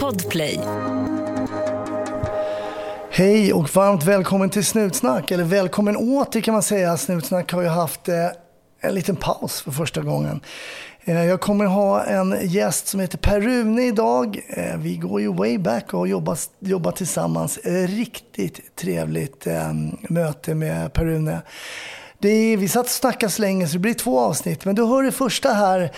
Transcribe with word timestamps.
Podplay. 0.00 0.60
Hej 3.10 3.52
och 3.52 3.74
varmt 3.74 4.04
välkommen 4.04 4.50
till 4.50 4.64
Snutsnack, 4.64 5.30
eller 5.30 5.44
välkommen 5.44 5.96
åter 5.96 6.40
kan 6.40 6.54
man 6.54 6.62
säga. 6.62 6.96
Snutsnack 6.96 7.52
har 7.52 7.62
ju 7.62 7.68
haft 7.68 8.08
eh, 8.08 8.14
en 8.80 8.94
liten 8.94 9.16
paus 9.16 9.60
för 9.60 9.70
första 9.70 10.00
gången. 10.00 10.40
Eh, 11.04 11.24
jag 11.24 11.40
kommer 11.40 11.64
ha 11.64 12.04
en 12.04 12.36
gäst 12.42 12.86
som 12.86 13.00
heter 13.00 13.18
Per 13.18 13.40
Rune 13.40 13.86
idag. 13.86 14.40
Eh, 14.48 14.76
vi 14.76 14.96
går 14.96 15.20
ju 15.20 15.32
way 15.32 15.58
back 15.58 15.92
och 15.92 15.98
har 15.98 16.06
jobbat, 16.06 16.50
jobbat 16.58 16.96
tillsammans. 16.96 17.58
Riktigt 17.88 18.76
trevligt 18.76 19.46
möte 20.08 20.54
med 20.54 20.92
Per 20.92 21.04
Rune. 21.04 21.42
Är, 22.20 22.56
vi 22.56 22.68
satt 22.68 22.86
och 22.86 22.90
snackade 22.90 23.32
så 23.32 23.42
länge 23.42 23.66
så 23.66 23.72
det 23.72 23.78
blir 23.78 23.94
två 23.94 24.20
avsnitt. 24.20 24.64
Men 24.64 24.74
du 24.74 24.84
hör 24.84 25.02
det 25.02 25.12
första 25.12 25.52
här 25.52 25.90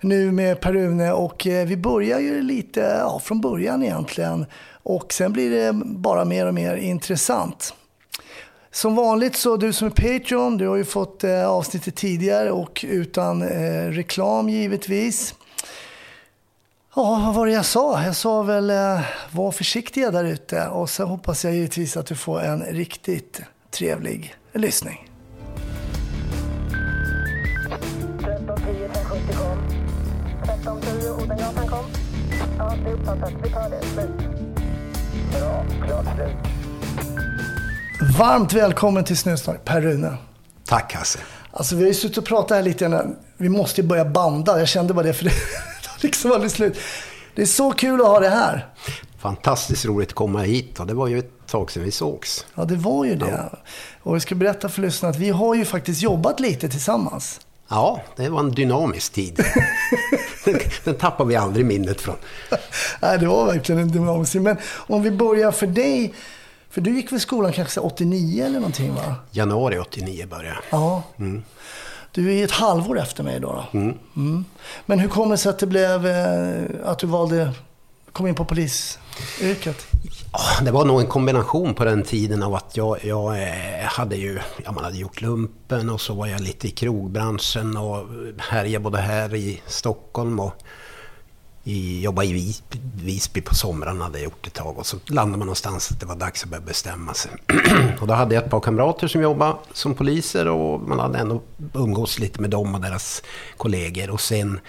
nu 0.00 0.32
med 0.32 0.60
Per 0.60 0.72
Rune 0.72 1.12
och 1.12 1.46
eh, 1.46 1.66
vi 1.66 1.76
börjar 1.76 2.18
ju 2.18 2.42
lite 2.42 2.80
ja, 2.80 3.20
från 3.24 3.40
början 3.40 3.82
egentligen. 3.82 4.46
Och 4.82 5.12
sen 5.12 5.32
blir 5.32 5.50
det 5.50 5.72
bara 5.84 6.24
mer 6.24 6.46
och 6.46 6.54
mer 6.54 6.76
intressant. 6.76 7.74
Som 8.70 8.94
vanligt 8.94 9.36
så 9.36 9.56
du 9.56 9.72
som 9.72 9.86
är 9.86 9.90
Patreon, 9.90 10.56
du 10.56 10.68
har 10.68 10.76
ju 10.76 10.84
fått 10.84 11.24
eh, 11.24 11.48
avsnittet 11.48 11.96
tidigare 11.96 12.50
och 12.50 12.84
utan 12.88 13.42
eh, 13.42 13.90
reklam 13.90 14.48
givetvis. 14.48 15.34
Ja, 16.96 17.22
vad 17.26 17.34
var 17.34 17.46
det 17.46 17.52
jag 17.52 17.64
sa? 17.64 18.04
Jag 18.04 18.16
sa 18.16 18.42
väl 18.42 18.70
eh, 18.70 19.00
var 19.30 19.52
försiktiga 19.52 20.10
där 20.10 20.24
ute 20.24 20.68
och 20.68 20.90
så 20.90 21.04
hoppas 21.04 21.44
jag 21.44 21.54
givetvis 21.54 21.96
att 21.96 22.06
du 22.06 22.14
får 22.14 22.40
en 22.40 22.62
riktigt 22.62 23.40
trevlig 23.70 24.34
lyssning. 24.52 25.07
Ja, 32.58 32.74
det 32.84 32.90
är 32.90 32.94
uppfattat. 32.94 33.32
Vi 33.42 33.50
tar 33.50 33.70
det. 33.70 33.86
Slut. 33.86 34.10
Bra. 35.32 35.64
Klart 35.86 36.06
slut. 36.14 36.36
Varmt 38.18 38.52
välkommen 38.52 39.04
till 39.04 39.16
Snusnack, 39.16 39.64
Per 39.64 39.80
Rune. 39.80 40.16
Tack 40.64 40.94
Hasse. 40.94 41.18
Alltså 41.50 41.76
vi 41.76 41.82
har 41.82 41.88
ju 41.88 41.94
suttit 41.94 42.18
och 42.18 42.24
pratat 42.24 42.56
här 42.56 42.62
lite 42.62 42.84
grann. 42.84 43.16
Vi 43.36 43.48
måste 43.48 43.80
ju 43.80 43.86
börja 43.86 44.04
banda. 44.04 44.58
Jag 44.58 44.68
kände 44.68 44.94
bara 44.94 45.06
det 45.06 45.12
för 45.12 45.24
det 45.24 45.30
har 45.86 46.02
liksom 46.02 46.32
aldrig 46.32 46.50
slut. 46.50 46.78
Det 47.34 47.42
är 47.42 47.46
så 47.46 47.72
kul 47.72 48.00
att 48.00 48.06
ha 48.06 48.20
det 48.20 48.28
här. 48.28 48.66
Fantastiskt 49.18 49.84
roligt 49.84 50.08
att 50.08 50.14
komma 50.14 50.40
hit 50.40 50.80
och 50.80 50.86
det 50.86 50.94
var 50.94 51.06
ju 51.06 51.18
ett 51.18 51.46
tag 51.46 51.70
sedan 51.70 51.82
vi 51.82 51.90
sågs. 51.90 52.46
Ja, 52.54 52.64
det 52.64 52.76
var 52.76 53.04
ju 53.04 53.14
det. 53.16 53.48
Och 54.02 54.14
jag 54.14 54.22
ska 54.22 54.34
berätta 54.34 54.68
för 54.68 54.82
lyssnarna 54.82 55.10
att 55.10 55.18
vi 55.18 55.30
har 55.30 55.54
ju 55.54 55.64
faktiskt 55.64 56.02
jobbat 56.02 56.40
lite 56.40 56.68
tillsammans. 56.68 57.40
Ja, 57.68 58.02
det 58.16 58.28
var 58.28 58.40
en 58.40 58.50
dynamisk 58.50 59.12
tid. 59.12 59.44
den, 60.84 60.94
tappar 60.94 61.24
vi 61.24 61.36
aldrig 61.36 61.66
minnet 61.66 62.00
från. 62.00 62.16
Nej, 63.00 63.18
det 63.18 63.26
var 63.26 63.46
verkligen 63.46 63.80
en 63.80 63.92
dynamisk 63.92 64.32
tid. 64.32 64.42
Men 64.42 64.56
om 64.64 65.02
vi 65.02 65.10
börjar 65.10 65.52
för 65.52 65.66
dig. 65.66 66.14
För 66.70 66.80
du 66.80 66.96
gick 66.96 67.12
väl 67.12 67.20
skolan 67.20 67.52
kanske 67.52 67.80
89 67.80 68.44
eller 68.44 68.58
någonting 68.58 68.94
va? 68.94 69.14
Januari 69.30 69.78
89 69.78 70.26
började 70.26 70.58
jag. 70.70 70.80
Ja. 70.80 71.02
Du 72.12 72.34
är 72.34 72.44
ett 72.44 72.50
halvår 72.50 73.00
efter 73.00 73.22
mig 73.22 73.40
då. 73.40 73.64
då. 73.72 73.78
Mm. 73.78 74.44
Men 74.86 74.98
hur 74.98 75.08
kommer 75.08 75.30
det 75.30 75.38
sig 75.38 75.50
att 75.50 75.58
det 75.58 75.66
blev 75.66 76.06
eh, 76.06 76.62
att 76.84 76.98
du 76.98 77.06
valde 77.06 77.52
kom 78.12 78.26
in 78.26 78.34
på 78.34 78.44
polisyrket? 78.44 79.86
Ah, 80.30 80.60
det 80.64 80.70
var 80.70 80.84
nog 80.84 81.00
en 81.00 81.06
kombination 81.06 81.74
på 81.74 81.84
den 81.84 82.02
tiden 82.02 82.42
av 82.42 82.54
att 82.54 82.76
jag, 82.76 83.04
jag 83.04 83.42
eh, 83.42 83.84
hade 83.84 84.16
ju, 84.16 84.38
ja, 84.64 84.72
man 84.72 84.84
hade 84.84 84.98
gjort 84.98 85.20
lumpen 85.20 85.90
och 85.90 86.00
så 86.00 86.14
var 86.14 86.26
jag 86.26 86.40
lite 86.40 86.68
i 86.68 86.70
krogbranschen 86.70 87.76
och 87.76 88.06
härjade 88.38 88.82
både 88.82 88.98
här 88.98 89.34
i 89.34 89.62
Stockholm 89.66 90.40
och 90.40 90.54
i, 91.64 92.00
jobbade 92.00 92.28
i 92.28 92.32
Visby, 92.32 92.78
Visby 92.94 93.40
på 93.40 93.54
somrarna 93.54 94.04
hade 94.04 94.18
jag 94.18 94.24
gjort 94.24 94.46
ett 94.46 94.54
tag 94.54 94.78
och 94.78 94.86
så 94.86 94.96
landade 95.06 95.38
man 95.38 95.46
någonstans 95.46 95.90
att 95.90 96.00
det 96.00 96.06
var 96.06 96.16
dags 96.16 96.44
att 96.44 96.50
börja 96.50 96.64
bestämma 96.64 97.14
sig. 97.14 97.30
och 98.00 98.06
då 98.06 98.14
hade 98.14 98.34
jag 98.34 98.44
ett 98.44 98.50
par 98.50 98.60
kamrater 98.60 99.08
som 99.08 99.22
jobbade 99.22 99.54
som 99.72 99.94
poliser 99.94 100.48
och 100.48 100.80
man 100.80 100.98
hade 100.98 101.18
ändå 101.18 101.42
umgås 101.74 102.18
lite 102.18 102.40
med 102.40 102.50
dem 102.50 102.74
och 102.74 102.80
deras 102.80 103.22
kollegor 103.56 104.10
och 104.10 104.20
sen 104.20 104.60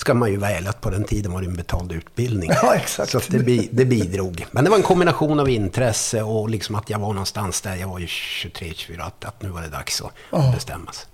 ska 0.00 0.14
man 0.14 0.30
ju 0.30 0.36
vara 0.36 0.50
ärlig 0.50 0.68
att 0.68 0.80
på 0.80 0.90
den 0.90 1.04
tiden 1.04 1.32
var 1.32 1.40
det 1.40 1.46
en 1.46 1.56
betald 1.56 1.92
utbildning. 1.92 2.50
Ja, 2.62 2.74
exakt. 2.74 3.10
Så 3.12 3.20
det, 3.28 3.38
bi- 3.38 3.68
det 3.72 3.84
bidrog. 3.84 4.46
Men 4.50 4.64
det 4.64 4.70
var 4.70 4.76
en 4.76 4.82
kombination 4.82 5.40
av 5.40 5.48
intresse 5.48 6.22
och 6.22 6.48
liksom 6.50 6.74
att 6.74 6.90
jag 6.90 6.98
var 6.98 7.08
någonstans 7.12 7.60
där, 7.60 7.76
jag 7.76 7.88
var 7.88 7.98
ju 7.98 8.06
23-24, 8.06 9.00
att, 9.06 9.24
att 9.24 9.42
nu 9.42 9.48
var 9.48 9.62
det 9.62 9.68
dags 9.68 10.02
att 10.30 10.54
bestämma 10.54 10.92
sig. 10.92 11.06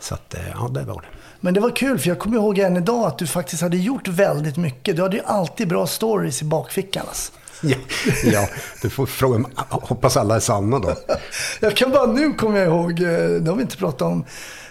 Så 0.00 0.14
att, 0.14 0.34
eh, 0.34 0.40
ja, 0.54 0.68
det 0.68 0.82
var 0.82 0.94
det. 1.00 1.06
Men 1.40 1.54
det 1.54 1.60
var 1.60 1.76
kul 1.76 1.98
för 1.98 2.08
jag 2.08 2.18
kommer 2.18 2.36
ihåg 2.36 2.58
än 2.58 2.76
idag 2.76 3.06
att 3.06 3.18
du 3.18 3.26
faktiskt 3.26 3.62
hade 3.62 3.76
gjort 3.76 4.08
väldigt 4.08 4.56
mycket. 4.56 4.96
Du 4.96 5.02
hade 5.02 5.16
ju 5.16 5.22
alltid 5.26 5.68
bra 5.68 5.86
stories 5.86 6.42
i 6.42 6.44
bakfickan. 6.44 7.04
Alltså. 7.08 7.32
Ja, 7.64 7.76
ja, 8.24 8.48
du 8.82 8.90
får 8.90 9.06
fråga, 9.06 9.44
hoppas 9.68 10.16
alla 10.16 10.36
är 10.36 10.40
sanna 10.40 10.78
då. 10.78 10.94
Jag 11.60 11.76
kan 11.76 11.90
bara 11.90 12.06
nu 12.06 12.32
kommer 12.32 12.58
jag 12.58 12.68
ihåg, 12.68 12.90
eh, 12.90 13.06
det 13.40 13.50
har 13.50 13.56
vi 13.56 13.62
inte 13.62 13.76
pratat 13.76 14.02
om. 14.02 14.24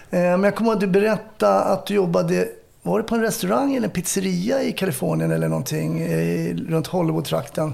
Eh, 0.09 0.19
Men 0.19 0.43
jag 0.43 0.55
kommer 0.55 0.69
ihåg 0.69 0.75
att 0.77 0.81
du 0.81 0.87
berättade 0.87 1.59
att 1.59 1.85
du 1.85 1.93
jobbade, 1.93 2.47
var 2.83 2.97
det 2.97 3.03
på 3.03 3.15
en 3.15 3.21
restaurang 3.21 3.75
eller 3.75 3.87
en 3.87 3.93
pizzeria 3.93 4.63
i 4.63 4.71
Kalifornien 4.71 5.31
eller 5.31 5.47
någonting 5.47 6.01
eh, 6.01 6.55
runt 6.55 6.87
Hollywood-trakten? 6.87 7.73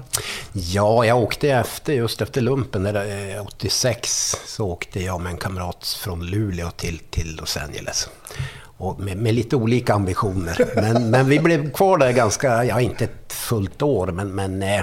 Ja, 0.52 1.04
jag 1.04 1.18
åkte 1.18 1.50
efter, 1.50 1.92
just 1.92 2.22
efter 2.22 2.40
lumpen, 2.40 2.82
där, 2.82 3.34
eh, 3.36 3.46
86, 3.46 4.36
så 4.46 4.66
åkte 4.66 5.02
jag 5.02 5.20
med 5.20 5.32
en 5.32 5.38
kamrat 5.38 5.98
från 6.02 6.26
Luleå 6.26 6.70
till, 6.70 6.98
till 6.98 7.36
Los 7.40 7.56
Angeles. 7.56 8.08
Och 8.60 9.00
med, 9.00 9.16
med 9.16 9.34
lite 9.34 9.56
olika 9.56 9.94
ambitioner. 9.94 10.64
Men, 10.74 11.10
men 11.10 11.28
vi 11.28 11.40
blev 11.40 11.72
kvar 11.72 11.98
där 11.98 12.12
ganska, 12.12 12.64
ja 12.64 12.80
inte 12.80 13.04
ett 13.04 13.32
fullt 13.32 13.82
år, 13.82 14.06
men, 14.06 14.34
men 14.34 14.62
eh, 14.62 14.82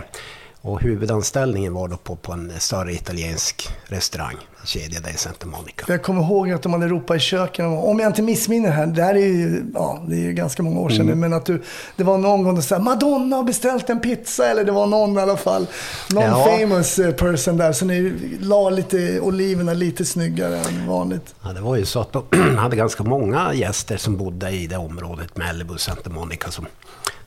och 0.66 0.82
huvudanställningen 0.82 1.74
var 1.74 1.88
då 1.88 1.98
på, 1.98 2.16
på 2.16 2.32
en 2.32 2.52
större 2.60 2.94
italiensk 2.94 3.70
restaurang, 3.86 4.36
en 4.62 4.66
kedja 4.68 5.00
där 5.00 5.10
i 5.10 5.18
Santa 5.18 5.48
Monica. 5.48 5.86
Jag 5.88 6.04
kommer 6.04 6.22
ihåg 6.22 6.52
att 6.52 6.62
de 6.62 6.74
hade 6.74 6.88
ropat 6.88 7.18
i 7.18 7.20
köken, 7.20 7.66
om 7.66 8.00
jag 8.00 8.10
inte 8.10 8.22
missminner 8.22 8.70
här, 8.72 8.88
det 8.88 9.04
här 9.04 9.16
är 9.16 9.20
ju, 9.28 9.66
ja, 9.74 10.04
det 10.08 10.16
är 10.16 10.20
ju 10.20 10.34
ganska 10.34 10.64
många 10.64 10.80
år 10.80 10.90
sedan 10.90 11.06
nu, 11.06 11.16
men 11.16 11.34
att 11.34 11.46
du, 11.46 11.64
det 11.96 12.04
var 12.04 12.18
någon 12.18 12.44
gång 12.44 12.56
du 12.56 12.62
sa 12.62 12.80
Madonna 12.80 13.36
har 13.36 13.44
beställt 13.44 13.90
en 13.90 14.00
pizza, 14.00 14.48
eller 14.48 14.64
det 14.64 14.72
var 14.72 14.86
någon 14.88 15.18
i 15.18 15.22
alla 15.22 15.38
fall, 15.38 15.68
någon 16.14 16.24
Ja. 16.24 16.58
famous 16.60 17.00
eh, 17.00 17.12
person 17.14 17.58
där, 17.58 17.74
så 17.74 17.86
ni 17.86 18.14
la 18.40 18.70
lite 18.70 19.20
oliverna 19.20 19.74
lite 19.74 20.06
snyggare 20.06 20.58
än 20.60 20.88
vanligt. 20.88 21.36
Ja, 21.44 21.50
det 21.54 21.62
var 21.62 21.76
ju 21.76 21.86
så 21.86 22.00
att 22.00 22.12
de 22.14 22.24
hade 22.58 22.76
ganska 22.76 23.04
många 23.04 23.54
gäster 23.54 23.98
som 23.98 24.18
bodde 24.18 24.50
i 24.50 24.68
det 24.68 24.78
området, 24.78 25.38
Malibu, 25.38 25.78
Santa 25.78 26.10
Monica, 26.10 26.52
som, 26.52 26.66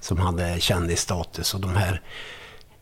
som 0.00 0.18
hade 0.18 0.60
kändisstatus. 0.60 1.54
Och 1.54 1.60
de 1.60 1.70
här, 1.76 2.02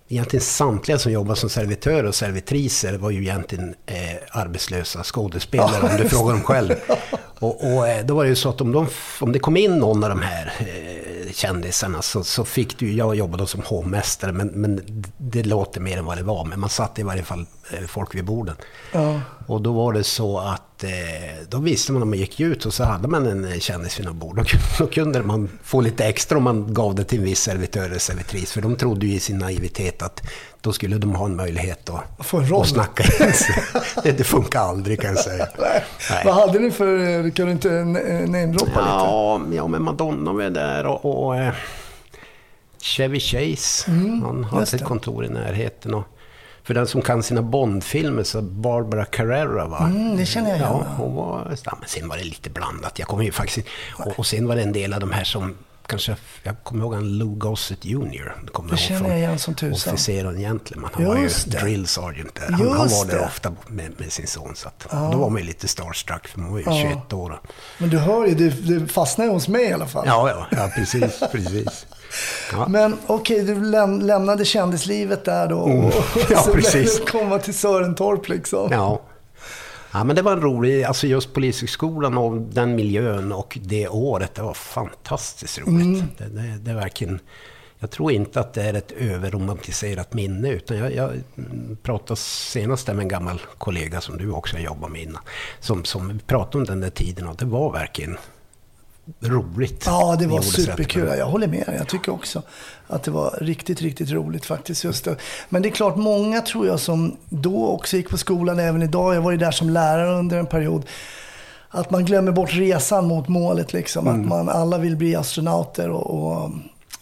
egentligen 0.09 0.43
samtliga 0.43 0.99
som 0.99 1.13
jobbade 1.13 1.41
som 1.41 1.51
servitörer 1.51 2.05
och 2.05 2.15
servitriser 2.15 2.99
var 2.99 3.11
ju 3.11 3.21
egentligen 3.21 3.75
eh, 3.87 3.97
arbetslösa 4.31 5.03
skådespelare, 5.05 5.91
om 5.91 5.97
du 5.97 6.09
frågar 6.09 6.33
dem 6.33 6.43
själv. 6.43 6.75
Och, 7.39 7.75
och 7.75 7.89
eh, 7.89 8.07
då 8.07 8.15
var 8.15 8.25
det 8.25 8.31
ju 8.31 8.37
så 8.37 8.49
att 8.49 8.61
om, 8.61 8.73
de, 8.73 8.87
om 9.21 9.33
det 9.33 9.39
kom 9.39 9.57
in 9.57 9.79
någon 9.79 10.05
av 10.05 10.11
de 10.11 10.23
här 10.23 10.53
eh, 10.59 11.33
kändisarna 11.33 12.03
så, 12.03 12.25
så 12.25 12.45
fick 12.45 12.79
du, 12.79 12.93
jag 12.93 13.15
jobbade 13.15 13.47
som 13.47 13.63
hovmästare, 13.63 14.33
men, 14.33 14.49
men 14.49 15.05
det 15.19 15.43
låter 15.43 15.81
mer 15.81 15.99
än 15.99 16.05
vad 16.05 16.17
det 16.17 16.23
var. 16.23 16.45
Men 16.45 16.61
man 16.61 16.71
satte 16.71 17.01
i 17.01 17.05
varje 17.05 17.23
fall 17.23 17.47
eh, 17.73 17.87
folk 17.87 18.15
vid 18.15 18.25
borden. 18.25 18.57
Ja. 18.93 19.21
Och 19.47 19.63
då 19.63 19.73
var 19.73 19.93
det 19.93 20.05
så 20.05 20.39
att 20.39 20.76
eh, 20.85 20.91
då 21.49 21.59
visste 21.59 21.93
man 21.93 22.03
om 22.03 22.09
man 22.11 22.19
gick 22.19 22.41
ut 22.41 22.67
och 22.67 22.75
så 22.75 22.85
hade 22.85 23.09
man 23.09 23.27
en 23.27 23.45
eh, 23.53 23.59
kändis 23.59 23.99
vid 23.99 24.07
något 24.07 24.17
bord. 24.17 24.37
Då, 24.39 24.45
kunde- 24.45 24.65
då 24.79 24.87
kunde 24.87 25.23
man 25.23 25.49
få 25.63 25.81
lite 25.81 26.05
extra 26.05 26.39
om 26.39 26.45
man 26.45 26.75
gav 26.75 26.95
det 26.95 27.05
till 27.05 27.19
en 27.19 27.25
viss 27.25 27.41
servitör 27.41 27.85
eller 27.85 27.99
servitris. 27.99 28.53
För 28.53 28.61
de 28.61 28.77
trodde 28.77 29.07
ju 29.07 29.15
i 29.15 29.21
sin 29.21 29.39
naivitet 29.39 30.03
att 30.03 30.23
då 30.61 30.73
skulle 30.73 30.99
de 30.99 31.15
ha 31.15 31.27
en 31.27 31.37
möjlighet 31.37 31.91
att, 31.91 32.27
Få 32.27 32.37
en 32.39 32.49
roll. 32.49 32.61
att 32.63 32.69
snacka 32.69 33.03
in 33.27 33.33
sig. 33.33 33.63
det, 34.03 34.13
det 34.13 34.25
funkar 34.25 34.61
aldrig 34.61 35.01
kan 35.01 35.11
jag 35.11 35.19
säga. 35.25 35.49
Nej. 35.59 36.23
Vad 36.25 36.35
hade 36.35 36.59
ni 36.59 36.71
för, 36.71 36.99
eh, 37.27 37.33
kan 37.33 37.47
du 37.47 37.53
inte 37.53 37.71
eh, 37.71 37.85
namedroppa 37.87 38.65
lite? 38.67 38.81
Ja, 38.81 39.41
ja, 39.53 39.67
men 39.67 39.83
Madonna 39.83 40.33
var 40.33 40.51
där 40.51 40.87
och, 40.87 41.29
och 41.29 41.35
Chevy 42.83 43.21
Chase. 43.21 43.91
han 43.91 44.45
hade 44.51 44.63
ett 44.63 44.71
det. 44.71 44.79
kontor 44.79 45.25
i 45.25 45.29
närheten. 45.29 45.95
Och, 45.95 46.05
för 46.67 46.75
den 46.75 46.87
som 46.87 47.03
kan 47.03 47.23
sina 47.23 47.43
Bondfilmer 47.43 48.23
så 48.23 48.43
Barbara 48.43 49.05
Carrera 49.05 49.67
va? 49.67 49.79
Mm, 49.87 50.17
det 50.17 50.27
känner 50.27 50.49
jag 50.49 50.59
igen. 50.59 50.71
Ja, 50.73 50.87
hon 50.97 51.15
var, 51.15 51.57
ja, 51.65 51.77
men 51.81 51.89
sen 51.89 52.09
var 52.09 52.17
det 52.17 52.25
lite 52.25 52.51
blandat. 52.51 52.99
Jag 52.99 53.09
kommer 53.09 53.25
ju 53.25 53.33
faktiskt... 53.33 53.67
Och, 53.99 54.19
och 54.19 54.27
sen 54.27 54.49
var 54.49 54.57
det 54.57 54.63
en 54.63 54.73
del 54.73 54.93
av 54.95 55.01
de 55.01 55.13
här 55.13 55.25
som 55.25 55.55
kanske... 55.87 56.17
Jag 56.43 56.57
kommer 56.63 56.85
ihåg 56.85 56.95
en 56.95 57.19
Lou 57.19 57.35
Gossett 57.35 57.85
Jr. 57.85 58.35
Det, 58.45 58.51
kommer 58.53 58.71
Det 58.71 58.77
känner 58.77 59.01
från 59.01 59.11
jag 59.11 59.19
igen 59.19 59.39
som 59.39 59.55
tusan. 59.55 59.95
Officer 59.95 60.27
och 60.27 60.35
gentleman. 60.35 60.91
Han 60.95 61.05
var 61.05 61.17
ju 61.17 61.23
Just 61.23 61.51
det. 61.51 61.59
drill 61.59 61.87
sergeant 61.87 62.35
där. 62.35 62.53
Han, 62.53 62.69
han 62.69 62.83
Just 62.83 63.05
var 63.05 63.13
där 63.13 63.19
det. 63.19 63.25
ofta 63.27 63.53
med, 63.67 63.93
med 63.97 64.13
sin 64.13 64.27
son. 64.27 64.57
Så 64.57 64.69
att, 64.69 64.87
Då 65.13 65.19
var 65.19 65.31
man 65.31 65.41
ju 65.41 65.47
lite 65.47 65.69
starstruck 65.69 66.29
för 66.29 66.41
man 66.41 66.51
var 66.53 66.59
ju 66.59 66.65
21 66.65 67.13
år. 67.13 67.41
Men 67.79 67.91
du 67.91 67.99
hör 67.99 68.27
ju, 68.27 68.35
det, 68.35 68.49
det 68.79 68.89
fastnar 68.89 69.25
ju 69.25 69.31
hos 69.31 69.49
mig 69.49 69.65
i 69.65 69.73
alla 69.73 69.87
fall. 69.87 70.05
Ja, 70.07 70.31
ja, 70.31 70.47
ja 70.59 70.71
precis. 70.77 71.21
precis. 71.33 71.87
Ja. 72.53 72.69
Men 72.69 72.97
okej, 73.07 73.43
du 73.45 73.55
läm- 73.55 74.03
lämnade 74.03 74.45
kändislivet 74.45 75.25
där 75.25 75.49
då. 75.49 75.59
Och 75.59 75.93
Ja, 76.31 76.39
så 76.43 76.53
precis. 76.53 77.01
komma 77.11 77.39
till 77.39 77.55
Sörentorp 77.55 78.29
liksom. 78.29 78.69
Ja. 78.73 79.01
ja, 79.93 80.05
men 80.05 80.17
det 80.17 80.23
var 80.23 80.33
en 80.33 80.41
rolig, 80.41 80.85
alltså 80.85 81.07
just 81.07 81.33
Polishögskolan 81.33 82.19
och 82.19 82.37
den 82.41 82.77
miljön 82.77 83.33
och 83.33 83.59
det 83.63 83.89
året, 83.89 84.35
det 84.35 84.43
var 84.43 84.55
fantastiskt 84.55 85.59
roligt. 85.59 86.05
Det, 86.19 86.25
det, 86.25 86.59
det 86.61 86.71
är 86.71 86.75
verkligen, 86.75 87.21
jag 87.79 87.91
tror 87.91 88.13
inte 88.13 88.41
att 88.41 88.55
det 88.55 88.63
är 88.63 88.75
ett 88.75 88.93
överromantiserat 88.93 90.15
minne. 90.15 90.49
Utan 90.51 90.77
jag, 90.79 90.95
jag 90.95 91.11
pratade 91.83 92.21
senast 92.21 92.87
med 92.87 92.99
en 92.99 93.09
gammal 93.09 93.41
kollega 93.59 94.01
som 94.01 94.19
du 94.19 94.31
också 94.31 94.57
har 94.57 94.61
jobbat 94.63 94.91
med 94.91 95.03
innan. 95.03 95.23
Som, 95.61 95.85
som 95.85 96.21
pratade 96.27 96.59
om 96.59 96.65
den 96.65 96.81
där 96.81 96.91
tiden 96.91 97.27
och 97.27 97.37
det 97.37 97.45
var 97.45 97.73
verkligen 97.73 98.17
roligt. 99.21 99.83
Ja, 99.87 100.17
det 100.19 100.27
var 100.27 100.41
superkul. 100.43 101.19
Jag 101.19 101.27
håller 101.27 101.47
med. 101.47 101.75
Jag 101.79 101.89
tycker 101.89 102.13
också 102.13 102.43
att 102.87 103.03
det 103.03 103.11
var 103.11 103.39
riktigt, 103.41 103.83
riktigt 103.83 104.11
roligt 104.11 104.47
faktiskt. 104.47 104.85
Just 104.85 105.05
det. 105.05 105.17
Men 105.49 105.63
det 105.63 105.69
är 105.69 105.71
klart, 105.71 105.97
många 105.97 106.41
tror 106.41 106.67
jag 106.67 106.81
som 106.81 107.17
då 107.29 107.69
också 107.69 107.97
gick 107.97 108.11
på 108.11 108.19
skolan, 108.19 108.59
även 108.59 108.83
idag, 108.83 109.15
jag 109.15 109.21
var 109.23 109.31
ju 109.31 109.37
där 109.37 109.51
som 109.51 109.71
lärare 109.71 110.19
under 110.19 110.39
en 110.39 110.47
period, 110.47 110.87
att 111.69 111.91
man 111.91 112.05
glömmer 112.05 112.33
bort 112.33 112.53
resan 112.53 113.07
mot 113.07 113.29
målet. 113.29 113.73
Liksom. 113.73 114.09
Mm. 114.09 114.21
Att 114.21 114.29
man, 114.29 114.49
alla 114.49 114.79
vill 114.79 114.97
bli 114.97 115.17
astronauter 115.17 115.91
och, 115.91 116.07
och, 116.11 116.51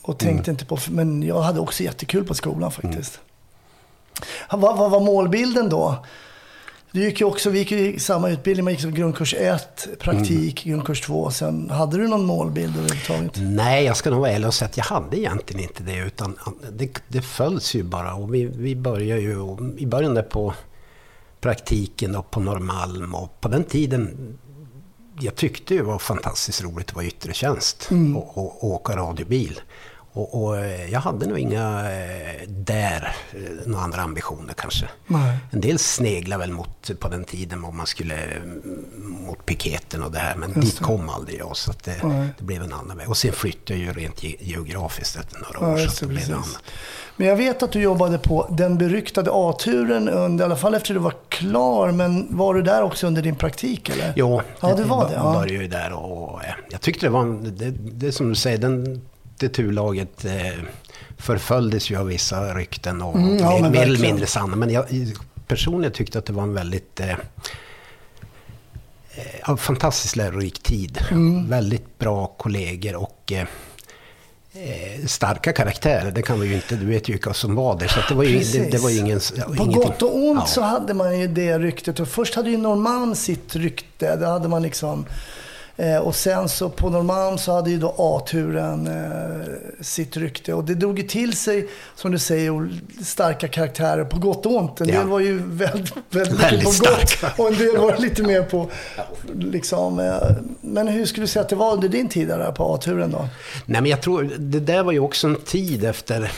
och 0.03 0.19
tänkte 0.19 0.51
Mm. 0.51 0.55
inte 0.55 0.65
på... 0.67 0.79
Men 0.91 1.23
jag 1.23 1.41
hade 1.41 1.61
också 1.61 1.83
jättekul 1.83 2.25
på 2.25 2.35
skolan 2.35 2.73
faktiskt. 2.73 3.21
Vad, 4.51 4.79
vad 4.79 4.91
var 4.91 5.01
målbilden 5.01 5.69
då? 5.69 6.05
Du 6.95 7.05
gick 7.05 7.21
ju 7.21 7.27
också, 7.27 7.51
vi 7.51 7.59
gick 7.59 7.71
ju 7.71 7.99
samma 7.99 8.31
utbildning, 8.31 8.65
man 8.65 8.73
gick 8.73 8.81
som 8.81 8.95
grundkurs 8.95 9.35
1, 9.35 9.89
praktik, 9.99 10.67
Mm. 10.67 10.77
grundkurs 10.77 11.01
2. 11.01 11.31
Sen, 11.31 11.71
hade 11.71 11.97
du 11.97 12.09
någon 12.09 12.25
målbild 12.27 12.77
överhuvudtaget? 12.77 13.33
Nej, 13.37 13.85
jag 13.85 13.97
ska 13.97 14.11
nog 14.11 14.21
vara 14.21 14.31
ärlig 14.31 14.47
och 14.49 14.55
säga 14.55 14.69
att 14.69 14.77
jag 14.77 14.85
hade 14.85 15.19
egentligen 15.19 15.63
inte 15.63 15.83
det. 15.83 15.97
Utan 15.99 16.39
det, 16.73 16.89
det 17.09 17.23
följs 17.23 17.75
ju 17.75 17.83
bara. 17.83 18.15
Och 18.15 18.35
vi, 18.35 18.45
vi 18.45 18.77
började 18.77 19.21
ju 19.21 19.57
i 19.79 19.87
början 19.87 20.15
där 20.15 20.23
på 20.23 20.55
praktiken 21.41 22.17
och 22.17 22.31
på 22.31 22.41
Norrmalm. 22.41 23.15
Och 23.15 23.41
på 23.41 23.49
den 23.49 23.65
tiden, 23.65 24.17
jag 25.21 25.35
tyckte 25.35 25.75
det 25.75 25.83
var 25.83 25.99
fantastiskt 25.99 26.63
roligt 26.65 26.89
att 26.89 26.95
vara 26.95 27.05
i 27.05 27.09
yttre 27.09 27.33
tjänst 27.33 27.89
och, 28.17 28.39
och, 28.39 28.65
och 28.65 28.71
åka 28.71 28.97
radiobil. 28.97 29.61
Och, 30.17 30.45
och 30.45 30.57
eh, 30.59 30.91
jag 30.93 31.01
hade 31.01 31.27
nog 31.27 31.39
inga 31.39 31.93
eh, 31.93 32.49
där, 32.49 33.17
eh, 33.33 33.41
några 33.67 33.85
andra 33.85 34.01
ambitioner 34.03 34.55
kanske. 34.57 34.89
Nej. 35.07 35.37
En 35.51 35.61
del 35.61 35.79
sneglar 35.79 36.39
väl 36.39 36.53
mot, 36.53 36.91
på 37.01 37.09
den 37.09 37.25
tiden 37.25 37.65
om 37.65 37.77
man 37.77 37.87
skulle 37.87 38.15
mm, 38.15 38.63
mot 39.27 39.47
piketen 39.47 40.03
och 40.03 40.13
det 40.13 40.19
här. 40.19 40.37
Men 40.37 40.61
dit 40.61 40.79
kom 40.81 41.09
aldrig 41.09 41.39
jag. 41.39 41.57
Så 41.57 41.73
det, 41.85 41.97
det 42.39 42.45
blev 42.45 42.63
en 42.63 42.73
annan 42.73 42.97
väg. 42.97 43.09
Och 43.09 43.17
sen 43.17 43.33
flyttade 43.33 43.81
jag 43.81 43.95
ju 43.97 44.01
rent 44.03 44.23
ge- 44.23 44.37
geografiskt 44.41 45.17
efter 45.17 45.37
några 45.41 45.67
Ja, 45.69 45.73
år. 45.75 45.81
just 45.81 45.97
så 45.97 46.05
det, 46.07 46.15
det 46.15 46.25
blev 46.27 46.37
annat. 46.37 46.63
Men 47.17 47.27
jag 47.29 47.37
vet 47.37 47.63
att 47.63 47.73
du 47.73 47.81
jobbade 47.81 48.19
på 48.19 48.47
den 48.51 48.79
beryktade 48.79 49.31
A-turen, 49.33 50.09
under, 50.09 50.45
i 50.45 50.47
alla 50.47 50.57
fall 50.57 50.75
efter 50.75 50.95
du 50.95 51.01
var 51.01 51.15
klar. 51.29 51.93
Men 51.93 52.37
var 52.37 52.55
du 52.55 52.63
där 52.63 52.83
också 52.83 53.07
under 53.07 53.23
din 53.23 53.37
praktik 53.37 53.89
eller? 53.89 54.13
Jo, 54.17 54.43
Ja, 54.61 54.75
det 54.75 54.85
var 54.85 55.09
det, 55.09 55.15
Jag 55.15 55.25
ja. 55.25 55.33
började 55.33 55.63
ju 55.65 55.69
där 55.69 55.93
och 55.93 56.41
jag 56.71 56.81
tyckte 56.81 57.07
det 57.07 57.11
var, 57.11 57.21
en, 57.21 57.57
det, 57.57 57.71
det 57.71 58.13
som 58.13 58.29
du 58.29 58.35
säger, 58.35 58.59
den, 58.59 59.01
det 59.45 59.55
turlaget 59.55 60.25
eh, 60.25 60.33
förföljdes 61.19 61.91
ju 61.91 61.97
av 61.97 62.07
vissa 62.07 62.55
rykten 62.55 63.03
och 63.03 63.17
Mm, 63.17 63.39
ja, 63.39 63.59
mer, 63.61 63.71
mer 63.71 63.83
eller 63.83 64.01
mindre 64.01 64.27
sanna. 64.27 64.57
Men 64.57 64.71
jag 64.71 64.85
personligen 65.49 65.93
tyckte 65.93 66.19
att 66.19 66.27
det 66.27 66.33
var 66.33 66.43
en 66.43 66.55
väldigt 66.55 67.01
eh, 67.01 67.17
eh, 69.49 69.57
fantastiskt 69.57 70.17
lärorik 70.17 70.63
tid. 70.63 70.99
Mm. 71.11 71.49
Väldigt 71.49 71.99
bra 71.99 72.27
kollegor 72.27 72.95
och 72.97 73.33
eh, 73.33 73.47
eh, 74.53 75.07
starka 75.07 75.53
karaktärer. 75.53 76.11
Det 76.11 76.23
kan 76.23 76.41
vi 76.41 76.47
ju 76.49 76.55
inte, 76.55 76.77
du 76.77 76.87
vet 76.87 77.09
ju 77.09 77.13
vilka 77.13 77.35
som 77.35 77.55
var 77.55 77.79
där. 77.79 77.89
Så 77.89 78.01
det, 78.09 78.15
var 78.15 78.25
ju, 78.25 78.39
det, 78.39 78.71
det 78.71 78.79
var 78.79 78.91
ju 78.91 78.99
ingen... 78.99 79.21
ja, 79.37 79.45
På 79.45 79.55
ingenting. 79.55 79.75
gott 79.75 80.03
och 80.03 80.17
ont 80.17 80.41
Ja. 80.41 80.47
så 80.47 80.61
hade 80.63 80.95
man 80.95 81.21
ju 81.21 81.27
det 81.29 81.59
ryktet. 81.59 82.01
Och 82.01 82.09
först 82.09 82.35
hade 82.35 82.51
ju 82.51 82.57
Norrmalm 82.57 83.15
sitt 83.15 83.57
rykte. 83.57 84.17
Det 84.17 84.27
hade 84.27 84.49
man 84.49 84.63
liksom... 84.63 85.07
Eh, 85.77 85.97
och 85.99 86.15
sen 86.15 86.49
så 86.49 86.69
på 86.71 86.91
Norrmalm 86.91 87.39
så 87.39 87.53
hade 87.53 87.71
ju 87.71 87.79
då 87.79 87.95
A-turen 87.99 88.87
eh, 88.87 89.47
sitt 89.81 90.17
rykte. 90.17 90.55
Och 90.55 90.65
det 90.65 90.75
drog 90.75 90.99
ju 90.99 91.05
till 91.09 91.37
sig, 91.37 91.69
som 91.97 92.11
du 92.13 92.19
säger, 92.19 92.69
starka 93.05 93.49
karaktärer 93.49 94.05
på 94.05 94.19
gott 94.19 94.47
och 94.47 94.57
ont. 94.57 94.81
En 94.81 94.89
Ja. 94.89 94.99
del 94.99 95.09
var 95.09 95.21
ju 95.21 95.43
väldigt, 95.47 95.93
väldigt, 96.11 96.41
Väldigt 96.41 96.65
på 96.65 96.85
gott 96.85 97.39
och 97.39 97.49
en 97.49 97.59
del 97.59 97.77
var 97.77 97.97
lite 97.97 98.23
mer 98.23 98.43
på... 98.43 98.71
Liksom, 99.35 99.99
eh, 100.01 100.31
men 100.61 100.89
hur 100.89 101.07
skulle 101.07 101.23
du 101.25 101.29
säga 101.29 101.43
att 101.43 101.49
det 101.49 101.57
var 101.57 101.73
under 101.73 101.89
din 101.89 102.09
tid 102.09 102.29
där 102.29 102.53
på 102.53 102.75
A-turen 102.75 103.11
då? 103.11 103.29
Nej, 103.67 103.81
men 103.81 103.91
jag 103.91 104.03
tror, 104.03 104.31
det 104.39 104.61
där 104.61 104.83
var 104.83 104.93
ju 104.93 105.01
också 105.01 105.27
en 105.27 105.37
tid 105.37 105.85
efter, 105.85 106.33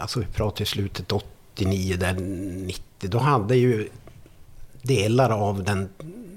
alltså 0.00 0.20
vi 0.20 0.26
pratar 0.26 0.62
i 0.62 0.66
slutet 0.66 1.12
89, 1.12 1.96
där 1.96 2.12
90, 2.12 2.82
då 3.00 3.18
hade 3.18 3.56
ju 3.56 3.88
delar 4.82 5.30
av 5.30 5.64
den, 5.64 5.88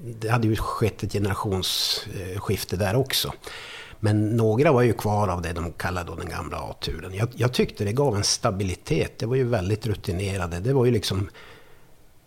det 0.06 0.30
hade 0.30 0.48
ju 0.48 0.56
skett 0.56 1.04
ett 1.04 1.14
generationsskifte 1.14 2.76
där 2.76 2.96
också. 2.96 3.34
Men 4.00 4.38
några 4.38 4.72
var 4.72 4.82
ju 4.82 4.94
kvar 4.94 5.28
av 5.28 5.42
det 5.42 5.54
de 5.54 5.72
kallade 5.72 6.12
då 6.12 6.16
den 6.16 6.30
gamla 6.30 6.58
A-turen. 6.58 7.14
Jag, 7.14 7.30
jag 7.36 7.54
tyckte 7.54 7.84
det 7.84 7.92
gav 7.94 8.16
en 8.16 8.24
stabilitet, 8.24 9.20
det 9.20 9.26
var 9.26 9.36
ju 9.36 9.44
väldigt 9.44 9.88
rutinerade, 9.88 10.60
det 10.60 10.74
var 10.74 10.86
ju 10.86 10.92
liksom 10.92 11.30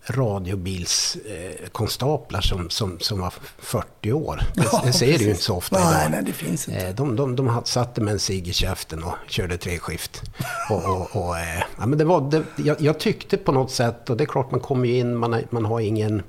radiobilskonstaplar 0.08 2.40
som, 2.40 2.70
som, 2.70 2.98
som 3.00 3.20
var 3.20 3.34
40 3.58 4.12
år. 4.12 4.40
Det, 4.54 4.62
Ja, 4.72 4.82
det 4.84 4.92
ser 4.92 5.18
du 5.18 5.24
ju 5.24 5.30
inte 5.30 5.42
så 5.42 5.56
ofta 5.56 5.78
Nej, 5.78 5.88
idag. 6.00 6.10
nej, 6.10 6.22
det 6.26 6.32
finns 6.32 6.68
inte. 6.68 6.86
Eh, 6.86 6.94
De, 6.94 7.16
de, 7.16 7.36
de 7.36 7.60
satte 7.64 8.00
med 8.00 8.12
en 8.12 8.18
cigg 8.18 8.48
i 8.48 8.52
käften 8.52 9.02
och 9.04 9.14
körde 9.28 9.56
tre 9.58 9.78
skift. 9.78 10.22
Och, 10.70 10.84
och, 10.84 11.16
och, 11.26 11.38
eh, 11.38 11.62
ja, 11.78 11.86
men 11.86 11.98
det 11.98 12.04
var, 12.04 12.30
det, 12.30 12.42
jag, 12.56 12.80
jag 12.80 13.00
tyckte 13.00 13.36
på 13.36 13.52
något 13.52 13.70
sätt, 13.70 14.10
och 14.10 14.16
det 14.16 14.24
är 14.24 14.26
klart 14.26 14.50
man 14.50 14.60
kommer 14.60 14.86
ju 14.88 14.98
in, 14.98 15.16
man, 15.16 15.42
man 15.50 15.64
har 15.64 15.80
ingen 15.80 16.22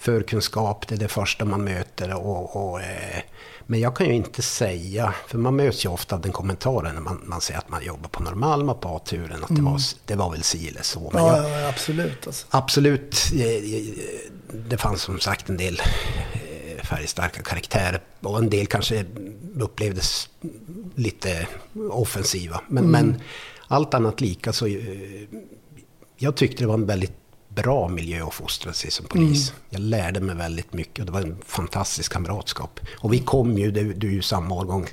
förkunskap, 0.00 0.88
det 0.88 0.94
är 0.94 0.98
det 0.98 1.08
första 1.08 1.44
man 1.44 1.64
möter. 1.64 2.14
Och, 2.14 2.56
och, 2.70 2.80
eh, 2.80 3.22
men 3.66 3.80
jag 3.80 3.96
kan 3.96 4.06
ju 4.06 4.12
inte 4.14 4.42
säga, 4.42 5.14
för 5.28 5.38
man 5.38 5.56
möts 5.56 5.84
ju 5.84 5.88
ofta 5.88 6.14
av 6.16 6.20
den 6.22 6.32
kommentaren 6.32 6.94
när 6.94 7.02
man, 7.02 7.20
man 7.24 7.40
säger 7.40 7.58
att 7.58 7.68
man 7.68 7.84
jobbar 7.84 8.08
på 8.08 8.22
Norrmalm 8.22 8.68
och 8.68 8.80
på 8.80 8.88
A-turen, 8.88 9.44
att 9.44 9.56
det, 9.56 9.62
var, 9.62 9.80
det 10.04 10.14
var 10.14 10.30
väl 10.30 10.42
si 10.42 10.68
eller 10.68 10.82
så. 10.82 11.10
Men 11.14 11.24
jag, 11.24 11.38
Ja, 11.38 11.48
ja, 11.60 11.68
absolut. 11.68 12.26
Alltså. 12.26 12.46
Absolut. 12.50 13.16
eh, 13.32 13.94
Det 14.68 14.76
fanns 14.76 15.02
som 15.02 15.20
sagt 15.20 15.48
en 15.48 15.56
del 15.56 15.80
eh, 16.32 16.84
färgstarka 16.84 17.42
karaktärer 17.42 18.00
och 18.20 18.38
en 18.38 18.50
del 18.50 18.66
kanske 18.66 19.04
upplevdes 19.60 20.28
lite 20.94 21.46
offensiva. 21.90 22.60
Men, 22.68 22.84
men 22.90 23.20
allt 23.68 23.94
annat 23.94 24.20
lika 24.20 24.52
så... 24.52 24.66
eh, 24.66 24.74
Jag 26.16 26.36
tyckte 26.36 26.62
det 26.62 26.66
var 26.66 26.74
en 26.74 26.86
väldigt 26.86 27.12
bra 27.54 27.88
miljö 27.88 28.26
att 28.26 28.34
fostra 28.34 28.72
sig 28.72 28.90
som 28.90 29.06
polis. 29.06 29.52
Jag 29.70 29.80
lärde 29.80 30.20
mig 30.20 30.36
väldigt 30.36 30.72
mycket 30.72 30.98
och 30.98 31.06
det 31.06 31.12
var 31.12 31.20
en 31.20 31.38
fantastisk 31.46 32.12
kamratskap. 32.12 32.80
Och 32.98 33.12
vi 33.12 33.18
kom 33.18 33.58
ju, 33.58 33.70
du, 33.70 33.92
du 33.92 34.08
är 34.08 34.12
ju 34.12 34.22
samma 34.22 34.54
årgång, 34.54 34.86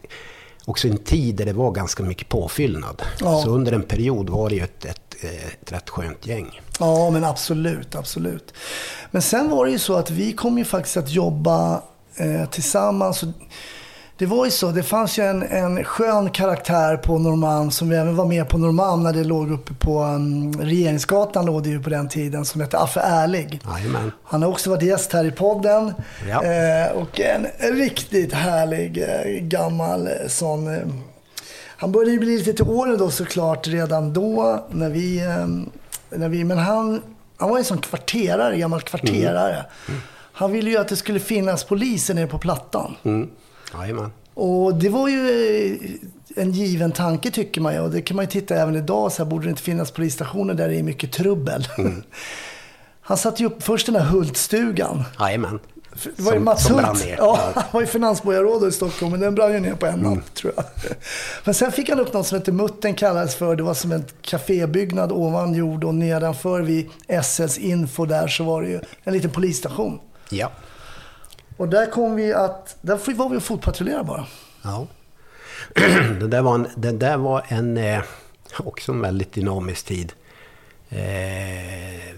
också 0.66 0.88
en 0.88 0.98
tid 0.98 1.36
där 1.36 1.46
det 1.46 1.54
var 1.54 1.72
ganska 1.72 2.04
mycket 2.04 2.30
påfyllnad. 2.30 3.02
Ja. 3.20 3.42
Så 3.44 3.50
under 3.50 3.72
en 3.72 3.84
period 3.84 4.30
var 4.30 4.50
det 4.50 4.56
ju 4.56 4.64
ett, 4.64 4.86
ett, 4.86 5.16
ett 5.24 5.72
rätt 5.72 5.90
skönt 5.90 6.28
gäng. 6.28 6.62
Ja, 6.80 7.10
men 7.10 7.24
absolut, 7.24 7.96
absolut. 7.96 8.54
Men 9.12 9.22
sen 9.22 9.50
var 9.50 9.66
det 9.66 9.72
ju 9.72 9.80
så 9.80 9.96
att 9.96 10.10
vi 10.10 10.34
kom 10.34 10.58
ju 10.58 10.66
faktiskt 10.66 10.98
att 10.98 11.10
jobba 11.10 11.82
eh, 12.16 12.50
tillsammans. 12.50 13.24
Och 13.24 13.30
Det 14.18 14.26
var 14.26 14.46
ju 14.46 14.52
så, 14.52 14.72
det 14.72 14.84
fanns 14.84 15.20
ju 15.20 15.24
en, 15.24 15.44
en 15.44 15.84
skön 15.84 16.30
karaktär 16.30 16.98
på 16.98 17.18
Norrmalm 17.18 17.72
som 17.72 17.92
även 17.92 18.16
var 18.16 18.26
med 18.26 18.50
på 18.50 18.58
Norrmalm 18.58 19.04
när 19.04 19.14
det 19.14 19.24
låg 19.24 19.52
uppe 19.52 19.74
på 19.74 20.04
um, 20.04 20.54
Regeringsgatan 20.54 21.46
låg 21.46 21.64
det 21.64 21.70
ju 21.70 21.84
på 21.84 21.90
den 21.90 22.10
tiden 22.10 22.46
som 22.46 22.62
hette 22.62 22.78
Affe 22.78 23.00
Ärlig. 23.00 23.62
Jajamän. 23.74 24.12
Han 24.24 24.44
har 24.44 24.50
också 24.50 24.70
varit 24.70 24.84
gäst 24.84 25.14
här 25.14 25.26
i 25.26 25.32
podden. 25.32 25.94
Ja. 26.30 26.44
Eh, 26.44 26.92
och 26.92 27.20
en 27.20 27.48
riktigt 27.76 28.34
härlig 28.34 28.98
eh, 28.98 29.42
gammal 29.42 30.08
eh, 30.08 30.28
sån. 30.28 30.76
Eh, 30.76 30.82
han 31.78 31.92
började 31.92 32.12
ju 32.12 32.20
bli 32.20 32.38
lite 32.38 32.54
till 32.54 32.70
åren 32.70 32.98
då 32.98 33.12
såklart 33.12 33.68
redan 33.68 34.14
då. 34.14 34.66
När 34.70 34.90
vi, 34.90 35.20
eh, 35.20 35.48
när 36.18 36.30
vi, 36.30 36.44
men 36.44 36.58
han, 36.58 37.02
han 37.38 37.50
var 37.50 37.58
en 37.58 37.66
sån 37.66 37.78
kvarterare, 37.78 38.58
gammal 38.58 38.82
kvarterare. 38.82 39.66
Han 40.32 40.52
ville 40.52 40.70
ju 40.70 40.78
att 40.78 40.88
det 40.88 40.96
skulle 40.96 41.20
finnas 41.20 41.64
poliser 41.64 42.14
nere 42.14 42.28
på 42.28 42.38
Plattan. 42.38 42.96
Mm. 43.04 43.30
Jajamän. 43.74 44.12
Och 44.34 44.76
det 44.76 44.90
var 44.90 45.08
ju 45.08 45.30
eh, 46.36 46.44
en 46.44 46.52
given 46.52 46.92
tanke 46.92 47.32
tycker 47.32 47.62
man 47.62 47.74
ju. 47.74 47.80
Och 47.80 47.92
det 47.92 48.02
kan 48.02 48.16
man 48.16 48.26
ju 48.26 48.32
titta 48.32 48.56
även 48.56 48.76
idag. 48.76 49.12
Så 49.12 49.24
här, 49.24 49.30
borde 49.30 49.46
det 49.46 49.50
inte 49.50 49.62
finnas 49.62 49.92
polisstationer 49.92 50.54
där 50.54 50.70
det 50.70 50.76
är 50.76 50.84
mycket 50.84 51.12
trubbel? 51.12 51.68
Han 53.02 53.18
satte 53.18 53.44
ju 53.44 53.50
upp 53.50 53.64
först 53.64 53.86
den 53.86 53.96
här 53.96 54.06
Hultstugan. 54.06 55.04
Jajamän. 55.20 55.60
Det 56.04 56.24
var 56.24 56.34
ju 56.34 56.40
Mats 56.40 56.70
Hult. 56.70 57.06
Ja, 57.18 57.40
han 57.56 57.64
var 57.72 57.82
ju 57.82 57.88
finansborgarråd 57.88 58.68
i 58.68 58.72
Stockholm, 58.72 59.12
men 59.12 59.20
den 59.20 59.36
brann 59.36 59.54
ju 59.54 59.60
ner 59.60 59.74
på 59.74 59.86
en 59.86 60.00
natt 60.00 60.34
tror 60.34 60.54
jag. 60.56 60.66
Men 61.46 61.54
sen 61.54 61.72
fick 61.72 61.90
han 61.90 62.00
upp 62.00 62.14
något 62.14 62.28
som 62.28 62.38
hette 62.38 62.52
Muttern 62.52 62.94
kallades 62.94 63.36
för. 63.36 63.56
Det 63.56 63.64
var 63.64 63.74
som 63.74 63.92
en 63.92 64.06
kafébyggnad 64.22 65.12
ovan 65.12 65.54
jord 65.54 65.84
och 65.84 65.96
nedanför 65.96 66.62
vid 66.62 66.90
SLs 67.24 67.58
info 67.58 68.06
där 68.06 68.28
så 68.28 68.44
var 68.44 68.62
det 68.62 68.70
ju 68.70 68.80
en 69.04 69.14
liten 69.14 69.32
polisstation. 69.32 70.00
Ja. 70.30 70.52
Och 71.58 71.70
där 71.70 71.92
kom 71.92 72.16
vi 72.16 72.34
att, 72.34 72.78
där 72.82 73.14
var 73.14 73.30
vi 73.30 73.38
och 73.38 73.44
fotpatrullerade 73.44 74.04
bara. 74.04 74.26
ja. 74.64 74.88
det, 76.20 76.28
där 76.28 76.42
var 76.42 76.56
en, 76.56 76.68
det 76.76 76.92
där 76.92 77.18
var 77.18 77.44
en 77.48 77.78
eh, 77.78 78.02
också 78.60 78.92
en 78.92 79.02
väldigt 79.02 79.34
dynamisk 79.34 79.86
tid. 79.86 80.14
Eh, 80.90 81.00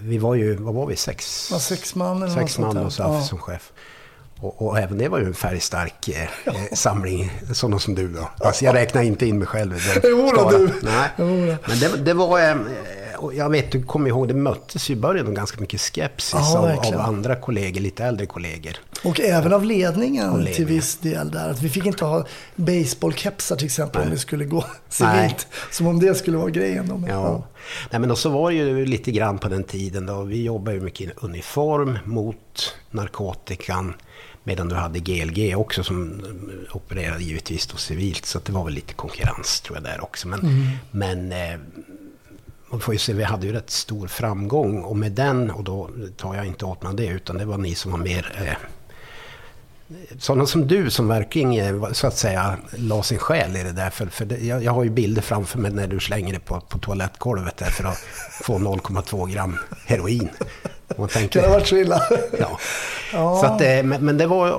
vi 0.00 0.18
var 0.18 0.34
ju, 0.34 0.56
vad 0.56 0.74
var 0.74 0.86
vi, 0.86 0.96
sex? 0.96 1.50
Var 1.50 1.58
sex 1.58 1.94
man 1.94 2.22
eller 2.22 2.34
Sex 2.34 2.58
man 2.58 2.76
och 2.76 2.92
så 2.92 3.02
Ja. 3.02 3.20
som 3.22 3.38
chef. 3.38 3.72
Och, 4.40 4.62
och 4.66 4.78
även 4.78 4.98
det 4.98 5.08
var 5.08 5.18
ju 5.18 5.24
en 5.26 5.34
färgstark 5.34 6.08
eh, 6.08 6.22
eh, 6.22 6.54
samling, 6.72 7.32
sådana 7.54 7.78
som 7.78 7.94
du 7.94 8.08
då. 8.08 8.28
Alltså 8.38 8.64
jag 8.64 8.74
räknar 8.74 9.02
inte 9.02 9.26
in 9.26 9.38
mig 9.38 9.46
själv 9.48 9.76
i 9.76 9.80
den 9.80 10.00
Jo 10.10 10.50
du. 10.50 10.70
Nej. 10.82 11.08
Men 11.68 11.78
det, 11.80 11.96
det 11.96 12.14
var, 12.14 12.40
eh, 12.40 12.56
och 13.24 13.34
jag 13.34 13.50
vet, 13.50 13.72
du 13.72 13.82
kommer 13.82 14.08
ihåg, 14.08 14.28
det 14.28 14.34
möttes 14.34 14.90
ju 14.90 14.94
i 14.94 14.96
början 14.96 15.34
ganska 15.34 15.60
mycket 15.60 15.80
skepsis 15.80 16.32
Ja, 16.34 16.58
av, 16.58 16.94
av 16.94 17.00
andra 17.00 17.36
kollegor, 17.36 17.80
lite 17.80 18.04
äldre 18.04 18.26
kollegor. 18.26 18.72
Och 19.04 19.20
även 19.20 19.52
av 19.52 19.64
ledningen, 19.64 20.26
ledningen. 20.30 20.54
till 20.54 20.66
viss 20.66 20.96
del 20.96 21.30
där. 21.30 21.50
Att 21.50 21.62
vi 21.62 21.68
fick 21.68 21.86
inte 21.86 22.04
ha 22.04 22.26
baseballkepsar 22.56 23.56
till 23.56 23.66
exempel 23.66 24.00
om 24.00 24.06
Nej. 24.08 24.14
vi 24.14 24.20
skulle 24.20 24.44
gå 24.44 24.56
Nej. 25.00 25.28
civilt. 25.28 25.46
Som 25.70 25.86
om 25.86 26.00
det 26.00 26.14
skulle 26.14 26.36
vara 26.36 26.50
grejen. 26.50 26.88
Då. 26.88 26.96
Men, 26.96 27.10
Ja. 27.10 27.46
Nej, 27.90 28.00
men 28.00 28.10
och 28.10 28.18
så 28.18 28.28
var 28.30 28.50
det 28.50 28.56
ju 28.56 28.86
lite 28.86 29.10
grann 29.10 29.38
på 29.38 29.48
den 29.48 29.64
tiden 29.64 30.06
då. 30.06 30.22
Vi 30.22 30.42
jobbade 30.42 30.76
ju 30.76 30.82
mycket 30.82 31.08
i 31.08 31.12
uniform 31.16 31.98
mot 32.04 32.74
narkotikan. 32.90 33.94
Medan 34.44 34.68
du 34.68 34.74
hade 34.74 34.98
GLG 34.98 35.54
också 35.56 35.82
som 35.84 36.20
eh, 36.68 36.76
opererade 36.76 37.22
givetvis 37.24 37.66
då 37.66 37.76
civilt. 37.76 38.26
Så 38.26 38.38
det 38.44 38.52
var 38.52 38.64
väl 38.64 38.74
lite 38.74 38.94
konkurrens 38.94 39.60
tror 39.60 39.76
jag 39.76 39.84
där 39.84 40.02
också. 40.04 40.28
Men, 40.28 40.70
men 40.90 41.32
eh, 41.32 41.58
man 42.70 42.80
får 42.80 42.94
ju 42.94 42.98
se, 42.98 43.12
vi 43.12 43.24
hade 43.24 43.46
ju 43.46 43.52
rätt 43.52 43.70
stor 43.70 44.06
framgång. 44.06 44.82
Och 44.82 44.96
med 44.96 45.12
den, 45.12 45.50
och 45.50 45.64
då 45.64 45.90
tar 46.16 46.34
jag 46.34 46.46
inte 46.46 46.64
åt 46.64 46.82
mig 46.82 46.94
det, 46.94 47.06
utan 47.06 47.38
det 47.38 47.44
var 47.44 47.58
ni 47.58 47.74
som 47.74 47.92
var 47.92 47.98
mer 47.98 48.32
eh, 48.46 48.68
sådana 50.18 50.46
som 50.46 50.66
du 50.66 50.90
som 50.90 51.08
verkligen 51.08 51.82
eh, 51.82 51.92
så 51.92 52.06
att 52.06 52.16
säga 52.16 52.56
la 52.76 53.02
sin 53.02 53.18
själ 53.18 53.56
i 53.56 53.62
det 53.62 53.72
där. 53.72 53.90
För, 53.90 54.06
för 54.06 54.24
det, 54.24 54.38
jag, 54.38 54.64
jag 54.64 54.72
har 54.72 54.84
ju 54.84 54.90
bilder 54.90 55.22
framför 55.22 55.58
mig 55.58 55.70
när 55.72 55.86
du 55.86 56.00
slänger 56.00 56.32
det 56.32 56.40
på, 56.40 56.60
på 56.60 56.78
toalettgolvet 56.78 57.56
där 57.56 57.70
för 57.70 57.84
att 57.84 57.98
få 58.42 58.58
0,2 58.58 59.32
gram 59.32 59.58
heroin. 59.86 60.28
Kan 60.96 61.08
tänker, 61.08 61.40
det 61.40 61.46
ha 61.46 61.54
varit 61.54 61.66
så 61.66 61.76
illa? 61.76 62.02
ja. 62.38 62.58
Ja. 63.12 63.40
Så 63.40 63.46
att, 63.46 63.60
eh, 63.60 63.82
men, 63.82 64.04
men 64.04 64.18
det 64.18 64.26
var... 64.26 64.50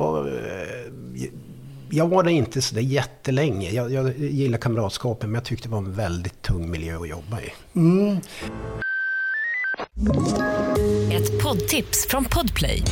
Jag 1.93 2.07
var 2.07 2.24
det 2.24 2.31
inte 2.31 2.62
så 2.62 2.75
där 2.75 2.81
jättelänge. 2.81 3.69
Jag, 3.69 3.91
jag 3.91 4.17
gillar 4.17 4.57
kamratskapen 4.57 5.29
men 5.29 5.36
jag 5.36 5.43
tyckte 5.43 5.67
det 5.67 5.71
var 5.71 5.77
en 5.77 5.93
väldigt 5.93 6.41
tung 6.41 6.71
miljö 6.71 6.98
att 6.98 7.10
jobba 7.10 7.39
i. 7.41 7.51
Ett 11.13 11.43
poddtips 11.43 12.07
från 12.10 12.25
Podplay. 12.25 12.83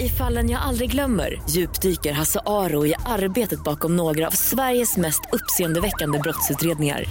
I 0.00 0.08
fallen 0.08 0.50
jag 0.50 0.62
aldrig 0.62 0.90
glömmer 0.90 1.42
djupdyker 1.50 2.12
Hasse 2.12 2.40
Aro 2.46 2.86
i 2.86 2.94
arbetet 3.06 3.64
bakom 3.64 3.96
några 3.96 4.26
av 4.26 4.30
Sveriges 4.30 4.96
mest 4.96 5.20
uppseendeväckande 5.32 6.18
brottsutredningar. 6.18 7.04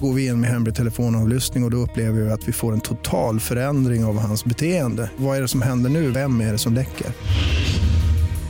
Går 0.00 0.12
vi 0.12 0.26
in 0.26 0.40
med 0.40 0.50
hemlig 0.50 0.74
telefonavlyssning 0.74 1.64
och, 1.64 1.66
och 1.66 1.70
då 1.70 1.76
upplever 1.76 2.20
vi 2.20 2.30
att 2.30 2.48
vi 2.48 2.52
får 2.52 2.72
en 2.72 2.80
total 2.80 3.40
förändring 3.40 4.04
av 4.04 4.18
hans 4.18 4.44
beteende. 4.44 5.10
Vad 5.16 5.36
är 5.36 5.40
det 5.40 5.48
som 5.48 5.62
händer 5.62 5.90
nu? 5.90 6.10
Vem 6.10 6.40
är 6.40 6.52
det 6.52 6.58
som 6.58 6.74
läcker? 6.74 7.06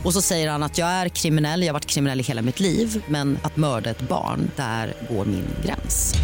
Och 0.04 0.12
så 0.12 0.22
säger 0.22 0.50
han 0.50 0.62
att 0.62 0.78
jag 0.78 0.88
är 0.88 1.08
kriminell, 1.08 1.60
jag 1.62 1.68
har 1.68 1.72
varit 1.72 1.86
kriminell 1.86 2.20
i 2.20 2.22
hela 2.22 2.42
mitt 2.42 2.60
liv 2.60 3.04
men 3.08 3.38
att 3.42 3.56
mörda 3.56 3.90
ett 3.90 4.08
barn, 4.08 4.50
där 4.56 4.94
går 5.10 5.24
min 5.24 5.44
gräns. 5.64 6.14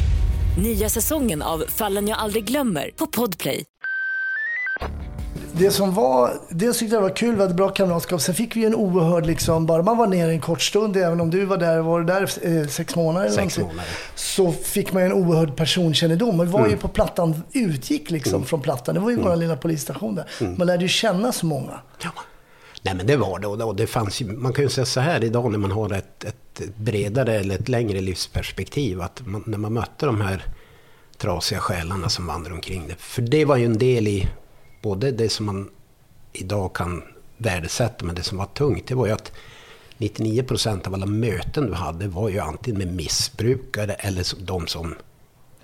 Nya 0.63 0.89
säsongen 0.89 1.43
av 1.43 1.65
Fallen 1.69 2.09
jag 2.09 2.19
aldrig 2.19 2.45
glömmer 2.45 2.91
på 2.97 3.07
Podplay. 3.07 3.65
Det 5.53 5.71
som 5.71 5.95
var, 5.95 6.33
dels 6.51 6.79
tyckte 6.79 6.95
jag 6.97 7.03
det 7.03 7.09
var 7.09 7.17
kul, 7.17 7.35
vi 7.37 7.43
hade 7.43 7.55
bra 7.55 7.69
kamratskap. 7.69 8.21
Sen 8.21 8.35
fick 8.35 8.57
vi 8.57 8.65
en 8.65 8.75
oerhörd, 8.75 9.27
liksom, 9.27 9.67
bara 9.67 9.83
man 9.83 9.97
var 9.97 10.07
nere 10.07 10.31
en 10.31 10.41
kort 10.41 10.63
stund, 10.63 10.97
även 10.97 11.21
om 11.21 11.31
du 11.31 11.45
var 11.45 11.57
där, 11.57 11.79
var 11.81 12.01
du 12.01 12.07
där 12.07 12.23
eh, 12.63 12.67
sex 12.69 12.97
månader? 12.97 13.27
eller 13.27 13.37
Sex 13.37 13.59
månader. 13.59 13.85
Så 14.15 14.53
fick 14.53 14.93
man 14.93 15.03
en 15.03 15.13
oerhörd 15.13 15.57
personkännedom. 15.57 16.41
Och 16.41 16.47
det 16.47 16.53
var 16.53 16.61
Mm. 16.61 16.71
ju 16.71 16.77
på 16.77 16.89
plattan, 16.89 17.43
utgick 17.53 18.11
liksom 18.11 18.45
från 18.45 18.61
plattan. 18.61 18.95
Det 18.95 19.01
var 19.01 19.11
ju 19.11 19.17
vår 19.17 19.37
lilla 19.37 19.57
polisstation 19.57 20.15
där. 20.15 20.25
Mm. 20.41 20.55
Man 20.59 20.67
lärde 20.67 20.83
ju 20.83 20.89
känna 20.89 21.33
så 21.33 21.47
många. 21.47 21.81
Ja. 22.03 22.11
Nej 22.88 22.97
men 22.97 23.07
det 23.07 23.16
var 23.16 23.38
det 23.38 23.47
och 23.47 23.76
det- 23.76 23.87
fanns 23.87 24.21
ju, 24.21 24.26
man 24.26 24.52
kan 24.52 24.64
ju 24.64 24.71
säga 24.71 24.85
så 24.85 25.00
här 25.00 25.25
idag 25.25 25.50
när 25.50 25.59
man 25.59 25.71
har 25.73 25.92
ett, 25.92 26.25
ett 26.25 26.62
bredare 26.76 27.35
eller 27.35 27.54
ett 27.54 27.68
längre 27.68 28.00
livsperspektiv 28.00 29.00
att 29.02 29.26
man, 29.26 29.42
när 29.47 29.59
man 29.59 29.73
mötte 29.73 30.07
de 30.07 30.21
här 30.21 30.45
trasiga 31.16 31.61
själarna 31.61 32.09
som 32.09 32.26
vandrar 32.26 32.52
omkring 32.52 32.88
det. 32.88 32.95
För 32.99 33.23
det 33.23 33.45
var 33.45 33.57
ju 33.57 33.64
en 33.64 33.78
del 33.78 34.09
i 34.09 34.28
både 34.83 35.11
det 35.11 35.28
som 35.28 35.47
man 35.47 35.71
idag 36.33 36.75
kan 36.75 37.02
värdesätta 37.37 38.04
men 38.04 38.14
det 38.14 38.23
som 38.23 38.38
var 38.38 38.47
tungt 38.47 38.87
det 38.87 38.95
var 38.95 39.07
ju 39.07 39.12
att 39.12 39.33
99% 39.99 40.87
av 40.87 40.95
alla 40.95 41.07
möten 41.07 41.66
du 41.66 41.75
hade 41.75 42.09
var 42.09 42.28
ju 42.28 42.38
antingen 42.38 42.78
med 42.78 42.95
missbrukare 42.97 43.92
eller 43.95 44.45
de 44.47 44.66
som 44.66 44.95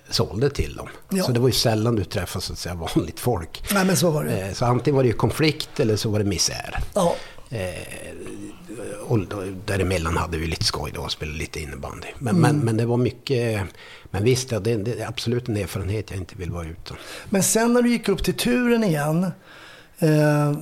sålde 0.09 0.49
till 0.49 0.75
dem. 0.75 0.87
Ja. 1.09 1.23
Så 1.23 1.31
det 1.31 1.39
var 1.39 1.47
ju 1.47 1.53
sällan 1.53 1.95
du 1.95 2.03
träffade 2.03 2.45
så 2.45 2.53
att 2.53 2.59
säga 2.59 2.75
vanligt 2.95 3.19
folk. 3.19 3.63
Nej 3.73 3.85
men 3.85 3.97
så 3.97 4.09
var 4.11 4.23
det. 4.23 4.41
Eh, 4.47 4.53
Så 4.53 4.65
antingen 4.65 4.95
var 4.95 5.03
det 5.03 5.07
ju 5.09 5.13
konflikt 5.15 5.79
eller 5.79 5.95
så 5.95 6.09
var 6.09 6.19
det 6.19 6.25
misär. 6.25 6.79
Ja. 6.93 7.15
Och 9.07 9.19
då- 9.19 9.43
däremellan 9.65 10.17
hade 10.17 10.37
vi 10.37 10.47
lite 10.47 10.63
skoj 10.65 10.91
då 10.95 11.01
och 11.01 11.11
spelade 11.11 11.37
lite 11.37 11.59
innebandy. 11.59 12.07
Men, 12.19 12.35
men, 12.35 12.59
men 12.59 12.77
det 12.77 12.85
var 12.85 12.97
mycket... 12.97 13.61
Men 14.11 14.23
visst, 14.23 14.49
det, 14.49 14.59
det 14.59 14.99
är 15.01 15.07
absolut 15.07 15.47
en 15.49 15.57
erfarenhet 15.57 16.09
jag 16.11 16.19
inte 16.19 16.35
vill 16.35 16.51
vara 16.51 16.65
utan. 16.67 16.97
Men 17.29 17.43
sen 17.43 17.73
när 17.73 17.81
du 17.81 17.89
gick 17.89 18.09
upp 18.09 18.23
till 18.23 18.33
turen 18.33 18.83
igen. 18.83 19.23
Eh, 19.99 20.53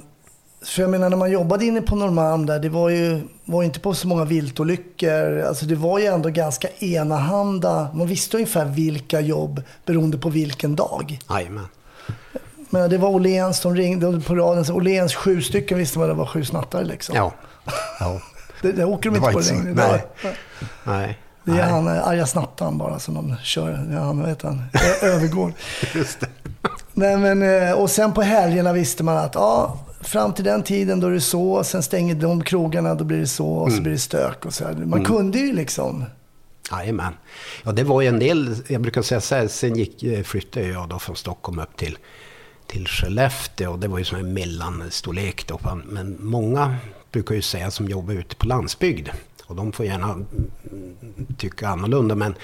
för 0.64 0.82
jag 0.82 0.92
menar 0.92 1.10
när 1.10 1.18
man 1.18 1.32
jobbade 1.32 1.66
inne 1.66 1.82
på 1.82 1.96
Norrmalm 1.96 2.46
där, 2.46 2.60
det 2.60 2.70
var 2.70 2.90
ju 2.90 3.22
var 3.46 3.64
inte 3.64 3.80
på 3.80 3.94
så 3.94 4.08
många 4.08 4.26
viltolyckor. 4.26 5.42
Alltså 5.42 5.66
det 5.66 5.76
var 5.76 6.00
ju 6.00 6.06
ändå 6.06 6.30
ganska 6.30 6.68
enahanda. 6.80 7.88
Man 7.94 8.08
visste 8.08 8.38
ungefär 8.38 8.66
vilka 8.66 9.22
jobb 9.22 9.62
beroende 9.86 10.18
på 10.18 10.30
vilken 10.30 10.76
dag. 10.76 11.20
Jajamän. 11.30 11.68
Men 12.70 12.90
det 12.90 12.98
var 12.98 13.10
Åhléns, 13.10 13.62
de 13.62 13.76
ringde 13.76 14.22
på 14.22 14.36
radion. 14.36 14.66
så 14.66 14.74
Åhléns 14.74 15.16
sju 15.16 15.42
stycken 15.42 15.78
visste 15.78 16.00
man 16.00 16.08
det 16.08 16.14
var 16.14 16.26
sju 16.26 16.46
snattare 16.46 16.86
liksom. 16.86 17.16
Ja. 17.16 17.34
ja. 18.00 18.20
Det, 18.62 18.72
det 18.72 18.86
åker 18.86 19.10
de 19.10 19.16
inte 19.16 19.32
på 19.32 19.40
inte 19.40 19.54
längre. 19.54 19.74
Nej. 19.74 20.06
Var, 20.24 20.32
Nej. 20.84 21.20
det 21.44 21.52
är 21.52 21.56
Nej. 21.56 21.70
han 21.70 21.88
eh, 21.88 22.08
arga 22.08 22.26
snattaren 22.26 22.78
bara 22.78 23.00
som 23.00 23.14
de 23.14 23.36
kör. 23.44 23.70
Är 23.70 24.00
han, 24.00 24.20
vad 24.20 24.30
heter 24.30 24.48
han? 24.48 24.64
Övergård. 25.02 25.54
Just 25.96 26.20
det. 26.20 26.28
Nej, 26.94 27.18
men, 27.18 27.68
eh, 27.68 27.72
och 27.74 27.90
sen 27.90 28.14
på 28.14 28.22
helgerna 28.22 28.74
visste 28.74 29.04
man 29.04 29.18
att 29.18 29.36
ja, 29.36 29.78
fram 30.04 30.34
till 30.34 30.46
den 30.46 30.64
tiden 30.64 31.00
då 31.00 31.08
är 31.08 31.12
det 31.12 31.22
så, 31.22 31.64
sen 31.64 31.84
stänger 31.84 32.16
de 32.16 32.44
krogarna, 32.44 32.96
då 32.96 33.04
blir 33.04 33.18
det 33.18 33.28
så 33.28 33.48
och 33.48 33.68
så 33.70 33.74
Mm. 33.74 33.84
blir 33.84 33.94
det 33.94 34.00
stök 34.00 34.46
och 34.46 34.54
så 34.54 34.64
här. 34.66 34.74
Man 34.74 35.06
kunde 35.06 35.40
ju 35.40 35.54
liksom. 35.54 36.06
Jajamän. 36.72 37.14
Ja, 37.64 37.72
det 37.72 37.84
var 37.84 38.02
ju 38.02 38.08
en 38.08 38.20
del, 38.20 38.56
jag 38.68 38.82
brukar 38.82 39.02
säga 39.02 39.22
så 39.22 39.36
här, 39.36 39.48
sen 39.48 39.76
gick, 39.76 40.04
eh, 40.04 40.24
flyttade 40.24 40.68
jag 40.68 40.90
då 40.90 41.00
från 41.00 41.16
Stockholm 41.16 41.60
upp 41.60 41.78
till, 41.78 41.98
till 42.68 42.88
Skellefteå 42.88 43.72
och 43.72 43.80
det 43.80 43.88
var 43.88 43.98
ju 43.98 44.04
sån 44.06 44.18
här 44.18 44.26
mellanstorlek 44.26 45.48
då. 45.48 45.60
Men 45.86 46.18
många 46.20 46.76
brukar 47.12 47.36
ju 47.36 47.42
säga 47.42 47.72
som 47.72 47.90
jobbar 47.90 48.14
ute 48.14 48.36
på 48.36 48.48
landsbygd 48.48 49.10
och 49.46 49.56
de 49.56 49.72
får 49.72 49.86
gärna 49.86 50.12
mm, 50.14 50.26
tycka 51.38 51.68
annorlunda 51.68 52.16
men 52.16 52.36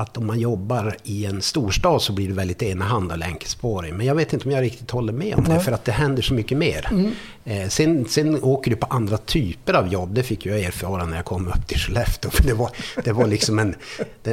att 0.00 0.16
om 0.16 0.26
man 0.26 0.38
jobbar 0.40 0.96
i 1.04 1.26
en 1.26 1.42
storstad 1.42 2.02
så 2.02 2.12
blir 2.12 2.28
det 2.28 2.34
väldigt 2.34 2.62
enahanda 2.62 3.14
och 3.14 3.22
enkelspårig. 3.22 3.94
Men 3.94 4.06
jag 4.06 4.14
vet 4.14 4.32
inte 4.32 4.44
om 4.44 4.50
jag 4.50 4.62
riktigt 4.62 4.90
håller 4.90 5.12
med 5.12 5.34
om 5.34 5.44
det 5.44 5.60
för 5.60 5.72
att 5.72 5.84
det 5.84 5.92
händer 5.92 6.22
så 6.22 6.34
mycket 6.34 6.58
mer. 6.58 7.12
Eh, 7.44 7.68
sen, 7.68 8.04
sen 8.08 8.42
åker 8.42 8.70
du 8.70 8.76
på 8.76 8.86
andra 8.86 9.18
typer 9.18 9.74
av 9.74 9.88
jobb. 9.88 10.14
Det 10.14 10.22
fick 10.22 10.46
jag 10.46 10.60
erfara 10.60 11.04
när 11.04 11.16
jag 11.16 11.24
kom 11.24 11.48
upp 11.48 11.66
till 11.66 11.78
Skellefteå. 11.78 12.30
För 12.30 12.42
det 12.44 12.54
var, 12.54 12.70
det 13.04 13.12
var 13.12 13.26
liksom 13.26 13.58
en, 13.58 13.74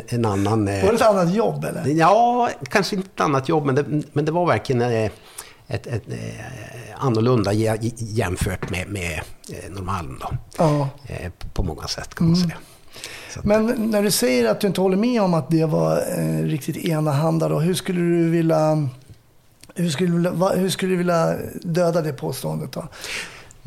en 0.07 0.25
annan... 0.25 0.67
eh, 0.67 0.83
Var 0.85 0.89
det 0.91 0.95
ett 0.95 1.01
annat 1.01 1.33
jobb 1.35 1.65
eller? 1.65 1.87
Ja, 1.87 2.49
kanske 2.69 2.95
inte 2.95 3.09
ett 3.15 3.21
annat 3.21 3.49
jobb, 3.49 3.65
men 3.65 3.75
det, 3.75 3.85
men 4.13 4.25
det 4.25 4.31
var 4.31 4.45
verkligen 4.45 4.81
eh, 4.81 5.11
ett, 5.67 5.87
ett, 5.87 6.03
eh, 6.07 6.15
annorlunda 6.97 7.53
jä- 7.53 7.93
jämfört 7.97 8.69
med, 8.69 8.87
med 8.89 9.21
eh, 9.53 9.71
Norrmalm 9.71 10.19
då. 10.21 10.37
Ja. 10.57 10.89
Eh, 11.07 11.31
på 11.53 11.63
många 11.63 11.87
sätt 11.87 12.15
kan 12.15 12.27
man 12.27 12.35
säga. 12.35 12.55
Men 13.43 13.65
när 13.65 14.03
du 14.03 14.11
säger 14.11 14.51
att 14.51 14.59
du 14.59 14.67
inte 14.67 14.81
håller 14.81 14.97
med 14.97 15.21
om 15.21 15.33
att 15.33 15.49
det 15.49 15.65
var 15.65 16.03
eh, 16.17 16.43
riktigt 16.43 16.77
enahanda 16.77 17.49
då, 17.49 17.59
hur 17.59 17.73
skulle 17.73 17.99
du 17.99 18.29
vilja 18.29 18.89
hur 19.75 19.89
skulle, 19.89 20.29
du 20.29 20.59
hur 20.59 20.69
skulle 20.69 20.91
du 20.91 20.97
vilja 20.97 21.35
döda 21.61 22.01
det 22.01 22.13
påståendet 22.13 22.71
då? 22.71 22.87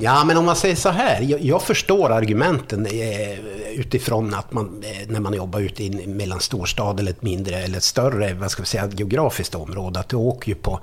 Ja, 0.00 0.24
men 0.24 0.36
om 0.36 0.44
man 0.44 0.56
säger 0.56 0.76
så 0.76 0.88
här. 0.88 1.20
Jag, 1.20 1.40
jag 1.40 1.62
förstår 1.62 2.10
argumenten 2.10 2.86
eh, 2.86 3.38
utifrån 3.74 4.34
att 4.34 4.52
man, 4.52 4.82
eh, 4.84 5.08
när 5.08 5.20
man 5.20 5.34
jobbar 5.34 5.60
ute 5.60 5.84
i 5.84 6.06
mellan 6.06 6.40
storstad 6.40 7.00
eller 7.00 7.10
ett 7.10 7.22
mindre 7.22 7.56
eller 7.56 7.76
ett 7.76 7.82
större, 7.82 8.34
vad 8.34 8.50
ska 8.50 8.62
vi 8.62 8.66
säga, 8.66 8.88
geografiskt 8.96 9.54
område. 9.54 10.00
Att 10.00 10.08
du 10.08 10.16
åker 10.16 10.48
ju 10.48 10.54
på, 10.54 10.80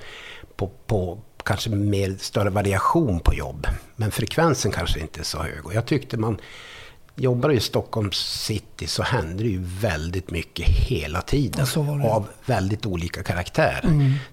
på, 0.56 0.72
på 0.88 1.20
kanske 1.44 1.70
mer 1.70 2.16
större 2.20 2.50
variation 2.50 3.20
på 3.20 3.34
jobb. 3.34 3.68
Men 3.96 4.12
frekvensen 4.12 4.72
kanske 4.72 5.00
inte 5.00 5.20
är 5.20 5.24
så 5.24 5.38
hög. 5.38 5.66
Och 5.66 5.74
jag 5.74 5.86
tyckte 5.86 6.18
man 6.18 6.38
jobbar 7.18 7.50
du 7.50 7.56
i 7.56 7.60
Stockholms 7.60 8.18
city 8.46 8.88
så 8.88 9.04
händer 9.04 9.44
det 9.44 9.50
ju 9.50 9.62
väldigt 9.82 10.32
mycket 10.32 10.68
hela 10.68 11.22
tiden. 11.22 11.66
Av 12.12 12.28
väldigt 12.46 12.86
olika 12.86 13.24
karaktär. 13.24 13.84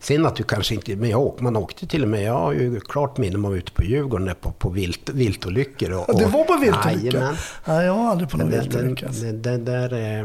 Sen 0.01 0.27
att 0.27 0.37
du 0.37 0.43
kanske 0.43 0.75
inte, 0.75 0.97
men 0.97 1.11
jag, 1.11 1.35
man 1.43 1.57
åkte 1.57 1.87
till 1.87 2.03
och 2.03 2.09
med, 2.09 2.23
jag 2.23 2.33
har 2.39 2.53
ju 2.53 2.81
klart 2.81 3.19
minne 3.19 3.37
om 3.37 3.55
ute 3.55 3.73
på 3.73 3.85
Djurgården 3.85 4.35
på, 4.41 4.51
på 4.53 4.69
vilt, 4.69 5.09
viltolyckor. 5.09 5.91
Och, 5.93 6.05
Ja, 6.09 6.15
det 6.19 6.25
och- 6.25 6.33
var 6.33 6.45
på 6.45 6.57
viltolycka? 6.57 7.07
Jajamän. 7.17 7.37
Nej, 7.65 7.87
jag 7.87 7.95
var 7.97 8.11
aldrig 8.11 8.31
på 8.31 8.37
någon 8.37 8.51
viltolycka. 8.51 9.07
eh, 9.07 10.25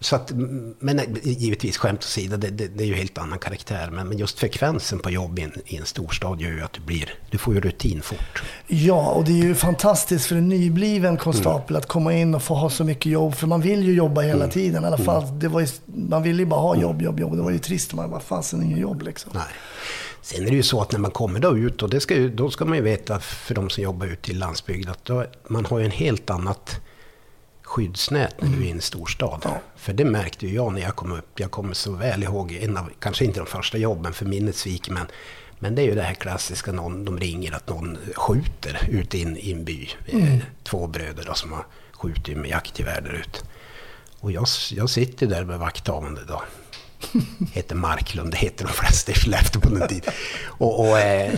så 0.00 0.16
att, 0.16 0.32
men 0.78 1.00
givetvis 1.22 1.76
skämt 1.78 2.00
åsido, 2.04 2.36
det, 2.36 2.50
det, 2.50 2.68
det 2.68 2.84
är 2.84 2.88
ju 2.88 2.94
helt 2.94 3.18
annan 3.18 3.38
karaktär. 3.38 3.90
Men, 3.92 4.08
men 4.08 4.18
just 4.18 4.38
frekvensen 4.38 4.98
på 4.98 5.10
jobb 5.10 5.38
i 5.38 5.42
en, 5.42 5.52
i 5.66 5.76
en 5.76 5.86
storstad 5.86 6.40
gör 6.40 6.50
ju 6.50 6.62
att 6.62 6.72
du 6.72 6.80
blir, 6.80 7.14
du 7.30 7.38
får 7.38 7.54
ju 7.54 7.60
rutin 7.60 8.02
fort. 8.02 8.42
Ja, 8.66 9.08
och 9.10 9.24
det 9.24 9.32
är 9.32 9.44
ju 9.44 9.54
fantastiskt 9.54 10.26
för 10.26 10.36
en 10.36 10.48
nybliven 10.48 11.16
konstapel 11.16 11.51
Mm. 11.54 11.76
att 11.76 11.86
komma 11.86 12.14
in 12.14 12.34
och 12.34 12.42
få 12.42 12.54
ha 12.54 12.70
så 12.70 12.84
mycket 12.84 13.12
jobb. 13.12 13.34
För 13.34 13.46
man 13.46 13.60
vill 13.60 13.82
ju 13.82 13.94
jobba 13.94 14.20
hela 14.20 14.48
tiden. 14.48 14.84
I 14.84 14.86
alla 14.86 14.98
fall, 14.98 15.38
det 15.38 15.48
var 15.48 15.60
ju, 15.60 15.66
man 15.86 16.22
ville 16.22 16.42
ju 16.42 16.46
bara 16.46 16.60
ha 16.60 16.76
jobb, 16.76 17.02
jobb, 17.02 17.20
jobb. 17.20 17.36
Det 17.36 17.42
var 17.42 17.50
ju 17.50 17.58
trist 17.58 17.94
man 17.94 18.10
bara, 18.10 18.20
fasen 18.20 18.62
ingen 18.62 18.78
jobb 18.78 19.02
liksom. 19.02 19.32
Nej. 19.34 19.42
Sen 20.22 20.46
är 20.46 20.50
det 20.50 20.56
ju 20.56 20.62
så 20.62 20.80
att 20.80 20.92
när 20.92 20.98
man 20.98 21.10
kommer 21.10 21.40
då 21.40 21.58
ut, 21.58 21.82
och 21.82 21.90
det 21.90 22.00
ska 22.00 22.14
ju, 22.14 22.30
då 22.30 22.50
ska 22.50 22.64
man 22.64 22.76
ju 22.76 22.82
veta 22.82 23.20
för 23.20 23.54
de 23.54 23.70
som 23.70 23.84
jobbar 23.84 24.06
ute 24.06 24.30
i 24.30 24.34
landsbygd, 24.34 24.88
att 24.88 25.04
då, 25.04 25.24
man 25.48 25.64
har 25.64 25.78
ju 25.78 25.84
en 25.84 25.90
helt 25.90 26.30
annat 26.30 26.80
skyddsnät 27.62 28.42
när 28.42 28.48
du 28.48 28.62
är 28.62 28.66
i 28.66 28.70
en 28.70 28.80
storstad. 28.80 29.46
För 29.76 29.92
det 29.92 30.04
märkte 30.04 30.46
ju 30.46 30.54
jag 30.54 30.72
när 30.72 30.80
jag 30.80 30.96
kom 30.96 31.12
upp. 31.12 31.40
Jag 31.40 31.50
kommer 31.50 31.74
så 31.74 31.92
väl 31.92 32.22
ihåg, 32.22 32.52
en 32.52 32.76
av, 32.76 32.90
kanske 32.98 33.24
inte 33.24 33.40
de 33.40 33.46
första 33.46 33.78
jobben 33.78 34.12
för 34.12 34.24
minnet 34.26 34.56
sviker, 34.56 34.92
men, 34.92 35.06
men 35.62 35.74
det 35.74 35.82
är 35.82 35.86
ju 35.86 35.94
det 35.94 36.02
här 36.02 36.14
klassiska, 36.14 36.72
någon, 36.72 37.04
de 37.04 37.18
ringer 37.18 37.52
att 37.56 37.68
någon 37.68 37.98
skjuter 38.14 38.86
ute 38.88 39.18
i 39.18 39.22
en, 39.22 39.36
i 39.36 39.52
en 39.52 39.64
by. 39.64 39.88
Eh, 40.06 40.38
Två 40.62 40.86
bröder 40.86 41.24
då, 41.26 41.34
som 41.34 41.52
har 41.52 41.66
skjutit 41.92 42.36
med 42.36 42.50
jaktgevär 42.50 43.00
där 43.00 43.12
ute. 43.12 43.38
Och 44.20 44.32
jag, 44.32 44.46
jag 44.70 44.90
sitter 44.90 45.26
där 45.26 45.44
med 45.44 45.58
vakthavande 45.58 46.20
då. 46.28 46.42
Heter 47.52 47.74
Marklund, 47.76 48.30
det 48.30 48.36
heter 48.36 48.64
de 48.64 48.72
flesta 48.72 49.12
i 49.12 49.14
Skellefteå 49.14 49.60
på 49.62 49.68
den 49.68 49.88
tiden. 49.88 50.12
Och, 50.44 50.80
och 50.80 50.98
eh, 50.98 51.32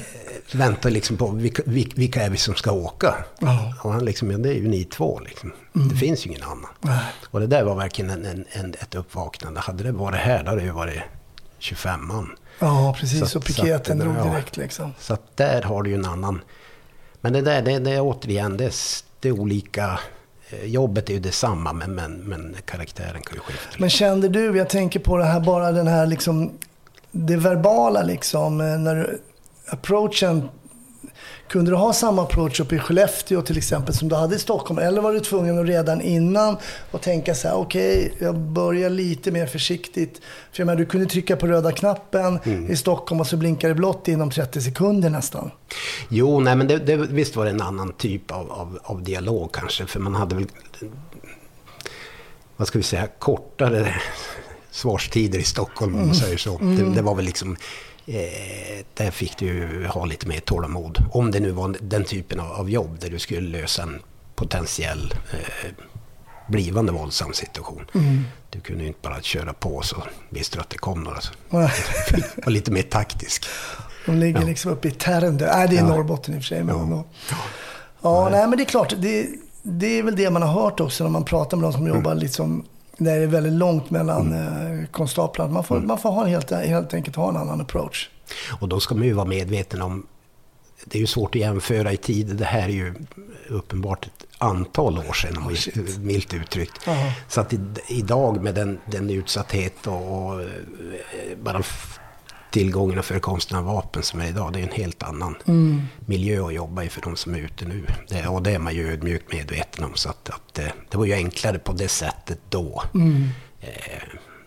väntar 0.53 0.91
liksom 0.91 1.17
på 1.17 1.31
vilka, 1.31 1.63
vil- 1.63 1.93
vilka 1.97 2.23
är 2.23 2.31
vi 2.31 2.37
som 2.37 2.55
ska 2.55 2.73
åka? 2.73 3.15
Ja. 3.39 3.75
Och 3.83 3.93
han 3.93 4.05
liksom, 4.05 4.31
ja 4.31 4.39
det 4.39 4.49
är 4.49 4.55
ju 4.55 4.69
ni 4.69 4.85
två 4.85 5.21
liksom. 5.25 5.53
Det 5.73 5.97
finns 5.97 6.27
ju 6.27 6.31
ingen 6.31 6.43
annan. 6.43 6.71
Nej. 6.81 7.05
Och 7.31 7.41
det 7.41 7.47
där 7.47 7.63
var 7.65 7.75
verkligen 7.75 8.11
en, 8.11 8.25
en, 8.27 8.45
en, 8.53 8.75
ett 8.81 8.95
uppvaknande. 8.95 9.61
Hade 9.61 9.85
det 9.85 9.93
varit 9.93 10.21
här, 10.21 10.43
då 10.43 10.49
hade 10.51 10.61
det 10.61 10.67
ju 10.67 10.73
varit 10.73 11.01
25 11.59 12.07
man. 12.07 12.37
Ja, 12.59 12.97
precis. 13.01 13.31
Så- 13.31 13.39
och 13.39 13.45
piketen 13.45 13.99
drog 13.99 14.15
ja. 14.19 14.25
direkt 14.25 14.57
liksom. 14.57 14.95
Så 14.99 15.15
att 15.15 15.37
där 15.37 15.63
har 15.63 15.83
du 15.83 15.91
ju 15.91 15.97
en 15.97 16.05
annan... 16.07 16.41
Men 17.21 17.33
det 17.33 17.41
där, 17.41 17.63
det, 17.63 17.79
det 17.79 17.91
är 17.91 18.01
återigen, 18.01 18.57
det 18.57 18.73
det 19.21 19.29
är 19.29 19.33
olika... 19.41 19.99
eh, 20.51 20.65
Jobbet 20.65 21.09
är 21.11 21.15
ju 21.15 21.21
detsamma, 21.21 21.73
men, 21.73 21.95
men, 21.95 22.13
men 22.17 22.57
karaktären 22.65 23.23
kan 23.23 23.35
ju 23.35 23.41
skifta. 23.41 23.77
Men 23.79 23.91
kände 23.91 24.29
du, 24.29 24.57
jag 24.57 24.69
tänker 24.69 25.01
på 25.01 25.17
det 25.17 25.25
här, 25.25 25.41
bara 25.41 25.73
den 25.73 25.87
här 25.87 26.07
liksom, 26.07 26.53
det 27.11 27.37
verbala 27.37 28.03
liksom, 28.03 28.61
eh, 28.61 28.67
när 28.79 28.95
du- 28.95 29.21
approachen. 29.69 30.49
Kunde 31.55 31.71
du 31.71 31.77
ha 31.77 31.93
samma 31.93 32.23
approach 32.23 32.61
uppe 32.61 32.75
i 32.75 32.79
Skellefteå 32.79 33.43
till 33.43 33.59
exempel 33.59 33.95
som 33.95 34.09
du 34.09 34.15
hade 34.15 34.37
i 34.37 34.39
Stockholm? 34.39 34.79
Eller 34.79 35.03
var 35.03 35.13
du 35.13 35.21
tvungen 35.21 35.59
att 35.59 35.67
redan 35.67 36.01
innan 36.01 36.57
och 36.91 37.01
tänka 37.01 37.35
så 37.35 37.49
här, 37.49 37.57
okej, 37.57 38.15
jag 38.19 38.39
börjar 38.39 38.91
lite 38.91 39.31
mer 39.31 39.47
försiktigt. 39.47 40.21
För 40.53 40.61
jag 40.61 40.67
menar, 40.67 40.79
du 40.79 40.87
kunde 40.87 41.07
trycka 41.07 41.37
på 41.37 41.47
röda 41.47 41.73
knappen 41.73 42.39
i 42.69 42.77
Stockholm 42.77 43.21
och 43.21 43.27
så 43.27 43.37
blinkar 43.37 43.69
det 43.69 43.75
blått 43.75 44.09
inom 44.09 44.31
30 44.31 44.61
sekunder 44.61 45.11
nästan. 45.11 45.51
Jo, 46.09 46.41
nej 46.41 46.57
men 46.57 46.67
det, 46.67 46.79
det, 46.79 46.97
visst 46.97 47.37
var 47.37 47.45
det 47.45 47.51
en 47.51 47.63
annan 47.63 47.93
typ 47.93 48.31
av, 48.31 48.53
av, 48.53 48.79
av 48.83 49.03
dialog 49.03 49.53
kanske. 49.53 49.87
För 49.87 50.01
man 50.01 50.15
hade 50.15 50.35
väl, 50.35 50.47
vad 52.57 52.69
ska 52.69 52.79
vi 52.79 52.85
säga, 52.85 53.09
kortare 53.19 53.95
svarstider 54.71 55.39
i 55.39 55.45
Stockholm 55.45 55.95
om 55.95 56.07
man 56.07 56.15
säger 56.15 56.37
så. 56.37 56.59
Det, 56.59 56.95
det 56.95 57.03
var 57.03 57.15
väl 57.15 57.25
liksom, 57.25 57.57
eh, 58.07 58.85
där 58.95 59.11
fick 59.11 59.39
du 59.39 59.87
ha 59.91 60.05
lite 60.05 60.29
mer 60.29 60.41
tålamod. 60.41 61.05
Om 61.13 61.31
det 61.31 61.41
nu 61.41 61.51
var 61.51 61.77
den 61.81 62.05
typen 62.05 62.41
av, 62.41 62.53
av 62.53 62.71
jobb 62.71 62.99
där 63.01 63.11
du 63.11 63.19
skulle 63.19 63.59
lösa 63.59 63.83
en 63.83 64.03
potentiell 64.35 65.15
eh, 65.33 65.71
blivande 66.49 66.93
våldsam 66.93 67.33
situation. 67.33 67.87
Du 68.51 68.61
kunde 68.61 68.83
ju 68.83 68.89
inte 68.89 69.01
bara 69.03 69.21
köra 69.23 69.53
på 69.53 69.83
så 69.83 69.97
visste 70.31 70.57
du 70.57 70.61
att 70.61 70.71
det 70.71 70.79
kom 70.79 71.05
några. 71.05 71.21
Så. 71.21 71.33
var 71.51 71.71
lite 72.51 72.71
mer 72.71 72.83
taktisk. 72.83 73.45
De 74.07 74.17
ligger 74.19 74.41
Ja. 74.41 74.47
liksom 74.47 74.71
uppe 74.73 74.89
i 74.89 74.91
Tärendö. 74.91 75.47
Nej, 75.57 75.69
det 75.69 75.77
är 75.77 75.81
Ja. 75.81 75.87
Norrbotten 75.89 76.35
i 76.35 76.39
och 76.39 76.43
för 76.43 76.47
sig. 76.47 76.65
Men 76.65 76.77
Ja. 76.77 76.83
ändå. 76.83 77.05
Ja, 78.03 78.29
nej. 78.33 78.47
men 78.49 78.59
det 78.59 78.63
är 78.65 78.69
klart. 78.69 78.95
Det, 78.99 79.29
det 79.63 79.87
är 79.99 80.03
väl 80.03 80.17
det 80.17 80.31
man 80.31 80.43
har 80.43 80.63
hört 80.63 80.81
också 80.81 81.05
när 81.05 81.11
man 81.11 81.25
pratar 81.25 81.57
med 81.57 81.65
de 81.65 81.73
som 81.73 81.87
jobbar 81.87 82.15
liksom, 82.15 82.65
där 82.99 83.17
det 83.19 83.23
är 83.23 83.27
väldigt 83.27 83.53
långt 83.53 83.91
mellan 83.91 84.33
eh, 84.33 84.87
konstaplarna. 84.91 85.53
Man 85.53 85.65
får, 85.65 85.81
man 85.81 85.99
får 85.99 86.11
ha 86.11 86.25
helt, 86.25 86.51
helt 86.51 86.95
enkelt 86.95 87.17
ha 87.17 87.29
en 87.29 87.37
annan 87.37 87.61
approach. 87.61 88.11
Och 88.61 88.69
då 88.69 88.81
ska 88.81 88.95
man 88.95 89.05
ju 89.05 89.13
vara 89.13 89.27
medveten 89.27 89.83
om, 89.83 90.07
det 90.85 90.99
är 90.99 91.01
ju 91.01 91.07
svårt 91.07 91.35
att 91.35 91.41
jämföra 91.41 91.93
i 91.93 91.97
tid, 91.97 92.37
det 92.37 92.45
här 92.45 92.63
är 92.63 92.69
ju 92.73 92.95
uppenbart 93.49 94.07
ett 94.07 94.27
antal 94.39 94.99
år 94.99 95.13
sedan, 95.13 95.49
vi- 95.75 95.99
milt 95.99 96.35
uttryckt. 96.35 96.81
Ja. 96.87 97.13
Så 97.29 97.41
att 97.41 97.53
i, 97.53 97.61
idag 97.89 98.43
med 98.43 98.55
den, 98.55 98.79
den 98.91 99.11
utsatthet 99.11 99.87
och, 99.87 100.27
och 100.27 100.41
eh, 100.43 100.47
bara 101.43 101.63
tillgången 102.55 102.99
och 102.99 103.05
förekomsten 103.05 103.59
av 103.59 103.65
vapen 103.65 104.03
som 104.03 104.21
är 104.21 104.29
idag, 104.29 104.53
det 104.53 104.59
är 104.59 104.63
en 104.63 104.73
helt 104.73 105.03
annan 105.03 105.37
miljö 106.07 106.47
att 106.47 106.55
jobba 106.55 106.83
i 106.83 106.89
för 106.89 107.01
de 107.01 107.17
som 107.17 107.35
är 107.35 107.39
ute 107.39 107.65
nu. 107.65 107.87
Det, 108.09 108.27
och 108.27 108.43
det 108.43 108.51
är 108.51 108.59
man 108.59 108.75
ju 108.75 108.93
ödmjukt 108.93 109.33
medveten 109.33 109.85
om. 109.85 109.95
Så 109.95 110.09
att, 110.09 110.31
att 110.31 110.55
det, 110.55 110.73
det 110.91 110.97
var 110.97 111.05
ju 111.05 111.13
enklare 111.13 111.59
på 111.59 111.73
det 111.73 111.89
sättet 111.89 112.39
då. 112.49 112.83
Eh, 113.61 113.69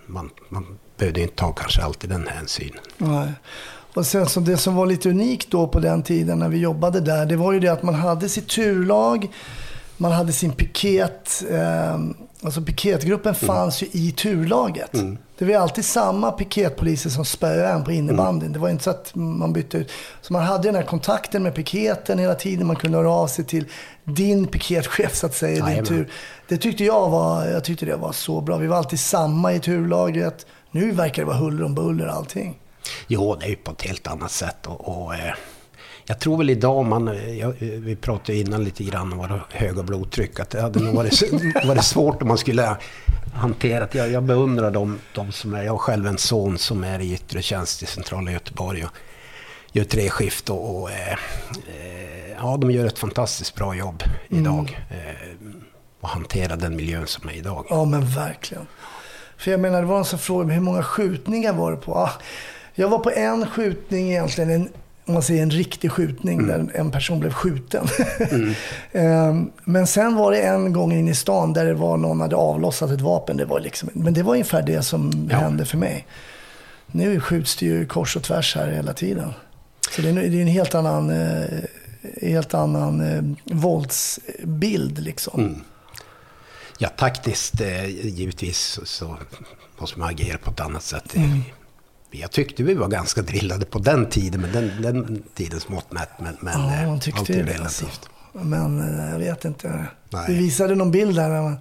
man, 0.05 0.29
man 0.49 0.77
behövde 0.97 1.19
ju 1.19 1.23
inte 1.23 1.35
ta 1.35 1.51
kanske 1.51 1.81
alltid 1.81 2.09
den 2.09 2.27
hänsynen. 2.27 2.83
Nej. 2.97 3.31
Och 3.93 4.05
sen 4.05 4.29
så 4.29 4.39
det 4.39 4.57
som 4.57 4.75
var 4.75 4.85
lite 4.85 5.09
unikt 5.09 5.51
då 5.51 5.67
på 5.67 5.79
den 5.79 6.03
tiden 6.03 6.39
när 6.39 6.49
vi 6.49 6.57
jobbade 6.57 6.99
där, 6.99 7.25
det 7.25 7.35
var 7.35 7.53
ju 7.53 7.59
det 7.59 7.69
att 7.69 7.83
man 7.83 7.95
hade 7.95 8.29
sitt 8.29 8.49
turlag, 8.49 9.27
man 9.97 10.11
hade 10.11 10.31
sin 10.31 10.51
piket. 10.51 11.43
Eh, 11.49 11.99
alltså 12.41 12.61
piketgruppen 12.61 13.35
fanns 13.35 13.83
ju 13.83 13.87
i 13.91 14.11
turlaget. 14.11 14.91
Det 15.37 15.45
var 15.45 15.51
ju 15.51 15.57
alltid 15.57 15.85
samma 15.85 16.31
piketpoliser 16.31 17.09
som 17.09 17.25
spöade 17.25 17.67
en 17.67 17.83
på 17.83 17.91
innebandyn. 17.91 18.51
Det 18.53 18.59
var 18.59 18.69
inte 18.69 18.83
så 18.83 18.89
att 18.89 19.15
man 19.15 19.53
bytte 19.53 19.77
ut. 19.77 19.91
Så 20.21 20.33
man 20.33 20.43
hade 20.43 20.67
den 20.67 20.75
här 20.75 20.83
kontakten 20.83 21.43
med 21.43 21.55
piketen 21.55 22.19
hela 22.19 22.35
tiden. 22.35 22.67
Man 22.67 22.75
kunde 22.75 22.97
höra 22.97 23.11
av 23.11 23.27
sig 23.27 23.45
till 23.45 23.65
din 24.03 24.47
piketchef 24.47 25.15
så 25.15 25.25
att 25.25 25.35
säga 25.35 25.69
i 25.69 25.75
din 25.75 25.85
tur. 25.85 26.09
Det 26.47 26.57
tyckte 26.57 26.83
jag 26.83 27.09
var, 27.09 27.45
jag 27.45 27.63
tyckte 27.63 27.85
det 27.85 27.95
var 27.95 28.11
så 28.11 28.41
bra. 28.41 28.57
Vi 28.57 28.67
var 28.67 28.77
alltid 28.77 28.99
samma 28.99 29.53
i 29.53 29.59
turlaget. 29.59 30.45
Nu 30.71 30.91
verkar 30.91 31.21
det 31.21 31.25
vara 31.25 31.37
huller 31.37 31.63
om 31.63 31.75
buller 31.75 32.07
allting. 32.07 32.59
Jo, 33.07 33.35
det 33.35 33.45
är 33.45 33.49
ju 33.49 33.55
på 33.55 33.71
ett 33.71 33.81
helt 33.81 34.07
annat 34.07 34.31
sätt. 34.31 34.67
Och, 34.67 35.03
och, 35.03 35.15
eh, 35.15 35.33
jag 36.07 36.19
tror 36.19 36.37
väl 36.37 36.49
idag, 36.49 36.85
man, 36.85 37.07
eh, 37.07 37.39
jag, 37.39 37.49
eh, 37.49 37.67
vi 37.69 37.95
pratade 37.95 38.37
innan 38.37 38.63
lite 38.63 38.83
grann 38.83 39.13
om 39.13 39.17
våra 39.17 39.41
höga 39.49 39.83
blodtryck, 39.83 40.39
att 40.39 40.49
det 40.49 40.61
hade 40.61 40.79
nog 40.79 40.95
varit, 40.95 41.33
varit 41.65 41.83
svårt 41.83 42.21
om 42.21 42.27
man 42.27 42.37
skulle 42.37 42.77
hantera 43.33 43.85
det. 43.85 43.97
Jag, 43.97 44.11
jag 44.11 44.23
beundrar 44.23 44.71
de, 44.71 44.99
de 45.13 45.31
som 45.31 45.53
är, 45.53 45.63
jag 45.63 45.71
har 45.71 45.77
själv 45.77 46.07
en 46.07 46.17
son 46.17 46.57
som 46.57 46.83
är 46.83 46.99
i 46.99 47.13
yttre 47.13 47.41
tjänst 47.41 47.83
i 47.83 47.85
centrala 47.85 48.31
Göteborg 48.31 48.83
och 48.83 48.91
gör 49.71 49.83
treskift 49.83 50.49
och, 50.49 50.81
och 50.81 50.91
eh, 50.91 51.11
eh, 51.11 52.31
ja, 52.37 52.57
de 52.57 52.71
gör 52.71 52.85
ett 52.85 52.99
fantastiskt 52.99 53.55
bra 53.55 53.75
jobb 53.75 54.03
idag. 54.29 54.85
Eh, 54.89 55.27
och 56.01 56.09
hantera 56.09 56.55
den 56.55 56.75
miljön 56.75 57.07
som 57.07 57.29
är 57.29 57.33
idag. 57.33 57.65
Ja, 57.69 57.85
men 57.85 58.05
verkligen. 58.05 58.67
För 59.37 59.51
jag 59.51 59.59
menar, 59.59 59.81
det 59.81 59.87
var 59.87 59.95
någon 59.95 60.05
som 60.05 60.19
frågade 60.19 60.53
hur 60.53 60.61
många 60.61 60.83
skjutningar 60.83 61.53
var 61.53 61.71
det 61.71 61.77
på? 61.77 61.95
Ah, 61.95 62.11
jag 62.73 62.89
var 62.89 62.99
på 62.99 63.11
en 63.11 63.47
skjutning 63.47 64.09
egentligen, 64.09 64.49
en, 64.49 64.69
om 65.07 65.13
man 65.13 65.23
säger 65.23 65.43
en 65.43 65.51
riktig 65.51 65.91
skjutning 65.91 66.47
där 66.47 66.71
en 66.75 66.91
person 66.91 67.19
blev 67.19 67.31
skjuten. 67.33 67.87
Ehm, 68.91 69.51
men 69.63 69.87
sen 69.87 70.15
var 70.15 70.31
det 70.31 70.41
en 70.41 70.73
gång 70.73 70.91
in 70.93 71.07
i 71.07 71.15
stan 71.15 71.53
där 71.53 71.65
det 71.65 71.73
var 71.73 71.97
någon 71.97 72.21
hade 72.21 72.35
avlossat 72.35 72.91
ett 72.91 73.01
vapen. 73.01 73.37
Det 73.37 73.45
var 73.45 73.59
liksom, 73.59 73.89
men 73.93 74.13
det 74.13 74.23
var 74.23 74.31
ungefär 74.33 74.61
det 74.61 74.81
som 74.83 75.27
Ja. 75.31 75.37
hände 75.37 75.65
för 75.65 75.77
mig. 75.77 76.07
Nu 76.87 77.19
skjuts 77.19 77.55
det 77.55 77.65
ju 77.65 77.85
kors 77.85 78.15
och 78.15 78.23
tvärs 78.23 78.55
här 78.55 78.67
hela 78.71 78.93
tiden. 78.93 79.33
Så 79.91 80.01
det 80.01 80.09
är, 80.09 80.13
det 80.13 80.37
är 80.37 80.41
en 80.41 80.47
helt 80.47 80.75
annan, 80.75 81.09
eh, 81.09 81.59
helt 82.21 82.53
annan 82.53 83.01
eh, 83.01 83.55
våldsbild 83.55 84.99
liksom. 84.99 85.61
Ja, 86.77 86.89
taktiskt 86.89 87.61
eh, 87.61 87.85
givetvis 87.85 88.57
så, 88.59 88.85
så 88.85 89.17
måste 89.77 89.99
man 89.99 90.09
agera 90.09 90.37
på 90.37 90.51
ett 90.51 90.59
annat 90.59 90.83
sätt. 90.83 91.15
Jag 92.11 92.31
tyckte 92.31 92.63
vi 92.63 92.73
var 92.73 92.87
ganska 92.87 93.21
drillade 93.21 93.65
på 93.65 93.79
den 93.79 94.09
tiden, 94.09 94.41
men 94.41 94.51
den, 94.51 94.81
den 94.81 95.23
tidens 95.35 95.69
mått 95.69 95.91
mätt. 95.91 96.09
Men, 96.19 96.37
men 96.39 96.61
Ja, 96.61 96.81
eh, 96.81 96.87
man 96.87 96.99
tyckte 96.99 97.19
allt 97.19 97.29
ju 97.29 97.39
är 97.39 97.43
det. 97.43 97.53
relativt. 97.53 97.85
Alltså. 98.33 98.47
Men 98.47 98.99
eh, 98.99 99.11
jag 99.11 99.19
vet 99.19 99.45
inte. 99.45 99.85
Nej. 100.09 100.25
Vi 100.27 100.33
visade 100.37 100.75
någon 100.75 100.91
bild 100.91 101.15
där 101.15 101.29
när 101.29 101.41
man 101.41 101.57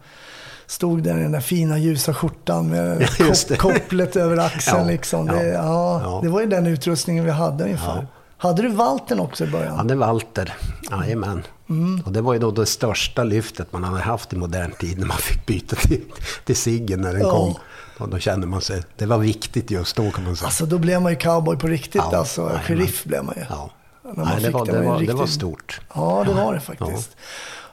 stod 0.66 1.02
där 1.02 1.18
i 1.18 1.22
den 1.22 1.32
där 1.32 1.40
fina 1.40 1.78
ljusa 1.78 2.14
skjortan 2.14 2.68
med 2.70 3.09
Ja, 3.18 3.56
kopplet 3.59 4.16
över 4.16 4.37
axeln. 4.37 4.78
Ja, 4.78 4.85
liksom. 4.87 5.26
ja, 5.26 5.32
Det, 5.35 5.48
ja, 5.48 6.00
ja. 6.02 6.20
det 6.22 6.28
var 6.28 6.40
ju 6.40 6.46
den 6.46 6.66
utrustningen 6.66 7.24
vi 7.24 7.30
hade 7.30 7.64
ungefär. 7.64 8.06
Hade 8.38 8.62
du 8.62 8.68
Valten 8.68 9.20
också 9.20 9.44
i 9.44 9.46
början? 9.51 9.75
Ja, 9.79 9.83
det 9.85 9.94
var 9.94 10.07
Walter. 10.07 10.55
Jajamän. 10.90 11.42
Mm. 11.68 12.03
Och 12.07 12.12
det 12.12 12.20
var 12.20 12.33
ju 12.33 12.38
då 12.38 12.51
det 12.51 12.66
största 12.66 13.25
lyftet 13.25 13.72
man 13.72 13.85
hade 13.85 14.01
haft 14.03 14.33
i 14.33 14.37
modern 14.37 14.70
tid 14.81 14.99
när 14.99 15.07
man 15.07 15.16
fick 15.16 15.46
byta 15.46 15.77
till, 15.77 16.03
till 16.44 16.57
ciggen 16.57 17.01
när 17.01 17.12
den 17.12 17.22
Ja. 17.22 17.31
kom. 17.31 17.55
Och 17.99 18.09
då 18.09 18.18
kände 18.18 18.46
man 18.46 18.61
sig, 18.61 18.83
det 18.96 19.07
var 19.07 19.18
viktigt 19.18 19.70
just 19.70 19.96
då 19.96 20.11
kan 20.11 20.25
man 20.25 20.37
säga. 20.37 20.46
Alltså 20.46 20.66
då 20.66 20.79
blev 20.79 21.03
man 21.03 21.12
ju 21.12 21.18
cowboy 21.18 21.57
på 21.59 21.66
riktigt 21.66 22.03
Ja, 22.12 22.16
alltså. 22.18 22.51
Sheriff 22.64 23.05
blev 23.05 23.25
man 23.25 23.35
ju. 23.37 23.42
ja. 23.51 23.70
När 24.05 24.12
man 24.14 24.25
Nej, 24.29 24.42
det, 24.42 24.51
var, 24.51 24.66
det, 24.66 24.72
var 24.72 24.83
var, 24.85 24.94
det 24.94 25.01
riktigt- 25.01 25.16
var 25.18 25.27
stort. 25.27 25.81
Ja, 25.94 26.25
det 26.27 26.33
var 26.35 26.55
det 26.55 26.61
faktiskt. 26.61 27.16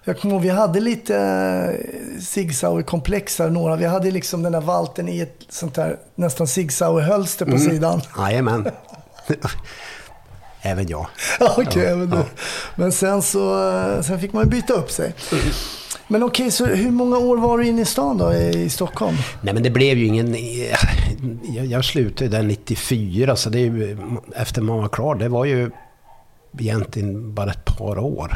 Jag 0.03 0.19
kommer 0.19 0.33
ihåg, 0.35 0.43
vi 0.43 0.49
hade 0.49 0.79
lite 0.79 1.15
eh, 1.17 2.21
Sig 2.21 2.53
Sauer-komplex 2.53 3.39
här, 3.39 3.49
några. 3.49 3.75
Vi 3.75 3.85
hade 3.85 4.11
liksom 4.11 4.43
den 4.43 4.51
där 4.51 4.61
valten 4.61 5.09
i 5.09 5.19
ett 5.19 5.37
sånt 5.49 5.75
där 5.75 5.97
nästan 6.15 6.47
Sig 6.47 6.69
Sauer-hölster 6.69 7.45
Mm. 7.45 7.57
på 7.57 7.63
sidan. 7.63 8.01
Jajamän. 8.17 8.69
Även 10.65 10.87
jag. 10.87 11.07
Ja, 11.39 11.55
Okej, 11.57 11.85
även 11.85 12.09
du. 12.09 12.23
Men 12.75 12.91
sen 12.91 13.21
så 13.21 13.69
eh, 13.69 14.01
sen 14.01 14.19
fick 14.19 14.33
man 14.33 14.49
byta 14.49 14.73
upp 14.73 14.91
sig. 14.91 15.15
Men 16.07 16.23
okej, 16.23 16.51
så 16.51 16.65
hur 16.65 16.91
många 16.91 17.17
år 17.17 17.37
var 17.37 17.57
du 17.57 17.67
inne 17.67 17.81
i 17.81 17.85
stan 17.85 18.17
då, 18.17 18.33
i 18.33 18.69
Stockholm? 18.69 19.17
Nej 19.41 19.53
men 19.53 19.63
det 19.63 19.69
blev 19.69 19.97
ju 19.97 20.05
ingen... 20.05 20.35
Jag, 21.55 21.65
jag 21.65 21.85
slutade 21.85 22.29
där 22.29 22.43
94 22.43 23.35
så 23.35 23.49
det 23.49 23.59
är 23.59 23.65
ju, 23.65 23.97
efter 24.35 24.61
man 24.61 24.77
var 24.77 24.87
klar, 24.87 25.15
det 25.15 25.29
var 25.29 25.45
ju 25.45 25.71
egentligen 26.59 27.33
bara 27.33 27.51
ett 27.51 27.65
par 27.65 27.99
år. 27.99 28.33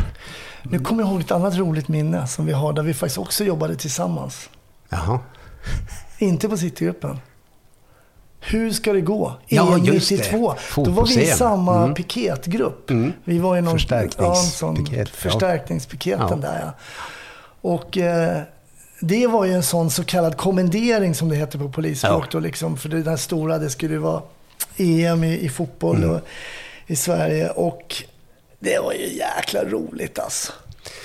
Nu 0.63 0.80
kommer 0.80 1.04
jag 1.04 1.12
ihåg 1.12 1.22
ett 1.22 1.32
annat 1.32 1.56
roligt 1.56 1.88
minne 1.88 2.28
som 2.28 2.46
vi 2.46 2.54
har, 2.54 2.74
där 2.74 2.84
vi 2.84 2.94
faktiskt 2.94 3.18
också 3.18 3.44
jobbade 3.44 3.76
tillsammans. 3.76 4.50
Jaha. 4.90 5.20
Inte 6.18 6.50
på 6.50 6.58
Citygruppen. 6.58 7.20
Hur 8.39 8.71
ska 8.71 8.93
det 8.93 9.02
gå? 9.02 9.34
Ja, 9.47 9.73
EM 9.78 9.86
just 9.86 10.10
det. 10.10 10.15
92. 10.17 10.54
Då 10.76 10.91
var 10.91 11.06
vi 11.06 11.21
i 11.21 11.26
samma 11.26 11.78
Mm. 11.84 11.93
piketgrupp. 11.95 12.89
Mm. 12.89 13.13
Vi 13.23 13.39
var 13.39 13.58
i 13.58 13.62
någon 13.62 13.78
Förstärknings- 13.78 14.58
ja, 14.62 14.76
piket, 14.76 15.10
förstärkningspiketen 15.10 16.28
Ja. 16.30 16.36
där 16.36 16.60
ja. 16.65 16.73
Och 17.62 17.97
eh, 17.97 18.41
det 19.00 19.28
var 19.28 19.45
ju 19.45 19.54
en 19.54 19.63
sån 19.63 19.89
så 19.89 20.04
kallad 20.04 20.38
kommendering 20.38 21.15
som 21.15 21.30
det 21.30 21.36
heter 21.36 21.60
på 21.60 21.69
polisspråk. 21.69 22.23
Ja. 22.23 22.28
Då, 22.32 22.39
liksom, 22.39 22.78
för 22.78 22.89
det 22.89 23.04
där 23.04 23.17
stora, 23.17 23.58
det 23.58 23.69
skulle 23.69 23.93
ju 23.93 24.00
vara 24.00 24.21
EM 24.78 25.23
i, 25.23 25.39
i 25.39 25.50
fotboll 25.50 25.95
Mm. 25.97 26.10
och, 26.10 26.21
i 26.88 26.95
Sverige. 26.95 27.50
Och 27.50 28.04
det 28.60 28.80
var 28.80 28.93
ju 28.93 29.13
jäkla 29.17 29.63
roligt 29.63 30.19
alltså. 30.19 30.52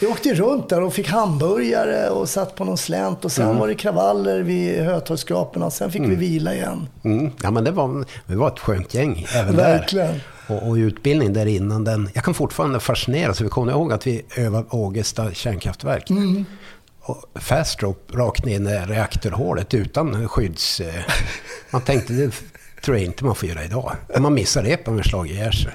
Vi 0.01 0.07
åkte 0.07 0.35
runt 0.35 0.69
där 0.69 0.83
och 0.83 0.95
fick 0.95 1.09
hamburgare 1.09 2.09
och 2.11 2.29
satt 2.29 2.55
på 2.55 2.65
någon 2.65 2.79
slänt 2.79 3.25
och 3.25 3.33
sen 3.33 3.45
Mm. 3.47 3.59
var 3.59 3.69
det 3.69 3.75
kravaller 3.75 4.41
vid 4.41 4.81
Hötorgsskraporna 4.81 5.67
och 5.67 5.73
sen 5.73 5.91
fick 5.93 6.03
vi 6.03 6.15
vila 6.15 6.55
igen. 6.55 6.89
Mm. 7.05 7.31
Ja 7.43 7.51
men 7.51 7.65
det 7.65 7.71
var, 7.71 8.05
det 8.27 8.37
var 8.37 8.49
ett 8.49 8.59
skönt 8.59 8.95
gäng 8.95 9.27
även 9.35 9.57
Verkligen. 9.57 10.07
där. 10.09 10.21
Och, 10.57 10.69
och 10.69 10.75
utbildning 10.75 11.33
där 11.33 11.47
innan 11.47 11.85
den... 11.85 12.09
Jag 12.15 12.25
kan 12.25 12.35
fortfarande 12.35 12.81
fascineras. 12.81 13.41
Vi 13.41 13.49
kommer 13.49 13.73
ihåg 13.73 13.93
att 13.93 14.07
vi 14.07 14.23
övade 14.37 14.65
Ågesta 14.71 15.33
kärnkraftverk. 15.33 16.11
Mm. 16.11 16.45
Och 17.01 17.25
fast 17.35 17.79
rakt 18.13 18.45
ner 18.45 18.61
i 18.61 18.93
reaktorhålet 18.93 19.75
utan 19.75 20.29
skydds... 20.29 20.81
eh, 20.81 20.95
Man 21.71 21.83
tänkte 21.83 22.13
det 22.13 22.31
tror 22.85 22.97
jag 22.97 23.05
inte 23.07 23.25
man 23.25 23.35
får 23.35 23.49
göra 23.49 23.65
idag. 23.65 23.97
Om 24.17 24.23
man 24.23 24.35
missar 24.35 24.63
det 24.63 24.77
på 24.77 24.91
en 24.91 25.05
slag 25.05 25.31
ihjäl 25.31 25.53
sig. 25.53 25.73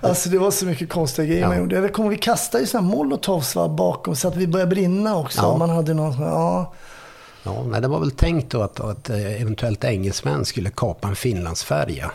Alltså 0.00 0.28
det 0.28 0.38
var 0.38 0.50
så 0.50 0.66
mycket 0.66 0.88
konstiga 0.90 1.26
grejer 1.26 1.40
Ja. 1.42 1.48
man 1.48 1.58
gjorde. 1.58 1.76
Jag 1.76 1.92
kommer 1.92 2.10
vi 2.10 2.16
kastade 2.16 2.62
ju 2.62 2.66
sådana 2.66 2.88
molotovs 2.88 3.54
va, 3.56 3.68
bakom 3.68 4.16
så 4.16 4.28
att 4.28 4.36
vi 4.36 4.46
började 4.46 4.70
brinna 4.70 5.16
också. 5.18 5.40
Ja. 5.42 5.56
Man 5.56 5.70
hade 5.70 5.94
någon 5.94 6.12
här, 6.12 6.26
ja. 6.26 6.74
Ja, 7.42 7.62
nej, 7.64 7.80
det 7.80 7.88
var 7.88 8.00
väl 8.00 8.10
tänkt 8.10 8.50
då 8.52 8.62
att, 8.62 8.80
att 8.80 9.10
eh, 9.10 9.42
eventuellt 9.42 9.84
engelsmän 9.84 10.44
skulle 10.44 10.70
kapa 10.70 11.08
en 11.08 11.16
Finlandsfärja. 11.16 12.10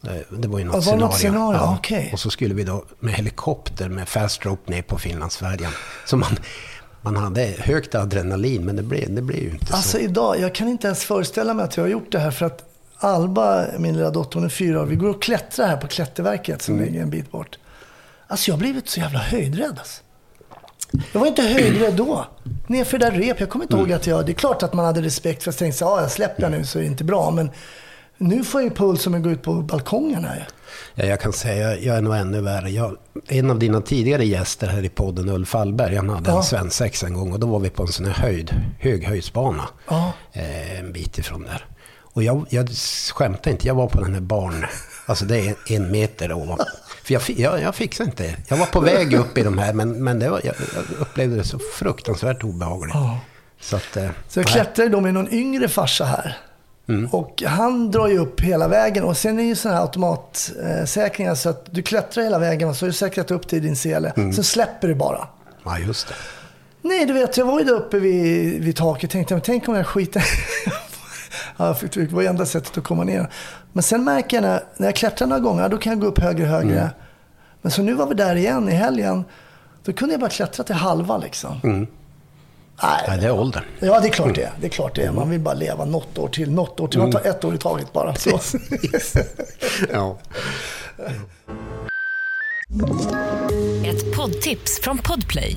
Det, 0.00 0.24
det 0.30 0.48
var 0.48 0.58
ju 0.58 0.64
något 0.64 0.86
Ja, 0.86 0.92
var 0.92 0.98
något 0.98 1.14
scenario. 1.18 1.58
scenario? 1.58 1.76
Okej. 1.78 2.10
Och 2.12 2.20
så 2.20 2.30
skulle 2.30 2.54
vi 2.54 2.64
då 2.64 2.84
med 3.00 3.14
helikopter 3.14 3.88
med 3.88 4.08
fast 4.08 4.46
rope 4.46 4.70
ner 4.70 4.82
på 4.82 4.98
Finlandsfärjan. 4.98 5.72
Så 6.06 6.16
man, 6.16 6.36
man 7.02 7.16
hade 7.16 7.54
högt 7.58 7.94
adrenalin, 7.94 8.64
men 8.64 8.76
det 8.76 8.82
blev, 8.82 9.14
det 9.14 9.22
blev 9.22 9.42
ju 9.42 9.50
inte 9.50 9.74
Alltså 9.74 9.90
så. 9.90 9.98
idag, 9.98 10.40
jag 10.40 10.54
kan 10.54 10.68
inte 10.68 10.86
ens 10.86 11.04
föreställa 11.04 11.54
mig 11.54 11.64
att 11.64 11.76
jag 11.76 11.84
har 11.84 11.88
gjort 11.88 12.12
det 12.12 12.18
här 12.18 12.30
för 12.30 12.46
att 12.46 12.62
Alba, 13.04 13.66
min 13.78 13.96
lilla 13.96 14.10
dotter, 14.10 14.34
hon 14.34 14.44
är 14.44 14.48
fyra 14.48 14.80
år. 14.82 14.86
Vi 14.86 14.96
går 14.96 15.08
och 15.08 15.22
klättrar 15.22 15.66
här 15.66 15.76
på 15.76 15.86
klätterverket 15.86 16.62
som 16.62 16.74
Mm. 16.74 16.86
ligger 16.86 17.02
en 17.02 17.10
bit 17.10 17.30
bort. 17.30 17.58
Alltså 18.26 18.50
jag 18.50 18.54
har 18.54 18.58
blivit 18.60 18.88
så 18.88 19.00
jävla 19.00 19.18
höjdrädd 19.18 19.78
alltså. 19.78 20.02
Jag 21.12 21.20
var 21.20 21.26
inte 21.26 21.42
höjdrädd 21.42 21.94
då. 21.94 22.26
Nerför 22.66 22.98
det 22.98 23.10
där 23.10 23.18
rep. 23.18 23.40
Jag 23.40 23.50
kommer 23.50 23.64
inte 23.64 23.74
Mm. 23.76 23.86
ihåg 23.86 23.96
att 23.96 24.06
jag... 24.06 24.26
Det 24.26 24.32
är 24.32 24.34
klart 24.34 24.62
att 24.62 24.72
man 24.74 24.84
hade 24.84 25.02
respekt 25.02 25.42
för 25.42 25.50
att 25.50 25.58
tänka 25.58 25.76
sig, 25.76 25.84
ja 25.86 26.00
jag 26.00 26.10
släpper 26.10 26.42
jag 26.42 26.52
nu 26.52 26.64
så 26.64 26.78
är 26.78 26.82
det 26.82 26.88
inte 26.88 27.04
bra. 27.04 27.30
Men 27.30 27.50
nu 28.18 28.44
får 28.44 28.60
jag 28.60 28.70
ju 28.70 28.74
puls 28.76 29.06
om 29.06 29.14
jag 29.14 29.22
går 29.22 29.32
ut 29.32 29.42
på 29.42 29.52
balkongen 29.54 30.24
här. 30.24 30.48
Ja, 30.94 31.04
jag 31.04 31.20
kan 31.20 31.32
säga, 31.32 31.78
jag 31.78 31.96
är 31.96 32.00
nog 32.02 32.16
ännu 32.16 32.40
värre. 32.40 32.70
Jag, 32.70 32.96
en 33.28 33.50
av 33.50 33.58
dina 33.58 33.80
tidigare 33.80 34.24
gäster 34.26 34.66
här 34.66 34.84
i 34.84 34.88
podden, 34.88 35.28
Ulf 35.28 35.54
Allberg, 35.54 35.96
han 35.96 36.08
hade 36.08 36.30
Ja. 36.30 36.36
en 36.36 36.42
svensexa 36.42 37.06
en 37.06 37.14
gång 37.14 37.32
och 37.32 37.40
då 37.40 37.46
var 37.46 37.58
vi 37.60 37.70
på 37.70 37.82
en 37.82 37.88
sån 37.88 38.06
här 38.06 38.12
höjd, 38.12 38.50
höghöjdsbana. 38.80 39.64
Ja. 39.88 40.12
eh, 40.32 40.78
en 40.78 40.92
bit 40.92 41.18
ifrån 41.18 41.42
där. 41.42 41.66
Och 42.14 42.22
jag, 42.22 42.46
jag 42.50 42.68
skämtar 43.14 43.50
inte, 43.50 43.66
jag 43.66 43.74
var 43.74 43.86
på 43.88 44.00
den 44.00 44.14
här 44.14 44.20
barn... 44.20 44.66
Alltså 45.06 45.24
det 45.24 45.38
är 45.48 45.54
en 45.66 45.90
meter 45.90 46.32
ovan. 46.32 46.58
För 47.04 47.14
jag, 47.14 47.22
jag, 47.36 47.60
jag 47.60 47.74
fixade 47.74 48.10
inte 48.10 48.22
det. 48.22 48.36
Jag 48.48 48.56
var 48.56 48.66
på 48.66 48.80
väg 48.80 49.14
upp 49.14 49.38
i 49.38 49.42
de 49.42 49.58
här, 49.58 49.72
men, 49.72 50.04
men 50.04 50.18
det 50.18 50.28
var, 50.28 50.40
jag, 50.44 50.54
jag 50.74 50.84
upplevde 51.00 51.36
det 51.36 51.44
så 51.44 51.58
fruktansvärt 51.74 52.44
obehagligt. 52.44 52.94
Ja. 52.94 53.18
Så 53.60 53.76
att... 53.76 53.96
eh, 53.96 54.08
Så 54.28 54.38
jag 54.40 54.46
klättrade 54.46 54.90
då 54.90 55.00
med 55.00 55.14
någon 55.14 55.32
yngre 55.34 55.68
farsa 55.68 56.04
här. 56.04 56.36
Och 57.10 57.42
han 57.46 57.90
drar 57.90 58.08
ju 58.08 58.18
upp 58.18 58.40
hela 58.40 58.68
vägen 58.68 59.04
och 59.04 59.16
sen 59.16 59.38
är 59.38 59.42
ju 59.44 59.56
sådana 59.56 59.76
här 59.78 59.84
automatsäkringar 59.86 61.34
så 61.34 61.48
att 61.48 61.66
du 61.70 61.82
klättrar 61.82 62.24
hela 62.24 62.38
vägen 62.38 62.68
och 62.68 62.76
så 62.76 62.84
har 62.84 62.88
du 62.88 62.92
säkrat 62.92 63.30
upp 63.30 63.48
det 63.48 63.56
i 63.56 63.60
din 63.60 63.76
sele. 63.76 64.32
Så 64.36 64.42
släpper 64.42 64.88
du 64.88 64.94
bara. 64.94 65.28
Ja, 65.64 65.78
just 65.78 66.08
det. 66.08 66.14
Nej, 66.82 67.06
du 67.06 67.12
vet, 67.12 67.36
jag 67.36 67.46
var 67.46 67.58
ju 67.58 67.64
där 67.64 67.72
uppe 67.72 67.98
vid, 67.98 68.64
vid 68.64 68.76
taket 68.76 69.04
och 69.08 69.12
tänkte, 69.12 69.34
men 69.34 69.40
tänk 69.40 69.68
om 69.68 69.74
jag 69.74 69.86
skiter... 69.86 70.24
ja, 71.56 71.74
för 71.74 71.88
det 71.94 72.12
var 72.12 72.22
enda 72.22 72.46
sättet 72.46 72.78
att 72.78 72.84
komma 72.84 73.04
ner. 73.04 73.30
Men 73.72 73.82
sen 73.82 74.04
märker 74.04 74.36
jag 74.36 74.42
när, 74.42 74.60
när 74.76 74.86
jag 74.88 74.96
klättrar 74.96 75.26
några 75.28 75.40
gånger, 75.40 75.68
då 75.68 75.76
kan 75.78 75.92
jag 75.92 76.00
gå 76.00 76.06
upp 76.06 76.18
högre 76.18 76.42
och 76.42 76.48
högre. 76.48 76.90
Men 77.62 77.72
så 77.72 77.82
nu 77.82 77.94
var 77.94 78.06
vi 78.06 78.14
där 78.14 78.36
igen 78.36 78.68
i 78.68 78.72
helgen. 78.72 79.24
Då 79.84 79.92
kunde 79.92 80.14
jag 80.14 80.20
bara 80.20 80.30
klättra 80.30 80.64
till 80.64 80.74
halva 80.74 81.18
liksom. 81.18 81.86
Nej, 82.82 83.04
Nej, 83.08 83.18
det 83.18 83.26
är 83.26 83.32
åldern. 83.32 83.64
Ja, 83.78 84.00
det 84.00 84.08
är 84.08 84.12
klart 84.12 84.34
det 84.34 84.42
är. 84.42 84.52
Det 84.60 84.66
är 84.66 84.70
klart 84.70 84.94
det. 84.94 85.12
Man 85.12 85.30
vill 85.30 85.40
bara 85.40 85.54
leva 85.54 85.84
något 85.84 86.18
år 86.18 86.28
till. 86.28 86.50
Något 86.50 86.80
år 86.80 86.88
till. 86.88 86.98
Man 87.00 87.12
tar 87.12 87.26
ett 87.26 87.44
år 87.44 87.54
i 87.54 87.58
taget 87.58 87.92
bara. 87.92 88.14
Så. 88.14 88.40
Ja. 89.92 90.18
Ett 93.84 94.16
poddtips 94.16 94.80
från 94.82 94.98
Podplay. 94.98 95.56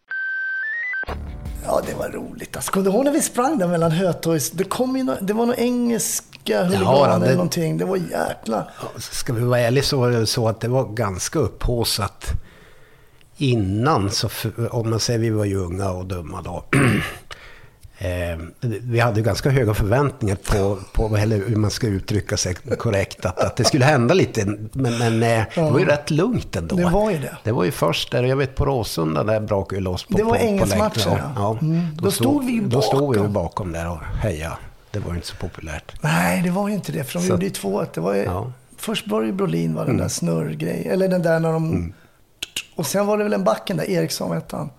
Ja, 1.65 1.81
det 1.87 1.93
var 1.93 2.09
roligt. 2.09 2.55
Alltså, 2.55 2.71
kommer 2.71 2.85
du 2.85 2.91
ihåg 2.91 3.05
när 3.05 3.11
vi 3.11 3.21
sprang 3.21 3.57
där 3.57 3.67
mellan 3.67 3.91
Hötorgs? 3.91 4.51
Det, 4.51 4.63
kom 4.63 4.95
ju 4.97 5.03
nå- 5.03 5.17
det 5.21 5.33
var 5.33 5.45
nog 5.45 5.55
engelska 5.59 6.63
huliganer 6.63 7.19
det- 7.19 7.25
eller 7.25 7.35
någonting. 7.35 7.77
Det 7.77 7.85
var 7.85 7.97
jäkla... 7.97 8.67
Ska 8.97 9.33
vi 9.33 9.41
vara 9.41 9.59
ärliga 9.59 9.83
så 9.83 9.99
var 9.99 10.09
det 10.11 10.25
så 10.27 10.47
att 10.47 10.59
det 10.59 10.67
var 10.67 10.85
ganska 10.85 11.39
upphaussat 11.39 12.25
innan. 13.37 14.11
Så 14.11 14.29
för, 14.29 14.75
om 14.75 14.89
man 14.89 14.99
säger 14.99 15.19
vi 15.19 15.29
var 15.29 15.45
ju 15.45 15.55
unga 15.57 15.89
och 15.91 16.05
dumma 16.05 16.41
då. 16.41 16.63
Eh, 18.03 18.37
vi 18.61 18.99
hade 18.99 19.17
ju 19.19 19.23
ganska 19.25 19.49
höga 19.49 19.73
förväntningar 19.73 20.35
på, 20.35 20.77
på 20.93 21.17
eller 21.17 21.37
hur 21.37 21.55
man 21.55 21.71
ska 21.71 21.87
uttrycka 21.87 22.37
sig 22.37 22.55
korrekt. 22.55 23.25
Att, 23.25 23.39
att 23.39 23.55
det 23.55 23.63
skulle 23.63 23.85
hända 23.85 24.13
lite. 24.13 24.45
Men, 24.45 24.97
men 24.97 25.23
eh, 25.23 25.43
det 25.55 25.61
var 25.71 25.79
ju 25.79 25.85
rätt 25.85 26.09
lugnt 26.11 26.55
ändå. 26.55 26.75
Det 26.75 26.85
var 26.85 27.11
ju 27.11 27.17
det. 27.17 27.37
Det 27.43 27.51
var 27.51 27.63
ju 27.63 27.71
först 27.71 28.11
där, 28.11 28.23
jag 28.23 28.35
vet 28.35 28.55
på 28.55 28.65
Råsunda, 28.65 29.23
där 29.23 29.39
brakade 29.39 29.75
ju 29.75 29.81
loss 29.81 30.03
på 30.03 30.17
Det 30.17 30.23
var 30.23 30.35
Engelsmatchen, 30.35 31.17
ja. 31.17 31.31
ja. 31.35 31.57
Mm. 31.61 31.85
Då 32.01 32.11
stod 32.11 32.45
vi 32.45 32.51
ju 32.51 32.61
Då 32.67 32.81
stod 32.81 32.99
vi 33.15 33.21
ju 33.21 33.27
bakom. 33.27 33.33
bakom 33.33 33.71
där 33.71 33.89
och 33.91 33.97
hejade. 34.21 34.55
Det 34.91 34.99
var 34.99 35.09
ju 35.09 35.15
inte 35.15 35.27
så 35.27 35.35
populärt. 35.35 35.91
Nej, 36.01 36.41
det 36.41 36.49
var 36.49 36.67
ju 36.67 36.73
inte 36.73 36.91
det. 36.91 37.03
För 37.03 37.19
de 37.19 37.25
Så- 37.25 37.31
gjorde 37.31 37.45
ju 37.45 37.51
två. 37.51 37.85
Det 37.93 38.01
var 38.01 38.13
ju... 38.13 38.23
Ja. 38.23 38.39
Mm. 38.39 38.53
Först 38.77 39.07
var 39.07 39.21
det 39.21 39.27
ju 39.27 39.33
Brolin, 39.33 39.73
var 39.73 39.85
den 39.85 39.97
där 39.97 40.07
snurrgrejen. 40.07 40.91
Eller 40.91 41.07
den 41.07 41.21
där 41.21 41.39
när 41.39 41.51
de... 41.53 41.93
Och 42.75 42.85
sen 42.85 43.05
var 43.07 43.17
det 43.17 43.23
väl 43.23 43.33
en 43.33 43.43
backen 43.43 43.77
där, 43.77 43.89
Eriksson 43.89 44.31
hette 44.35 44.55
han. 44.55 44.69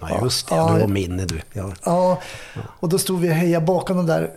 Ja, 0.00 0.20
just 0.22 0.48
det. 0.48 0.54
Ja, 0.54 0.72
du 0.74 0.80
har 0.80 0.88
minne 0.88 1.24
du. 1.24 1.40
Ja. 1.52 1.72
Ja, 1.84 2.18
och 2.80 2.88
då 2.88 2.98
stod 2.98 3.20
vi 3.20 3.30
och 3.30 3.34
hejade 3.34 3.66
bakom 3.66 3.96
de 3.96 4.06
där 4.06 4.30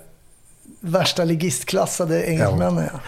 värsta 0.79 1.23
ligistklassade 1.23 2.25
engelsmännen. 2.25 2.89
Ja. 2.93 2.99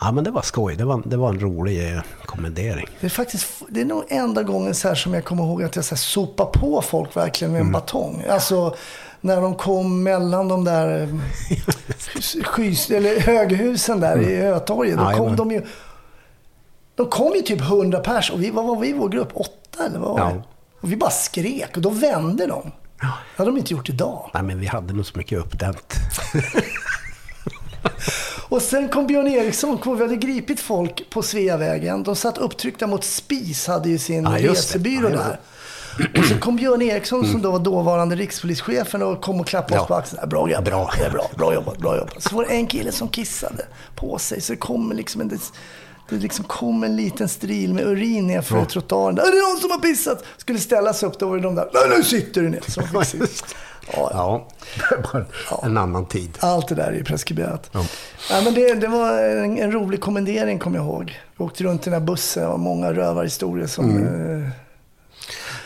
Ja, 0.00 0.12
men 0.12 0.24
det 0.24 0.30
var 0.30 0.42
skoj. 0.42 0.76
Det 0.76 0.84
var, 0.84 1.02
det 1.04 1.16
var 1.16 1.28
en 1.28 1.40
rolig 1.40 1.92
eh, 1.96 2.00
kommendering. 2.26 2.86
Det 3.00 3.06
är 3.06 3.10
faktiskt 3.10 3.46
det 3.68 3.80
är 3.80 3.84
nog 3.84 4.04
enda 4.08 4.42
gången 4.42 4.74
så 4.74 4.88
här 4.88 4.94
som 4.94 5.14
jag 5.14 5.24
kommer 5.24 5.44
ihåg 5.44 5.62
att 5.62 5.76
jag 5.76 5.84
så 5.84 5.94
här 5.94 5.98
sopar 5.98 6.44
på 6.44 6.82
folk 6.82 7.16
verkligen 7.16 7.52
med 7.52 7.60
en 7.60 7.66
Mm. 7.66 7.72
batong. 7.72 8.24
Alltså 8.30 8.74
när 9.20 9.40
de 9.40 9.54
kom 9.54 10.02
mellan 10.02 10.48
de 10.48 10.64
där 10.64 11.02
eh, 11.02 11.08
skys, 12.44 12.90
eller 12.90 13.20
höghusen 13.20 14.00
där 14.00 14.20
i 14.28 14.36
Hötorget. 14.42 14.98
Då 14.98 15.10
kom 15.10 15.36
de 15.36 15.50
ju... 15.50 15.66
De 16.94 17.06
kom 17.06 17.32
ju 17.34 17.42
typ 17.42 17.60
100 17.60 17.98
pers 18.00 18.30
och 18.30 18.42
vi, 18.42 18.50
vad 18.50 18.66
var 18.66 18.76
vi 18.80 18.88
i 18.88 18.92
vår 18.92 19.08
grupp? 19.08 19.28
Åtta 19.34 19.86
eller 19.86 19.98
vad 19.98 20.10
var 20.12 20.18
Ja. 20.18 20.26
det? 20.26 20.42
Och 20.82 20.92
vi 20.92 20.96
bara 20.96 21.10
skrek 21.10 21.76
och 21.76 21.82
då 21.82 21.90
vände 21.90 22.46
de. 22.46 22.72
Det 23.00 23.06
hade 23.36 23.50
de 23.50 23.58
inte 23.58 23.72
gjort 23.72 23.88
idag. 23.88 24.30
Nej, 24.34 24.42
men 24.42 24.60
vi 24.60 24.66
hade 24.66 24.92
nog 24.94 25.06
så 25.06 25.18
mycket 25.18 25.38
uppdämt. 25.38 25.94
Och 28.48 28.62
sen 28.62 28.88
kom 28.88 29.06
Björn 29.06 29.28
Eriksson, 29.28 29.78
kom, 29.78 29.96
vi 29.96 30.02
hade 30.02 30.16
gripit 30.16 30.60
folk 30.60 31.10
på 31.10 31.22
Sveavägen. 31.22 32.02
De 32.02 32.16
satt 32.16 32.38
upptryckta 32.38 32.86
mot 32.86 33.04
SPIS, 33.04 33.66
hade 33.66 33.88
ju 33.88 33.98
sin 33.98 34.24
Ja, 34.24 34.50
resebyrå 34.50 35.10
Ja, 35.10 35.16
där. 35.16 35.38
Och 36.18 36.24
så 36.24 36.38
kom 36.38 36.56
Björn 36.56 36.82
Eriksson 36.82 37.26
som 37.26 37.42
då 37.42 37.50
var 37.50 37.58
dåvarande 37.58 38.16
rikspolischefen 38.16 39.02
och 39.02 39.20
kom 39.22 39.40
och 39.40 39.46
klappade 39.46 39.74
oss 39.80 39.86
Ja. 39.88 39.94
på 39.94 39.94
axeln. 39.94 40.28
Bra 40.28 40.48
jobbat, 40.50 40.64
Bra. 40.64 40.90
det 40.98 41.04
är 41.04 41.10
bra, 41.10 41.30
bra 41.36 41.54
jobbat, 41.54 41.78
bra 41.78 41.96
jobbat. 41.96 42.22
Så 42.22 42.36
var 42.36 42.44
det 42.44 42.50
en 42.50 42.66
kille 42.66 42.92
som 42.92 43.08
kissade 43.08 43.64
på 43.94 44.18
sig. 44.18 44.40
Så 44.40 44.52
det 44.52 44.56
kom 44.58 44.92
liksom 44.92 45.20
en, 45.20 45.40
det 46.12 46.18
liksom 46.22 46.44
kom 46.44 46.84
en 46.84 46.96
liten 46.96 47.28
stril 47.28 47.74
med 47.74 47.84
urin 47.86 48.26
ner 48.26 48.42
för 48.42 48.64
trottoaren. 48.64 49.18
Är 49.18 49.22
det 49.22 49.48
någon 49.52 49.60
som 49.60 49.70
har 49.70 49.78
pissat? 49.78 50.24
Skulle 50.36 50.58
ställa 50.58 50.92
sig 50.94 51.08
upp, 51.08 51.18
då 51.18 51.28
var 51.28 51.36
det 51.36 51.42
de 51.42 51.54
där. 51.54 51.70
Nej, 51.74 51.82
nu 51.98 52.02
sitter 52.04 52.42
du 52.42 52.48
ner. 52.48 52.60
Sitta. 53.04 53.26
Ja, 53.92 54.10
Ja, 54.14 54.48
var 55.12 55.26
en 55.64 55.76
annan 55.78 56.06
tid. 56.06 56.38
allt 56.40 56.68
det 56.68 56.74
där 56.74 56.86
är 56.88 56.92
ju 56.92 57.04
preskriberat. 57.04 57.70
Ja. 57.72 57.86
Ja, 58.30 58.40
men 58.44 58.54
det, 58.54 58.74
det 58.74 58.88
var 58.88 59.22
en, 59.22 59.58
en 59.58 59.72
rolig 59.72 60.00
kommendering, 60.00 60.58
kommer 60.58 60.76
jag 60.78 60.86
ihåg. 60.86 61.20
Vi 61.36 61.44
åkte 61.44 61.64
runt 61.64 61.80
i 61.86 61.90
den 61.90 62.00
här 62.00 62.06
bussen 62.06 62.46
och 62.46 62.60
många 62.60 62.92
rövarhistorier 62.92 63.66
som... 63.66 63.90
Mm. 63.90 64.42
Eh, 64.44 64.48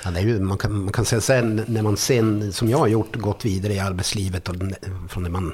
Ja, 0.04 0.10
det 0.10 0.20
är 0.20 0.24
ju, 0.24 0.40
man, 0.40 0.58
kan, 0.58 0.72
man 0.84 0.92
kan 0.92 1.04
säga 1.04 1.20
sen, 1.20 1.64
när 1.66 1.82
man 1.82 1.96
sen, 1.96 2.52
som 2.52 2.68
jag 2.70 2.78
har 2.78 2.86
gjort, 2.86 3.16
gått 3.16 3.44
vidare 3.44 3.72
i 3.72 3.78
arbetslivet 3.78 4.48
och 4.48 4.54
från 5.10 5.22
det 5.24 5.30
man, 5.30 5.52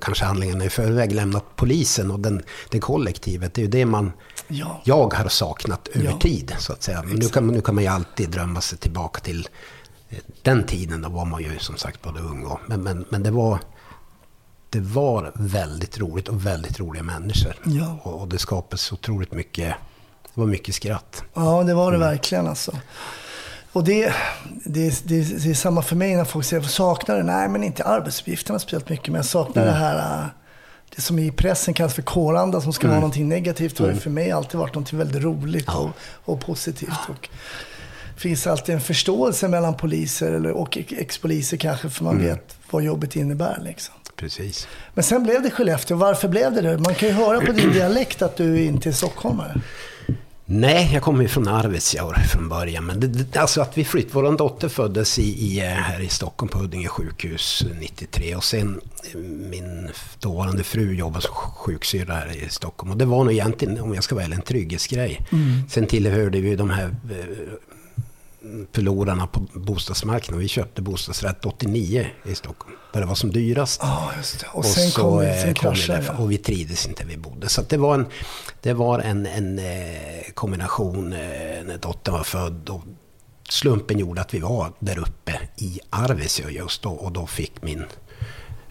kanske 0.00 0.24
handlingarna 0.24 0.64
i 0.64 0.70
förväg, 0.70 1.12
lämnat 1.12 1.44
polisen 1.56 2.10
och 2.10 2.20
den, 2.20 2.42
det 2.70 2.80
kollektivet, 2.80 3.54
det 3.54 3.60
är 3.60 3.64
ju 3.64 3.70
det 3.70 3.86
man, 3.86 4.12
ja. 4.48 4.80
jag 4.84 5.14
har 5.14 5.28
saknat 5.28 5.88
över 5.88 6.06
Ja. 6.06 6.18
tid, 6.18 6.54
så 6.58 6.72
att 6.72 6.82
säga. 6.82 7.02
Men 7.02 7.16
nu 7.16 7.28
kan, 7.28 7.46
man- 7.46 7.54
nu 7.54 7.60
kan 7.60 7.74
man 7.74 7.84
ju 7.84 7.90
alltid 7.90 8.30
drömma 8.30 8.60
sig 8.60 8.78
tillbaka 8.78 9.20
till 9.20 9.48
eh, 10.08 10.18
den 10.42 10.64
tiden, 10.66 11.02
då 11.02 11.08
var 11.08 11.24
man 11.24 11.42
ju 11.42 11.58
som 11.58 11.76
sagt 11.76 12.02
både 12.02 12.20
ung 12.20 12.44
och, 12.44 12.60
men, 12.66 12.82
men, 12.82 13.04
men 13.08 13.22
det 13.22 13.30
var, 13.30 13.58
det 14.70 14.80
var 14.80 15.32
väldigt 15.34 15.98
roligt 15.98 16.28
och 16.28 16.46
väldigt 16.46 16.80
roliga 16.80 17.02
människor. 17.02 17.54
Ja. 17.64 17.98
Och, 18.02 18.20
och 18.20 18.28
det 18.28 18.38
skapades 18.38 18.92
otroligt 18.92 19.32
mycket, 19.32 19.74
det 20.34 20.40
var 20.40 20.46
mycket 20.46 20.74
skratt. 20.74 21.22
ja, 21.34 21.62
det 21.62 21.74
var 21.74 21.90
det 21.92 21.96
Mm. 21.96 22.08
verkligen 22.08 22.46
alltså. 22.46 22.72
Och 23.72 23.84
det, 23.84 24.12
det, 24.64 25.08
det, 25.08 25.42
det 25.44 25.50
är 25.50 25.54
samma 25.54 25.82
för 25.82 25.96
mig 25.96 26.16
när 26.16 26.24
folk 26.24 26.44
säger, 26.46 26.62
saknar 26.62 27.16
det? 27.16 27.22
Nej, 27.22 27.48
men 27.48 27.64
inte 27.64 27.84
arbetsuppgifterna 27.84 28.58
speciellt 28.58 28.88
mycket, 28.88 29.06
men 29.08 29.14
jag 29.16 29.24
saknar 29.24 29.62
Mm. 29.62 29.74
det 29.74 29.80
här, 29.80 30.20
äh, 30.22 30.26
det 30.96 31.02
som 31.02 31.18
i 31.18 31.30
pressen 31.30 31.74
kallas 31.74 31.94
för 31.94 32.02
kåranda, 32.02 32.60
som 32.60 32.72
ska 32.72 32.86
vara 32.88 32.98
någonting 32.98 33.28
negativt. 33.28 33.78
Har 33.78 33.88
ju 33.88 33.96
för 33.96 34.10
mig 34.10 34.30
alltid 34.30 34.60
varit 34.60 34.74
någonting 34.74 34.98
väldigt 34.98 35.22
roligt 35.22 35.68
Mm. 35.68 35.80
Ja. 35.80 35.92
och, 36.24 36.32
och 36.34 36.40
positivt. 36.40 37.08
Och 37.08 37.28
finns 38.16 38.46
alltid 38.46 38.74
en 38.74 38.80
förståelse 38.80 39.48
mellan 39.48 39.74
poliser 39.74 40.32
eller, 40.32 40.50
och 40.50 40.76
ex- 40.78 40.92
ex-poliser 40.98 41.56
kanske, 41.56 41.88
för 41.90 42.04
man 42.04 42.14
Mm. 42.14 42.26
vet 42.26 42.56
vad 42.70 42.82
jobbet 42.82 43.16
innebär. 43.16 43.58
Liksom. 43.64 43.94
Precis. 44.16 44.68
Men 44.94 45.04
sen 45.04 45.22
blev 45.22 45.42
det 45.42 45.50
Skellefteå. 45.50 45.96
Varför 45.96 46.28
blev 46.28 46.52
det 46.54 46.60
det? 46.60 46.78
Man 46.78 46.94
kan 46.94 47.08
ju 47.08 47.14
höra 47.14 47.40
på 47.40 47.52
din 47.52 47.72
dialekt 47.72 48.22
att 48.22 48.36
du 48.36 48.62
inte 48.64 48.88
är 48.88 48.92
stockholmare. 48.92 49.60
Nej, 50.52 50.90
jag 50.92 51.02
kommer 51.02 51.22
ju 51.22 51.28
från 51.28 51.48
Arvidsjaur 51.48 52.12
från 52.12 52.48
början. 52.48 52.86
Men 52.86 53.00
det, 53.00 53.06
det, 53.06 53.38
alltså 53.38 53.60
att 53.60 53.78
vi 53.78 53.84
flyttade, 53.84 54.14
vår 54.14 54.36
dotter 54.36 54.68
föddes 54.68 55.18
i, 55.18 55.22
i, 55.22 55.60
eh, 55.60 55.66
här 55.66 56.00
i 56.00 56.08
Stockholm 56.08 56.48
på 56.48 56.58
Huddinge 56.58 56.88
sjukhus 56.88 57.64
93. 57.80 58.36
Och 58.36 58.44
sen 58.44 58.80
eh, 59.12 59.18
min 59.20 59.90
dåvarande 60.20 60.64
fru 60.64 60.94
jobbade 60.94 61.22
som 61.22 61.34
sjuksyrra 61.34 62.14
här 62.14 62.44
i 62.44 62.48
Stockholm. 62.48 62.92
Och 62.92 62.98
det 62.98 63.04
var 63.04 63.24
nog 63.24 63.32
egentligen, 63.32 63.80
om 63.80 63.94
jag 63.94 64.04
ska 64.04 64.14
vara 64.14 64.24
ärlig, 64.24 64.36
en 64.36 64.42
trygghetsgrej. 64.42 65.20
Sen 65.68 65.86
tillhörde 65.86 66.40
vi 66.40 66.56
de 66.56 66.70
här 66.70 66.96
eh, 67.10 67.24
förlorarna 68.72 69.26
på 69.26 69.40
bostadsmarknaden. 69.54 70.40
Vi 70.40 70.48
köpte 70.48 70.82
bostadsrätt 70.82 71.44
89 71.44 72.06
i 72.24 72.34
Stockholm. 72.34 72.76
Där 72.92 73.00
det 73.00 73.06
var 73.06 73.14
som 73.14 73.32
dyrast. 73.32 73.80
Ja, 73.82 74.12
just 74.16 74.40
det. 74.40 74.46
Och, 74.52 74.64
sen 74.64 74.90
kom, 74.90 75.20
eh, 75.22 75.42
sen 75.42 75.54
kraschade 75.54 76.00
det. 76.00 76.10
Och 76.10 76.30
vi 76.30 76.38
trivdes 76.38 76.86
inte 76.86 77.04
vi 77.04 77.16
bodde. 77.16 77.48
Så 77.48 77.62
det 77.62 77.76
var 77.76 77.94
en, 77.94 78.06
det 78.60 78.72
var 78.72 78.98
en, 78.98 79.26
en 79.26 79.58
eh, 79.58 80.32
kombination 80.34 81.12
eh, 81.12 81.18
när 81.64 81.78
dottern 81.78 82.14
var 82.14 82.24
född. 82.24 82.68
Och 82.68 82.82
slumpen 83.48 83.98
gjorde 83.98 84.20
att 84.20 84.34
vi 84.34 84.38
var 84.38 84.72
där 84.78 84.98
uppe 84.98 85.40
i 85.56 85.80
Arvidsjaur 85.90 86.50
just 86.50 86.82
då. 86.82 86.90
Och 86.90 87.12
då 87.12 87.26
fick 87.26 87.62
min 87.62 87.84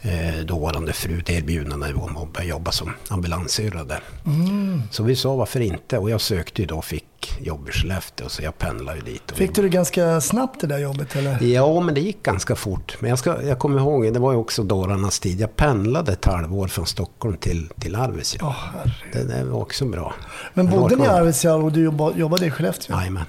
eh, 0.02 0.46
dåvarande 0.46 0.94
fru 0.94 1.20
ett 1.20 1.30
erbjudande 1.30 1.94
om 1.94 2.18
att 2.18 2.34
börja 2.34 2.48
jobba 2.48 2.72
som 2.72 2.94
ambulanssyrra 3.08 3.84
där. 3.84 4.04
Mm. 4.26 4.82
Så 4.92 5.04
vi 5.04 5.16
sa 5.16 5.36
varför 5.36 5.60
inte. 5.60 5.98
Och 5.98 6.10
jag 6.10 6.22
sökte 6.22 6.62
ju 6.62 6.68
då 6.68 6.78
och 6.78 6.86
fick 6.86 7.06
jobb 7.42 7.70
i 7.70 7.72
Skellefteå. 7.72 8.30
Så 8.30 8.44
jag 8.44 8.58
pendlade 8.58 8.98
ju 8.98 9.04
dit. 9.04 9.32
Och 9.32 9.38
Fick 9.38 9.56
du 9.56 9.62
det 9.62 9.70
ganska 9.70 10.22
snabbt 10.22 10.62
det 10.62 10.68
där 10.68 10.78
jobbet 10.78 11.16
eller? 11.16 11.44
Ja, 11.44 11.82
men 11.82 11.96
det 11.96 12.02
gick 12.02 12.24
ganska 12.24 12.56
fort. 12.56 12.98
Men 13.00 13.10
jag, 13.10 13.20
ska, 13.20 13.44
jag 13.44 13.60
kommer 13.60 13.80
ihåg, 13.80 14.14
det 14.14 14.20
var 14.20 14.32
ju 14.32 14.38
också 14.38 14.64
dårarnas 14.64 15.20
tid. 15.20 15.40
Jag 15.40 15.56
pendlade 15.56 16.12
ett 16.12 16.26
halvår 16.26 16.68
från 16.68 16.86
Stockholm 16.86 17.38
till, 17.38 17.70
till 17.80 17.96
Arvidsjaur. 17.96 18.56
Herregud. 18.74 19.28
det, 19.28 19.38
det 19.38 19.44
var 19.44 19.62
också 19.62 19.86
bra. 19.86 20.14
Men 20.54 20.70
bodde 20.70 20.96
ni 20.96 21.04
i. 21.04 21.08
Arvidsjaur 21.08 21.64
och 21.64 21.72
du 21.72 21.84
jobba, 21.84 22.12
jobbade 22.16 22.46
i 22.46 22.52
Skellefteå? 22.52 22.96
Jajamän. 22.98 23.26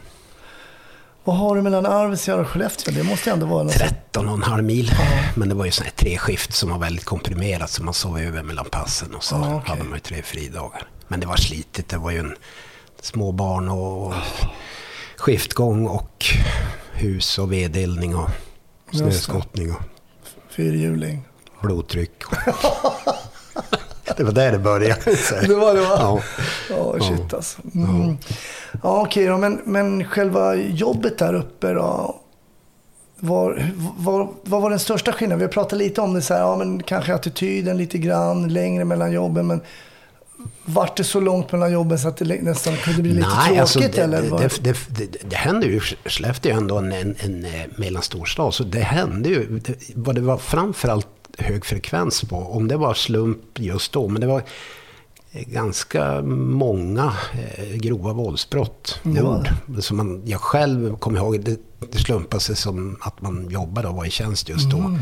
Vad 1.31 1.39
har 1.39 1.57
du 1.57 1.63
mellan 1.63 1.87
Arvidsjaur 1.87 2.41
och 2.41 2.49
Skellefteå? 2.49 2.95
Det 2.95 3.03
måste 3.03 3.31
ändå 3.31 3.47
vara 3.47 3.63
något... 3.63 3.73
13 3.73 4.29
och 4.29 4.35
en 4.35 4.43
halv 4.43 4.65
mil. 4.65 4.93
Men 5.35 5.49
det 5.49 5.55
var 5.55 5.65
ju 5.65 5.71
sådana 5.71 5.87
här 5.91 5.97
tre 5.97 6.19
skift 6.19 6.53
som 6.53 6.71
var 6.71 6.79
väldigt 6.79 7.05
komprimerat. 7.05 7.71
Så 7.71 7.83
man 7.85 7.95
sov 7.95 8.19
över 8.19 8.43
mellan 8.43 8.65
passen 8.65 9.15
och 9.15 9.25
så 9.25 9.35
Ja, 9.35 9.55
okej. 9.57 9.71
hade 9.71 9.83
man 9.85 9.93
ju 9.95 10.01
tre 10.01 10.23
fridagar. 10.23 10.89
Men 11.09 11.21
det 11.21 11.27
var 11.27 11.37
slitigt. 11.37 11.89
Det 11.89 11.97
var 11.99 12.11
ju 12.11 12.19
en 12.19 12.37
småbarn 13.01 13.69
och, 13.69 14.07
och 14.07 14.15
skiftgång 15.17 15.87
och 15.87 16.25
hus 16.93 17.39
och 17.39 17.53
vedeldning 17.53 18.17
och 18.17 18.31
snöskottning 18.93 19.73
och 19.73 19.83
Fyrhjuling. 20.51 21.23
blodtryck. 21.63 22.23
det 24.21 24.25
var 24.25 24.33
där 24.33 24.53
det 24.53 24.59
började. 24.59 25.01
Det 25.47 25.55
var 25.55 25.75
det 25.75 25.81
va? 25.81 25.97
Ja. 25.99 26.21
Ja, 26.71 27.01
shit 27.01 27.35
alltså. 27.35 27.61
Mm. 27.75 28.17
Ja, 28.83 29.03
okej 29.03 29.27
då. 29.27 29.39
Men, 29.39 29.61
men 29.65 30.05
själva 30.05 30.55
jobbet 30.55 31.19
där 31.19 31.35
uppe 31.35 31.73
då? 31.73 32.17
Var, 33.21 33.73
var, 33.99 34.29
vad 34.43 34.63
var 34.63 34.71
den 34.71 34.79
största 34.79 35.13
skillnaden? 35.13 35.39
Vi 35.39 35.45
har 35.45 35.53
pratat 35.53 35.79
lite 35.79 36.01
om 36.01 36.15
det, 36.15 36.23
så 36.23 36.35
här, 36.35 36.41
ja, 36.41 36.57
men 36.57 36.83
kanske 36.83 37.15
attityden 37.15 37.77
lite 37.77 37.99
grann, 37.99 38.49
längre 38.49 38.85
mellan 38.85 39.13
jobben. 39.13 39.47
Men 39.47 39.61
vart 40.65 40.97
det 40.97 41.05
så 41.05 41.21
långt 41.21 41.53
mellan 41.53 41.73
jobben 41.73 41.99
så 41.99 42.09
att 42.09 42.17
det 42.17 42.43
nästan 42.43 42.77
kunde 42.77 43.03
bli 43.03 43.13
lite 43.13 43.29
tråkigt? 43.31 43.61
alltså, 43.61 43.79
det, 43.79 43.99
eller? 43.99 44.23
det, 44.23 44.65
det, 44.65 44.77
det, 44.89 45.31
det 45.31 45.37
hände 45.37 45.67
ju, 45.67 45.81
Skellefteå 45.81 46.53
är 46.53 46.57
ändå 46.57 46.79
en, 46.79 46.93
en, 46.93 47.17
en 47.19 47.45
eh, 47.45 47.51
mellanstor 47.77 48.25
stad, 48.25 48.55
så 48.55 48.65
det 48.65 48.81
hände 48.81 49.29
ju, 49.29 49.59
det, 49.59 49.75
vad 49.95 50.15
det 50.15 50.21
var 50.21 50.39
framförallt 50.39 51.07
hög 51.39 51.65
frekvens 51.65 52.25
på, 52.25 52.37
om 52.37 52.69
det 52.69 52.77
var 52.77 52.95
slump 52.95 53.59
just 53.59 53.93
då, 53.93 54.09
men 54.09 54.21
det 54.21 54.27
var 54.27 54.43
eh, 55.33 55.49
ganska 55.49 56.23
många 56.23 57.13
eh, 57.33 57.77
grova 57.77 58.13
våldsbrott. 58.13 59.01
Gjord. 59.05 59.49
Som 59.79 59.97
man, 59.97 60.23
jag 60.27 60.41
själv 60.41 60.97
kommer 60.97 61.19
ihåg, 61.19 61.41
det, 61.41 61.61
det 61.93 61.99
slumpade 61.99 62.41
sig 62.41 62.57
som 62.57 62.97
att 63.01 63.23
man 63.23 63.51
jobbade 63.51 63.89
och 63.89 63.95
var 63.95 64.05
i 64.05 64.11
tjänst 64.11 64.49
just 64.49 64.71
då. 64.71 64.79
Mm. 64.79 64.99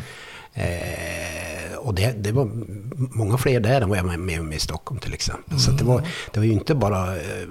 Eh, 0.55 1.77
och 1.79 1.95
det, 1.95 2.15
det 2.19 2.33
var 2.33 2.51
många 2.97 3.39
fler 3.39 3.61
där 3.61 3.81
än 3.81 3.89
vad 3.89 3.99
jag 3.99 4.05
var 4.05 4.17
med 4.17 4.41
om 4.41 4.53
i 4.53 4.59
Stockholm 4.59 5.01
till 5.01 5.15
exempel. 5.15 5.59
Så 5.59 5.71
att 5.71 5.79
det, 5.79 5.85
var, 5.85 6.03
det 6.33 6.41
var 6.41 6.45
ju 6.47 6.53
inte 6.53 6.75
bara... 6.75 7.17
Eh, 7.17 7.49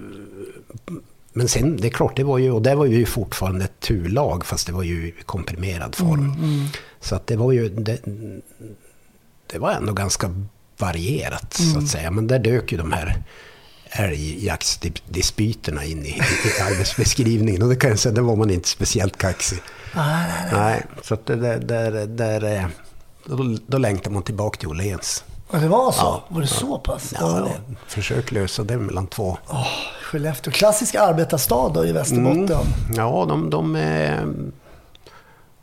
men 1.37 1.47
sen, 1.47 1.77
det 1.77 1.87
är 1.87 1.91
klart, 1.91 2.15
det 2.15 2.23
var 2.23 2.37
ju, 2.37 2.51
och 2.51 2.61
där 2.61 2.75
var 2.75 2.85
ju 2.85 3.05
fortfarande 3.05 3.65
ett 3.65 3.79
turlag, 3.79 4.45
fast 4.45 4.67
det 4.67 4.73
var 4.73 4.83
ju 4.83 5.07
i 5.07 5.13
komprimerad 5.25 5.95
form. 5.95 6.33
Så 6.99 7.15
att 7.15 7.27
det 7.27 7.35
var 7.35 7.51
ju... 7.51 7.69
Det, 7.69 7.99
det 9.47 9.59
var 9.59 9.71
ändå 9.71 9.93
ganska 9.93 10.29
varierat, 10.77 11.53
så 11.53 11.79
att 11.79 11.87
säga. 11.87 12.11
Men 12.11 12.27
där 12.27 12.39
dök 12.39 12.71
ju 12.71 12.77
de 12.77 12.91
här 12.91 13.23
älgjaktsdispyterna 13.89 15.85
in 15.85 16.05
i, 16.05 16.09
i 16.09 16.61
arbetsbeskrivningen. 16.61 17.61
Och 17.61 17.69
det 17.69 17.75
kan 17.75 17.89
jag 17.89 17.99
säga, 17.99 18.15
där 18.15 18.21
var 18.21 18.35
man 18.35 18.49
inte 18.49 18.69
speciellt 18.69 19.17
kaxig. 19.17 19.59
Nej, 19.95 20.27
nej, 20.27 20.49
nej. 20.51 20.61
Nej, 20.61 20.83
så 21.03 21.13
att 21.13 21.25
det 21.25 21.35
där, 21.35 21.59
där, 21.59 22.07
där, 22.07 22.55
eh, 22.55 22.65
då, 23.25 23.57
då 23.67 23.77
längtar 23.77 24.11
man 24.11 24.23
tillbaka 24.23 24.59
till 24.59 24.67
Åhléns. 24.67 25.23
Ja, 25.51 25.57
det 25.59 25.67
var 25.67 25.91
så? 25.91 25.99
Ja. 26.01 26.23
Var 26.27 26.41
det 26.41 26.47
så 26.47 26.77
pass? 26.79 27.13
Ja, 27.19 27.39
Ja, 27.39 27.75
försök 27.87 28.31
lösa 28.31 28.63
det 28.63 28.77
mellan 28.77 29.07
två. 29.07 29.37
Åh, 29.49 29.67
Skellefteå. 30.03 30.53
Klassisk 30.53 30.95
arbetarstad 30.95 31.69
då 31.73 31.85
i 31.85 31.91
Västerbotten. 31.91 32.57
Ja, 32.95 33.25
de, 33.29 33.49
de 33.49 33.75
eh, 33.75 34.21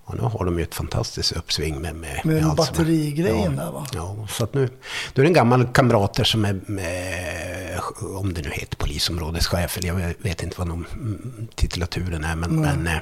ja, 0.07 0.14
nu 0.14 0.20
har 0.23 0.44
de 0.44 0.59
ju 0.59 0.62
ett 0.64 0.75
fantastiskt 0.75 1.33
uppsving 1.33 1.81
med, 1.81 1.94
med, 1.97 2.20
Med 2.25 2.37
är- 2.37 2.55
batterigrejen 2.55 3.55
ja, 3.57 3.64
där, 3.64 3.73
va? 3.73 3.87
Ja, 3.92 4.16
så 4.31 4.44
att 4.44 4.55
nu, 4.55 4.61
nu 4.61 4.68
är 5.14 5.23
det 5.23 5.27
en 5.27 5.33
gammal 5.33 5.66
kamrat 5.66 6.14
där 6.14 6.25
som 6.25 6.44
är 6.44 6.61
med 6.66 7.81
om 8.18 8.35
det 8.35 8.42
nu 8.42 8.51
heter 8.53 8.77
polisområdeschef, 8.77 9.79
eller 9.79 9.88
jag 10.01 10.14
vet 10.18 10.42
inte 10.42 10.55
vad 10.59 10.68
de, 10.68 10.87
mm, 10.92 11.49
titulaturen 11.55 12.25
är, 12.25 12.37
men, 12.37 12.61
men 12.61 12.87
eh, 12.87 12.92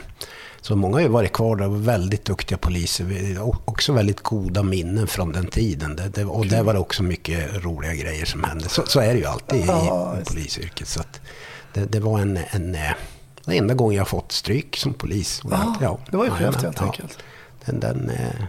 så 0.63 0.77
många 0.77 0.97
har 0.97 1.01
ju 1.01 1.09
varit 1.09 1.33
kvar 1.33 1.57
där 1.57 1.67
och 1.67 1.89
väldigt 1.89 2.25
duktiga 2.25 2.59
poliser. 2.59 3.37
Också 3.65 3.93
väldigt 3.93 4.21
goda 4.21 4.63
minnen 4.63 5.07
från 5.07 5.33
den 5.33 5.47
tiden. 5.47 5.97
Det, 5.97 6.09
det, 6.09 6.25
och 6.25 6.47
där 6.47 6.63
var 6.63 6.75
det 6.75 6.81
också 6.81 7.03
mycket 7.03 7.65
roliga 7.65 7.95
grejer 7.95 8.25
som 8.25 8.45
hände. 8.45 8.69
Så, 8.69 8.83
så 8.87 9.01
är 9.01 9.13
det 9.15 9.19
ju 9.19 9.27
alltid 9.27 9.61
i, 9.61 9.65
Ja, 9.67 10.17
i 10.21 10.25
polisyrket. 10.25 10.89
Så 10.89 11.01
det, 11.73 11.85
det 11.85 12.01
var 12.01 12.19
en, 12.21 12.39
en, 12.51 12.75
eh, 12.75 12.91
den 13.45 13.55
enda 13.55 13.75
gången 13.75 13.97
jag 13.97 14.09
fått 14.09 14.33
stryk 14.33 14.77
som 14.77 14.95
polis. 14.95 15.43
Ja, 15.81 15.99
det 16.11 16.17
var 16.17 16.25
ju 16.25 16.31
skevt 16.31 16.63
helt 16.63 16.77
ja. 16.81 16.87
enkelt. 16.87 17.19
Den, 17.65 17.81
den, 17.81 18.11
eh, 18.11 18.45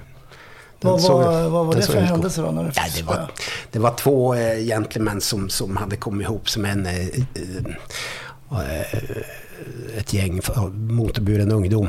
Vad 0.82 1.02
var, 1.02 1.49
vad 1.49 1.65
var 1.65 1.76
det 1.76 1.82
för 1.82 2.02
händelse 2.02 2.41
då? 2.41 2.52
När 2.52 2.63
Nej, 2.63 2.73
fick 2.73 2.95
det, 2.95 3.04
var, 3.04 3.32
det 3.71 3.80
var 3.80 3.93
två 3.93 4.36
eh, 4.36 4.58
gentlemän 4.65 5.21
som, 5.21 5.49
som 5.49 5.78
hade 5.78 5.95
kommit 5.95 6.26
ihop 6.26 6.49
som 6.49 6.65
en, 6.65 6.86
eh, 6.86 7.08
eh, 7.08 7.17
ett 9.97 10.13
gäng 10.13 10.41
motorburen 10.73 11.52
ungdom. 11.52 11.88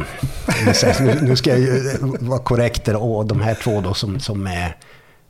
Nu, 1.23 1.37
ska 1.37 1.51
jag 1.51 1.61
ju 1.61 1.91
eh, 1.91 1.95
vara 2.21 2.39
korrekt 2.39 2.85
där. 2.85 2.97
Och 2.97 3.27
de 3.27 3.41
här 3.41 3.55
två 3.55 3.81
då 3.81 3.95
som, 3.95 4.21
som 4.21 4.47
eh, 4.47 4.69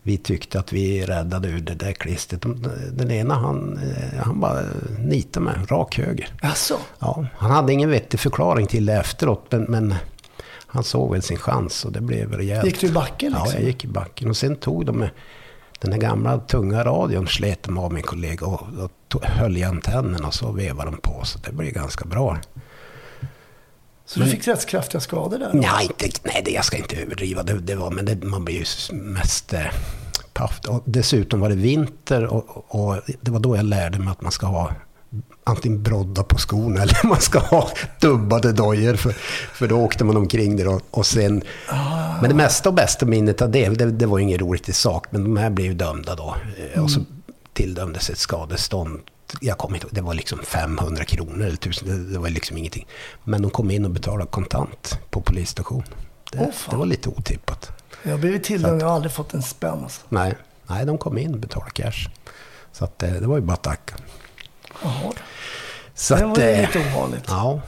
vi 0.03 0.19
tyckte 0.19 0.59
att 0.59 0.73
vi 0.73 1.07
räddade 1.07 1.49
ur 1.49 1.61
det 1.61 1.75
där 1.75 1.93
klistret. 1.93 2.43
De, 2.43 2.67
den 2.93 3.11
ena 3.11 3.35
han, 3.35 3.79
eh, 3.79 4.23
han 4.25 4.41
bara 4.41 4.61
nitade 4.99 5.45
mig 5.45 5.55
rak 5.69 5.99
höger. 5.99 6.29
Alltså, 6.43 6.79
Ja, 6.99 7.27
han 7.37 7.51
hade 7.51 7.73
ingen 7.73 7.91
vettig 7.91 8.21
förklaring 8.21 8.67
till 8.67 8.87
det 8.87 8.95
efteråt, 8.95 9.47
men, 9.51 9.63
men 9.63 9.95
han 10.67 10.85
såg 10.85 11.13
väl 11.13 11.23
sin 11.23 11.37
chans 11.37 11.85
och 11.85 11.93
det 11.93 12.01
blev 12.01 12.33
rejält. 12.33 12.65
Gick 12.65 12.81
du 12.81 12.87
i 12.87 12.91
backen, 12.91 13.33
liksom? 13.33 13.51
Ja, 13.51 13.59
jag 13.59 13.63
gick 13.63 13.85
i 13.85 13.89
backen. 13.89 14.31
Och 14.31 14.37
sen 14.37 14.57
tog 14.57 14.87
de 14.87 14.97
med 14.97 15.11
den 15.81 15.93
här 15.93 16.01
gamla 16.01 16.39
tunga 16.39 16.85
radion, 16.85 17.27
slet 17.27 17.63
de 17.63 17.79
av 17.79 17.93
min 17.93 18.03
kollega 18.03 18.47
och, 18.47 18.85
och 18.85 18.91
höll 19.23 19.57
i 19.57 19.63
antennen 19.65 20.25
och 20.25 20.35
så 20.35 20.53
vevade 20.53 20.91
de 20.91 21.01
på. 21.01 21.21
Så 21.25 21.39
det 21.39 21.53
blev 21.53 21.73
ganska 21.73 22.05
bra. 22.05 22.39
så 24.07 24.21
du 24.21 24.27
fick 24.27 24.49
rätt 24.49 24.67
kraftiga 24.67 25.01
skador 25.01 25.39
där? 25.39 25.51
Nej, 25.53 25.85
inte, 25.85 26.21
nej 26.23 26.43
det, 26.45 26.51
jag 26.51 26.65
ska 26.65 26.77
inte 26.77 26.97
överdriva. 26.97 27.43
Det, 27.43 27.59
det 27.61 27.75
var, 27.75 27.91
men 27.91 28.05
det, 28.05 28.23
man 28.25 28.45
blir 28.45 28.55
ju 28.55 28.97
mest 28.97 29.53
eh, 29.53 29.61
paff. 30.33 30.61
Och 30.69 30.83
dessutom 30.85 31.41
var 31.41 31.49
det 31.49 31.55
vinter 31.55 32.25
och, 32.25 32.65
och 32.69 32.97
det 33.21 33.31
var 33.31 33.41
då 33.41 33.57
jag 33.57 33.65
lärde 33.65 33.99
mig 33.99 34.13
att 34.13 34.21
man 34.23 34.33
ska 34.33 34.47
ha 34.47 34.73
antingen 35.45 35.83
brodda 35.83 36.23
på 36.23 36.39
skorna 36.39 36.83
eller 36.83 37.07
man 37.07 37.21
ska 37.21 37.39
ha 37.39 37.71
dubbade 38.01 38.53
dojor. 38.53 38.95
För, 38.95 39.13
för 39.55 39.69
då 39.69 39.77
åkte 39.77 40.05
man 40.05 40.17
omkring 40.17 40.57
där 40.57 40.69
och, 40.69 40.83
och 40.91 41.07
sen... 41.07 41.43
Men 42.21 42.29
det 42.29 42.35
mesta 42.35 42.69
och 42.69 42.75
bästa 42.75 43.07
minnet 43.07 43.43
av 43.43 43.51
det, 43.51 43.69
det, 43.69 43.91
det 43.91 44.07
var 44.07 44.19
ju 44.19 44.25
inget 44.25 44.41
roligt 44.41 44.69
i 44.69 44.73
sak, 44.73 45.07
men 45.11 45.25
de 45.25 45.37
här 45.37 45.51
blev 45.51 45.67
ju 45.67 45.75
dömda 45.75 46.15
då. 46.15 46.37
Eh, 46.75 46.83
Och 46.83 46.91
så 46.91 47.01
tilldömdes 47.55 48.11
ett 48.11 48.19
skadestånd. 48.19 49.01
Jag 49.41 49.59
kommer 49.59 49.77
inte 49.77 49.87
det 49.91 50.01
var 50.01 50.15
liksom 50.15 50.39
500 50.43 51.05
kronor 51.05 51.45
eller 51.45 51.55
1000, 51.55 52.13
det, 52.13 52.19
var 52.19 52.29
liksom 52.29 52.59
ingenting. 52.59 52.87
Men 53.25 53.43
de 53.43 53.51
kom 53.51 53.71
in 53.71 53.85
och 53.85 53.91
betalade 53.91 54.31
kontant 54.31 54.99
på 55.11 55.21
polisstation. 55.21 55.83
Det, 56.33 56.53
fan. 56.53 56.71
det 56.71 56.77
var 56.77 56.87
lite 56.87 57.09
otippat. 57.09 57.71
Jag 58.03 58.11
har 58.11 58.19
blivit 58.19 58.45
tilldömd, 58.45 58.83
jag 58.83 58.87
har 58.87 58.95
aldrig 58.95 59.13
fått 59.13 59.35
en 59.35 59.43
spänn 59.43 59.79
alltså. 59.83 60.01
Nej, 60.09 60.35
nej 60.67 60.87
de 60.87 60.99
kom 60.99 61.19
in 61.19 61.35
och 61.35 61.41
betalade 61.41 61.71
cash. 61.71 62.09
Så 62.73 62.85
att, 62.85 63.03
eh, 63.03 63.13
det 63.13 63.27
var 63.27 63.37
ju 63.37 63.43
bara 63.43 63.53
att 63.53 63.63
tacka. 63.63 63.95
Jaha. 64.83 65.13
Så 65.95 66.15
Det 66.15 66.25
var 66.25 66.33
att, 66.33 66.39
ju 66.39 66.43
eh, 66.43 66.61
lite 66.61 66.79
ovanligt. 66.79 67.25
Ja. 67.29 67.61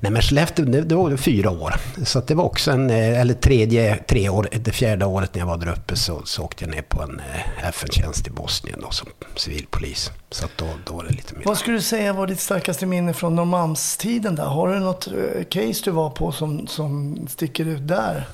Nej 0.00 0.12
men 0.12 0.22
Skellefteå, 0.22 0.64
det, 0.64 0.80
det 0.80 0.94
var 0.94 1.16
fyra 1.16 1.50
år. 1.50 1.74
Så 2.04 2.20
det 2.20 2.34
var 2.34 2.44
också 2.44 2.70
en, 2.70 2.90
eh, 2.90 3.20
eller 3.20 3.34
tredje, 3.34 3.96
tre 3.96 4.28
år, 4.28 4.48
det 4.52 4.72
fjärde 4.72 5.04
året 5.04 5.34
när 5.34 5.40
jag 5.40 5.46
var 5.46 5.56
där 5.56 5.72
uppe 5.72 5.96
så, 5.96 6.22
så 6.24 6.42
åkte 6.42 6.64
jag 6.64 6.74
ner 6.74 6.82
på 6.82 7.02
en 7.02 7.20
eh, 7.20 7.68
FN-tjänst 7.68 8.26
i 8.26 8.30
Bosnien 8.30 8.78
då, 8.82 8.90
som 8.90 9.08
civilpolis. 9.36 10.10
Så 10.30 10.46
då, 10.56 10.66
då 10.86 10.92
var 10.92 11.04
det 11.04 11.10
lite 11.10 11.34
mer. 11.34 11.42
Vad 11.44 11.58
skulle 11.58 11.76
du 11.76 11.82
säga 11.82 12.12
var 12.12 12.26
ditt 12.26 12.40
starkaste 12.40 12.86
minne 12.86 13.14
från 13.14 13.36
Norrmalmstiden 13.36 14.34
där? 14.34 14.44
Har 14.44 14.68
du 14.68 14.80
något 14.80 15.06
eh, 15.06 15.44
case 15.44 15.80
du 15.84 15.90
var 15.90 16.10
på 16.10 16.32
som, 16.32 16.66
som 16.66 17.18
sticker 17.28 17.64
ut 17.64 17.88
där? 17.88 18.28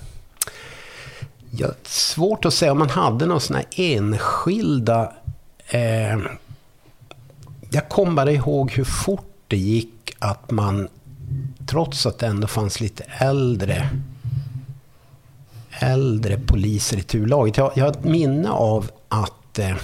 Ja, 1.50 1.68
svårt 1.82 2.44
att 2.44 2.54
säga 2.54 2.72
om 2.72 2.78
man 2.78 2.90
hade 2.90 3.26
några 3.26 3.40
sådana 3.40 3.64
enskilda... 3.76 5.12
Eh, 5.68 6.18
jag 7.70 7.88
kommer 7.88 8.12
bara 8.12 8.32
ihåg 8.32 8.70
hur 8.70 8.84
fort 8.84 9.32
det 9.48 9.56
gick 9.56 10.16
att 10.18 10.50
man, 10.50 10.88
trots 11.66 12.06
att 12.06 12.18
det 12.18 12.26
ändå 12.26 12.46
fanns 12.46 12.80
lite 12.80 13.04
äldre 13.18 13.88
äldre 15.78 16.38
poliser 16.38 16.96
i 16.96 17.02
turlaget. 17.02 17.56
Jag, 17.56 17.72
jag 17.74 17.84
har 17.84 17.90
ett 17.90 18.04
minne 18.04 18.50
av 18.50 18.90
att 19.08 19.58
eh, 19.58 19.76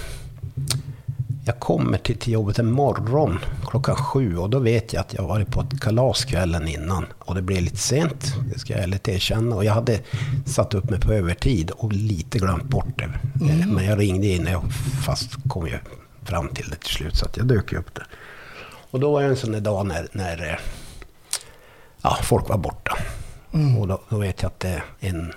jag 1.45 1.59
kommer 1.59 1.97
till, 1.97 2.17
till 2.17 2.33
jobbet 2.33 2.59
en 2.59 2.71
morgon 2.71 3.39
klockan 3.67 3.95
sju 3.95 4.37
och 4.37 4.49
då 4.49 4.59
vet 4.59 4.93
jag 4.93 5.01
att 5.01 5.13
jag 5.13 5.23
varit 5.23 5.51
på 5.51 5.61
ett 5.61 5.81
kalas 5.81 6.25
kvällen 6.25 6.67
innan. 6.67 7.05
Och 7.19 7.35
det 7.35 7.41
blev 7.41 7.61
lite 7.61 7.77
sent, 7.77 8.35
det 8.53 8.59
ska 8.59 8.73
jag 8.73 8.83
ärligt 8.83 9.07
erkänna. 9.07 9.55
Och 9.55 9.65
jag 9.65 9.73
hade 9.73 9.99
satt 10.45 10.73
upp 10.73 10.89
mig 10.89 10.99
på 10.99 11.13
övertid 11.13 11.71
och 11.71 11.93
lite 11.93 12.39
glömt 12.39 12.63
bort 12.63 12.97
det. 12.97 13.03
Eh, 13.49 13.67
Men 13.67 13.85
jag 13.85 13.99
ringde 13.99 14.27
in 14.27 14.55
och 14.55 14.71
fast 15.05 15.29
kom 15.47 15.67
ju 15.67 15.77
fram 16.23 16.47
till 16.47 16.69
det 16.69 16.75
till 16.75 16.95
slut 16.95 17.15
så 17.15 17.25
att 17.25 17.37
jag 17.37 17.45
dök 17.47 17.73
upp 17.73 17.95
där. 17.95 18.07
Och 18.91 18.99
då 18.99 19.11
var 19.11 19.21
det 19.21 19.27
en 19.27 19.35
sån 19.35 19.51
där 19.51 19.61
dag 19.61 19.85
när, 19.85 20.07
när 20.11 20.49
eh, 20.49 20.55
ja, 22.03 22.17
folk 22.23 22.49
var 22.49 22.57
borta. 22.57 22.97
Och 23.79 23.87
då, 23.87 24.01
då 24.09 24.17
vet 24.17 24.41
jag 24.41 24.49
att 24.49 24.65
en 24.99 25.33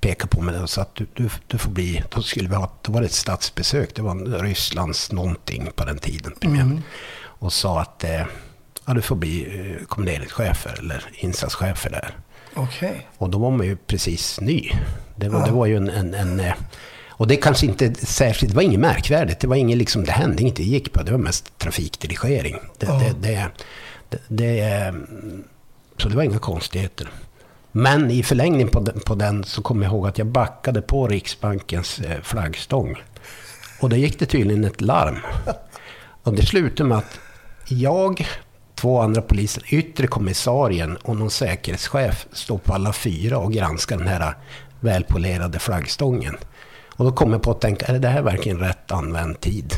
pekade 0.00 0.28
på 0.28 0.42
mig 0.42 0.60
och 0.60 0.70
sa 0.70 0.82
att 0.82 0.94
du, 0.94 1.06
du, 1.14 1.30
du 1.46 1.58
får 1.58 1.70
bli, 1.70 2.02
då 2.14 2.22
skulle 2.22 2.48
vi 2.48 2.54
ha, 2.54 2.72
då 2.82 2.92
var 2.92 3.00
det 3.00 3.06
ett 3.06 3.12
statsbesök, 3.12 3.94
det 3.94 4.02
var 4.02 4.42
Rysslands 4.42 5.12
någonting 5.12 5.68
på 5.74 5.84
den 5.84 5.98
tiden. 5.98 6.32
premiär. 6.40 6.82
Och 7.24 7.52
sa 7.52 7.80
att 7.80 8.04
eh, 8.04 8.22
ja, 8.86 8.94
du 8.94 9.02
får 9.02 9.16
bli 9.16 9.58
eh, 9.58 9.86
kommenderingschefer 9.86 10.78
eller 10.78 11.04
insatschefer 11.14 11.90
där. 11.90 12.16
Okej. 12.54 13.08
Och 13.18 13.30
då 13.30 13.38
var 13.38 13.50
man 13.50 13.66
ju 13.66 13.76
precis 13.76 14.40
ny. 14.40 14.70
Det 15.16 15.28
var, 15.28 15.46
det 15.46 15.52
var 15.52 15.66
ju 15.66 15.76
en... 15.76 15.88
en, 15.88 16.14
en 16.14 16.40
eh, 16.40 16.54
och 17.08 17.28
det 17.28 17.36
kanske 17.36 17.66
inte 17.66 17.94
särskilt, 17.94 18.52
det 18.52 18.56
var 18.56 18.62
inget 18.62 18.80
märkvärdigt. 18.80 19.40
Det 19.40 19.46
var 19.46 19.56
inget 19.56 19.78
liksom, 19.78 20.04
det 20.04 20.12
hände 20.12 20.42
inget, 20.42 20.56
det 20.56 20.62
gick 20.62 20.92
på. 20.92 21.02
Det 21.02 21.12
var 21.12 21.18
mest 21.18 21.58
trafikdirigering. 21.58 22.56
Det, 22.78 22.86
det, 22.86 23.14
det, 23.20 23.48
det, 24.08 24.18
det, 24.28 24.94
så 25.96 26.08
det 26.08 26.16
var 26.16 26.22
inga 26.22 26.38
konstigheter. 26.38 27.08
Men 27.72 28.10
i 28.10 28.22
förlängning 28.22 28.68
på 28.68 28.80
den, 28.80 29.00
på 29.00 29.14
den 29.14 29.44
så 29.44 29.62
kommer 29.62 29.84
jag 29.84 29.92
ihåg 29.92 30.06
att 30.06 30.18
jag 30.18 30.26
backade 30.26 30.82
på 30.82 31.08
Riksbankens 31.08 31.98
eh, 31.98 32.20
flaggstång. 32.22 33.02
Och 33.80 33.88
då 33.88 33.96
gick 33.96 34.18
det 34.18 34.26
tydligen 34.26 34.64
ett 34.64 34.80
larm. 34.80 35.18
Och 36.22 36.34
det 36.34 36.46
slutade 36.46 36.88
med 36.88 36.98
att 36.98 37.18
jag, 37.68 38.26
två 38.74 39.00
andra 39.00 39.22
poliser, 39.22 39.64
yttre 39.74 40.06
kommissarien 40.06 40.96
och 40.96 41.16
någon 41.16 41.30
säkerhetschef 41.30 42.26
står 42.32 42.58
på 42.58 42.74
alla 42.74 42.92
fyra 42.92 43.38
och 43.38 43.52
granskar 43.52 43.98
den 43.98 44.08
här 44.08 44.34
välpolerade 44.80 45.58
flaggstången. 45.58 46.36
Och 46.88 47.04
då 47.04 47.12
kom 47.12 47.32
jag 47.32 47.42
på 47.42 47.50
att 47.50 47.60
tänka, 47.60 47.86
är 47.86 47.98
det 47.98 48.08
här 48.08 48.22
verkligen 48.22 48.58
rätt 48.58 48.92
använd 48.92 49.40
tid? 49.40 49.74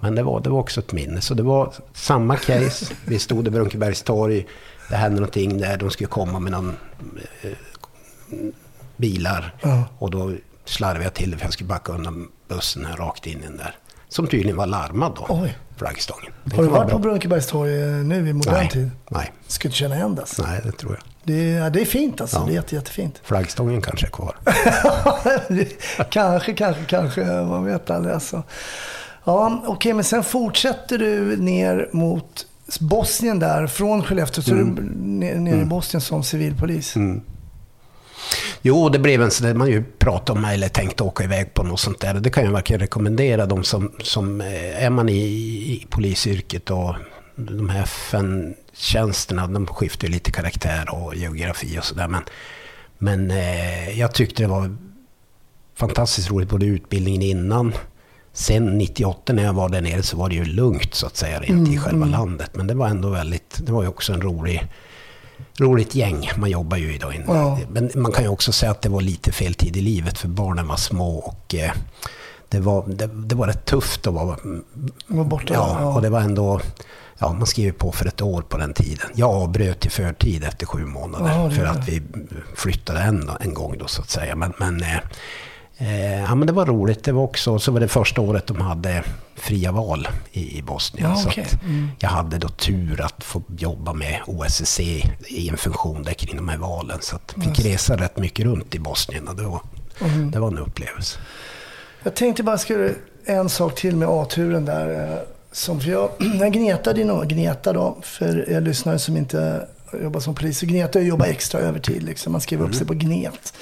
Men 0.00 0.14
det 0.14 0.22
var, 0.22 0.40
det 0.40 0.50
var 0.50 0.58
också 0.58 0.80
ett 0.80 0.92
minne. 0.92 1.20
Så 1.20 1.34
det 1.34 1.42
var 1.42 1.72
samma 1.92 2.36
case. 2.36 2.94
Vi 3.04 3.18
stod 3.18 3.46
i 3.46 3.50
Brunkebergs 3.50 4.02
torg. 4.02 4.46
Det 4.88 4.96
hände 4.96 5.20
någonting 5.20 5.58
där. 5.58 5.76
De 5.76 5.90
skulle 5.90 6.08
komma 6.08 6.38
med 6.38 6.52
någon 6.52 6.76
eh, 7.42 7.50
bilar. 8.96 9.54
Ja. 9.62 9.84
Och 9.98 10.10
då 10.10 10.32
slarvade 10.64 11.04
jag 11.04 11.14
till 11.14 11.30
det 11.30 11.36
för 11.36 11.44
jag 11.44 11.52
skulle 11.52 11.68
backa 11.68 11.92
undan 11.92 12.28
bussen 12.48 12.84
här 12.84 12.96
rakt 12.96 13.26
in 13.26 13.38
i 13.38 13.42
den 13.42 13.56
där. 13.56 13.76
Som 14.08 14.26
tydligen 14.26 14.56
var 14.56 14.66
larmad 14.66 15.12
då. 15.16 15.26
Oj. 15.28 15.58
Flaggstången. 15.76 16.32
Det 16.44 16.56
Har 16.56 16.62
du 16.62 16.68
varit 16.68 16.90
på 16.90 16.98
bra. 16.98 17.10
Brunkebergs 17.10 17.46
torg 17.46 17.82
eh, 17.82 17.88
nu 17.88 18.28
i 18.28 18.32
modern 18.32 18.54
Nej. 18.54 18.68
tid? 18.70 18.90
Nej. 19.08 19.32
Ska 19.46 19.68
du 19.68 19.74
känna 19.74 19.96
igen 19.96 20.14
det? 20.14 20.20
alltså. 20.20 20.42
Nej, 20.42 20.60
det 20.64 20.72
tror 20.72 20.92
jag. 20.92 21.02
Det 21.24 21.54
är, 21.54 21.70
det 21.70 21.80
är 21.80 21.84
fint 21.84 22.20
alltså. 22.20 22.36
Ja. 22.36 22.44
Det 22.44 22.52
är 22.52 22.54
jätte, 22.54 22.74
jättefint. 22.74 23.20
Flaggstången 23.24 23.82
kanske 23.82 24.06
är 24.06 24.10
kvar. 24.10 24.36
kanske, 26.10 26.52
kanske, 26.52 26.84
kanske. 26.84 27.24
Man 27.24 27.64
vet 27.64 27.90
aldrig 27.90 28.14
alltså. 28.14 28.42
Ja, 29.24 29.62
okej, 29.66 29.92
men 29.92 30.04
sen 30.04 30.24
fortsätter 30.24 30.98
du 30.98 31.36
ner 31.36 31.88
mot 31.92 32.46
Bosnien 32.80 33.38
där. 33.38 33.66
Från 33.66 34.02
Skellefteå 34.02 34.42
så 34.42 34.50
är 34.50 34.56
du 34.56 34.64
ner, 35.34 35.62
i 35.62 35.64
Bosnien 35.64 36.00
som 36.00 36.24
civilpolis. 36.24 36.94
Jo, 38.62 38.88
det 38.88 38.98
blev 38.98 39.22
en 39.22 39.30
sån 39.30 39.46
där 39.46 39.54
man 39.54 39.68
ju 39.68 39.84
pratade 39.98 40.38
om 40.38 40.44
eller 40.44 40.68
tänkte 40.68 41.02
åka 41.02 41.24
iväg 41.24 41.54
på 41.54 41.62
något 41.62 41.80
sånt 41.80 42.00
där. 42.00 42.14
Det 42.14 42.30
kan 42.30 42.44
jag 42.44 42.52
verkligen 42.52 42.80
rekommendera 42.80 43.46
de 43.46 43.64
som, 43.64 43.92
som 43.98 44.40
eh, 44.40 44.84
är 44.84 44.90
man 44.90 45.08
i, 45.08 45.22
i 45.72 45.86
polisyrket 45.90 46.70
och 46.70 46.94
de 47.36 47.68
här 47.68 47.82
FN-tjänsterna, 47.82 49.46
de 49.46 49.66
skiftar 49.66 50.08
ju 50.08 50.14
lite 50.14 50.30
karaktär 50.30 50.94
och 50.94 51.14
geografi 51.14 51.78
och 51.78 51.84
sådär. 51.84 52.08
Men, 52.08 52.22
men 52.98 53.30
eh, 53.30 53.98
jag 53.98 54.14
tyckte 54.14 54.42
det 54.42 54.48
var 54.48 54.76
fantastiskt 55.74 56.30
roligt, 56.30 56.48
både 56.48 56.66
utbildningen 56.66 57.22
innan. 57.22 57.72
Sen 58.36 58.78
98 58.78 59.32
när 59.32 59.44
jag 59.44 59.52
var 59.52 59.68
där 59.68 59.80
nere 59.80 60.02
så 60.02 60.16
var 60.16 60.28
det 60.28 60.34
ju 60.34 60.44
lugnt 60.44 60.94
så 60.94 61.06
att 61.06 61.16
säga 61.16 61.40
rent 61.40 61.68
i 61.68 61.78
själva 61.78 62.06
landet. 62.06 62.50
Men 62.52 62.66
det 62.66 62.74
var 62.74 62.88
ändå 62.88 63.08
väldigt, 63.08 63.60
det 63.66 63.72
var 63.72 63.82
ju 63.82 63.88
också 63.88 64.12
en 64.12 64.22
rolig 64.22 64.68
roligt 65.60 65.94
gäng. 65.94 66.30
Man 66.36 66.50
jobbar 66.50 66.76
ju 66.76 66.94
idag 66.94 67.14
inne. 67.14 67.24
Ja. 67.28 67.58
Men 67.68 67.90
man 67.94 68.12
kan 68.12 68.24
ju 68.24 68.30
också 68.30 68.52
säga 68.52 68.72
att 68.72 68.82
det 68.82 68.88
var 68.88 69.00
lite 69.00 69.32
fel 69.32 69.54
tid 69.54 69.76
i 69.76 69.80
livet 69.80 70.18
för 70.18 70.28
barnen 70.28 70.68
var 70.68 70.76
små 70.76 71.18
och 71.18 71.54
eh, 71.54 71.72
det 72.48 72.60
var, 72.60 72.84
det, 72.86 73.06
det 73.06 73.34
var 73.34 73.46
rätt 73.46 73.64
tufft 73.64 74.06
att 74.06 74.14
vara... 74.14 74.36
Var 75.06 75.24
borta? 75.24 75.54
Ja, 75.54 75.94
och 75.94 76.02
det 76.02 76.10
var 76.10 76.20
ändå... 76.20 76.60
Ja, 77.18 77.32
man 77.32 77.46
skrev 77.46 77.72
på 77.72 77.92
för 77.92 78.06
ett 78.06 78.22
år 78.22 78.42
på 78.42 78.58
den 78.58 78.74
tiden. 78.74 79.06
Jag 79.14 79.30
avbröt 79.30 79.86
i 79.86 79.90
förtid 79.90 80.44
efter 80.44 80.66
sju 80.66 80.84
månader 80.84 81.28
Ja, 81.28 81.50
för 81.50 81.64
att 81.64 81.88
vi 81.88 82.02
flyttade 82.56 83.00
en, 83.00 83.30
en 83.40 83.54
gång 83.54 83.78
då 83.78 83.86
så 83.86 84.02
att 84.02 84.10
säga. 84.10 84.36
Men, 84.36 84.52
men, 84.58 84.82
eh, 84.82 84.98
ja, 86.28 86.34
men 86.34 86.46
det 86.46 86.52
var 86.52 86.66
roligt. 86.66 87.04
Det 87.04 87.12
var 87.12 87.22
också 87.22 87.58
så 87.58 87.72
var 87.72 87.80
det 87.80 87.88
första 87.88 88.20
året 88.20 88.46
de 88.46 88.60
hade 88.60 89.02
fria 89.34 89.72
val 89.72 90.08
i, 90.32 90.62
Bosnien. 90.62 91.10
Ja, 91.10 91.16
så 91.16 91.28
okej. 91.28 91.44
att 91.44 91.62
Mm. 91.62 91.88
jag 91.98 92.08
hade 92.08 92.38
då 92.38 92.48
tur 92.48 93.00
att 93.00 93.24
få 93.24 93.42
jobba 93.58 93.92
med 93.92 94.20
OSSE 94.26 94.82
i 95.28 95.48
en 95.48 95.56
funktion 95.56 96.02
där 96.02 96.12
kring 96.14 96.36
de 96.36 96.48
här 96.48 96.58
valen. 96.58 96.98
Så 97.00 97.16
att 97.16 97.34
jag 97.36 97.44
fick 97.44 97.64
resa 97.66 97.96
rätt 97.96 98.16
mycket 98.18 98.44
runt 98.46 98.74
i 98.74 98.78
Bosnien 98.78 99.28
och 99.28 99.36
det 99.36 99.42
var, 99.42 99.60
Mm. 100.00 100.30
det 100.30 100.38
var 100.38 100.48
en 100.48 100.58
upplevelse. 100.58 101.18
Jag 102.02 102.14
tänkte 102.14 102.42
bara 102.42 102.58
skulle 102.58 102.94
en 103.24 103.48
sak 103.48 103.74
till 103.74 103.96
med 103.96 104.08
A-turen 104.08 104.64
där. 104.64 105.12
eh, 105.12 105.18
Som 105.52 105.80
för 105.80 105.90
jag, 105.90 106.10
jag 106.40 106.52
gnetade 106.52 107.00
i 107.00 107.04
några, 107.04 107.24
gneta 107.24 107.72
då, 107.72 107.96
för 108.02 108.50
er 108.50 108.60
lyssnare 108.60 108.98
som 108.98 109.16
inte 109.16 109.68
jobbar 110.02 110.20
som 110.20 110.34
polis. 110.34 110.58
Så 110.58 110.66
gneta 110.66 110.98
att 110.98 111.04
jobba 111.04 111.26
extra 111.26 111.60
övertid 111.60 112.02
liksom. 112.02 112.32
Man 112.32 112.40
skriver 112.40 112.64
upp 112.64 112.74
sig 112.74 112.86
på 112.86 112.94
gnet. 112.94 113.54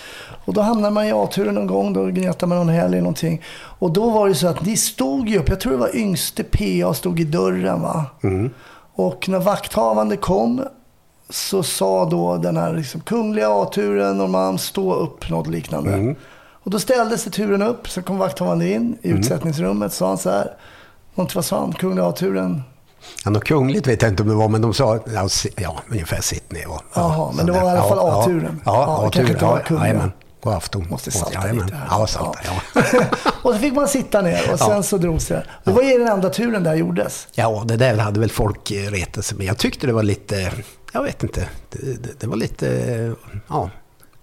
Och 0.45 0.55
då 0.55 0.61
hamnar 0.61 0.91
man 0.91 1.05
i 1.05 1.13
A-turen 1.13 1.55
någon 1.55 1.67
gång, 1.67 1.93
då 1.93 2.07
gnetar 2.07 2.47
man 2.47 2.59
någon 2.59 2.69
helg 2.69 2.87
eller 2.87 2.99
någonting. 2.99 3.43
Och 3.79 3.91
då 3.91 4.11
var 4.11 4.29
det 4.29 4.35
så 4.35 4.47
att 4.47 4.65
ni 4.67 4.77
stod 4.77 5.29
ju 5.29 5.39
upp, 5.39 5.49
jag 5.49 5.61
tror 5.61 5.73
det 5.73 5.79
var 5.79 5.97
yngste 5.97 6.45
PA 6.45 6.95
stod 6.95 7.21
i 7.21 7.25
dörren 7.25 7.83
va. 7.83 8.07
Och 8.95 9.29
när 9.29 9.41
vakthavande 9.41 10.17
kom 10.17 10.63
så 11.31 11.63
sa 11.63 12.05
då 12.11 12.37
den 12.37 12.57
här 12.57 12.75
liksom, 12.75 13.01
kungliga 13.01 13.49
A-turen 13.51 14.19
Norrmalm 14.19 14.59
stå 14.59 14.95
upp, 14.95 15.31
något 15.31 15.47
liknande. 15.47 15.91
Och 16.65 16.71
då 16.71 16.79
ställde 16.79 17.19
sig 17.19 17.33
turen 17.33 17.63
upp, 17.63 17.89
så 17.89 18.03
kom 18.03 18.19
vakthavande 18.19 18.69
in 18.69 18.97
i 19.03 19.09
utsättningsrummet, 19.09 19.93
sa 19.93 20.09
han 20.09 20.19
så 20.19 20.31
här. 20.31 20.51
Någonting, 21.15 21.35
vad 21.35 21.45
sa 21.45 21.61
han? 21.61 21.73
Kungliga 21.73 22.07
A-turen? 22.07 22.63
Ja, 23.25 23.31
något 23.31 23.45
kungligt 23.45 23.87
vet 23.87 24.03
jag 24.03 24.11
inte 24.11 24.23
om 24.23 24.29
det 24.29 24.35
var, 24.35 24.49
men 24.49 24.61
de 24.63 24.75
sa 24.75 24.99
ja, 25.15 25.29
ja 25.57 25.77
ungefär 25.91 26.21
sitt 26.21 26.53
ner. 26.53 26.69
Och, 26.71 26.83
Jaha, 26.95 27.33
men 27.37 27.47
det 27.47 27.53
var 27.53 27.59
i 27.61 27.71
alla 27.71 27.83
fall 27.89 27.99
Ja, 27.99 28.21
A-turen. 28.23 28.61
Ja, 28.65 28.73
Ja, 28.73 28.85
ja, 29.03 29.07
A-turen. 29.09 29.37
Ja, 29.41 29.61
jajamän. 29.87 30.13
God 30.43 30.53
afton. 30.55 30.87
Måste 30.91 31.11
salta 31.11 31.35
Jajamän. 31.41 31.65
lite 31.67 31.77
här. 31.77 31.87
Ja, 31.91 32.07
salta. 32.07 32.39
Ja. 32.45 32.83
och 33.43 33.53
så 33.53 33.59
fick 33.59 33.73
man 33.75 33.89
sitta 33.89 34.21
ner 34.23 34.53
och 34.53 34.59
sen 34.59 34.83
så 34.83 34.97
drogs 34.99 35.27
det. 35.27 35.47
Det 35.65 35.73
var 35.73 35.83
ju 35.83 35.99
den 35.99 36.09
enda 36.09 36.31
turen 36.31 36.63
där 36.63 36.75
gjordes. 36.75 37.29
ja, 37.35 37.63
det 37.67 37.77
där 37.77 37.97
hade 37.99 38.21
väl 38.21 38.31
folk 38.31 38.71
eh, 38.71 38.91
retat 38.91 39.25
sig 39.25 39.39
med. 39.39 39.47
Jag 39.47 39.59
tyckte 39.59 39.87
det 39.87 39.93
var 39.93 40.03
lite, 40.03 40.53
jag 40.93 41.03
vet 41.03 41.23
inte, 41.23 41.49
det, 41.71 41.79
det, 42.03 42.21
det 42.21 42.27
var 42.27 42.37
lite, 42.37 43.13
ja. 43.49 43.71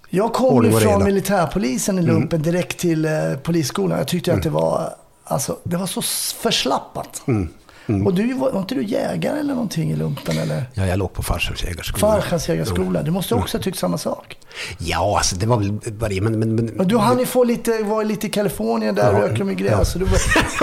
Jag 0.09 0.34
kom 0.34 0.65
ju 0.65 0.80
från 0.80 1.03
militärpolisen 1.03 1.95
i 1.99 2.01
Mm. 2.01 2.13
lumpen 2.15 2.41
direkt 2.41 2.80
till 2.80 3.05
eh, 3.05 3.11
polisskolan. 3.43 3.97
Jag 3.97 4.07
tyckte 4.07 4.34
att 4.34 4.43
det 4.43 4.49
var, 4.49 4.93
alltså, 5.23 5.57
det 5.63 5.77
var 5.77 5.88
så 5.88 6.01
förslappat. 6.41 7.21
Mm. 7.27 7.49
Och 8.06 8.14
du, 8.14 8.34
var, 8.34 8.52
var 8.52 8.60
inte 8.60 8.76
du 8.76 8.84
jägare 8.84 9.40
eller 9.40 9.54
någonting 9.54 9.92
i 9.92 9.96
lumpen? 9.96 10.38
Eller? 10.38 10.64
Ja, 10.74 10.86
jag 10.86 11.00
låg 11.00 11.14
på 11.14 11.24
Farsans 11.24 11.64
jägarskola. 11.64 12.00
Farfars 12.22 12.50
jägarskola. 12.50 13.04
Du 13.04 13.12
måste 13.12 13.36
också 13.36 13.58
ha 13.58 13.64
tyckt 13.64 13.78
samma 13.78 13.98
sak. 13.98 14.38
Ja, 14.78 15.18
alltså 15.18 15.36
det 15.36 15.46
var 15.46 15.58
väl 15.58 15.80
varje, 16.00 16.22
men... 16.22 16.40
men, 16.40 16.56
men 16.56 16.66
Men 16.66 16.88
du 16.88 16.98
hann 16.98 17.20
ju 17.20 17.26
få 17.26 17.44
lite, 17.44 17.84
var 17.84 18.04
lite 18.04 18.28
i 18.28 18.30
Kalifornien, 18.30 18.96
där 18.96 19.14
Ja, 19.14 19.20
röker 19.22 19.38
de 19.44 19.56
gräs. 19.56 19.72
ja. 19.72 19.86
Så 19.86 20.00
du, 20.00 20.06
var, 20.06 20.20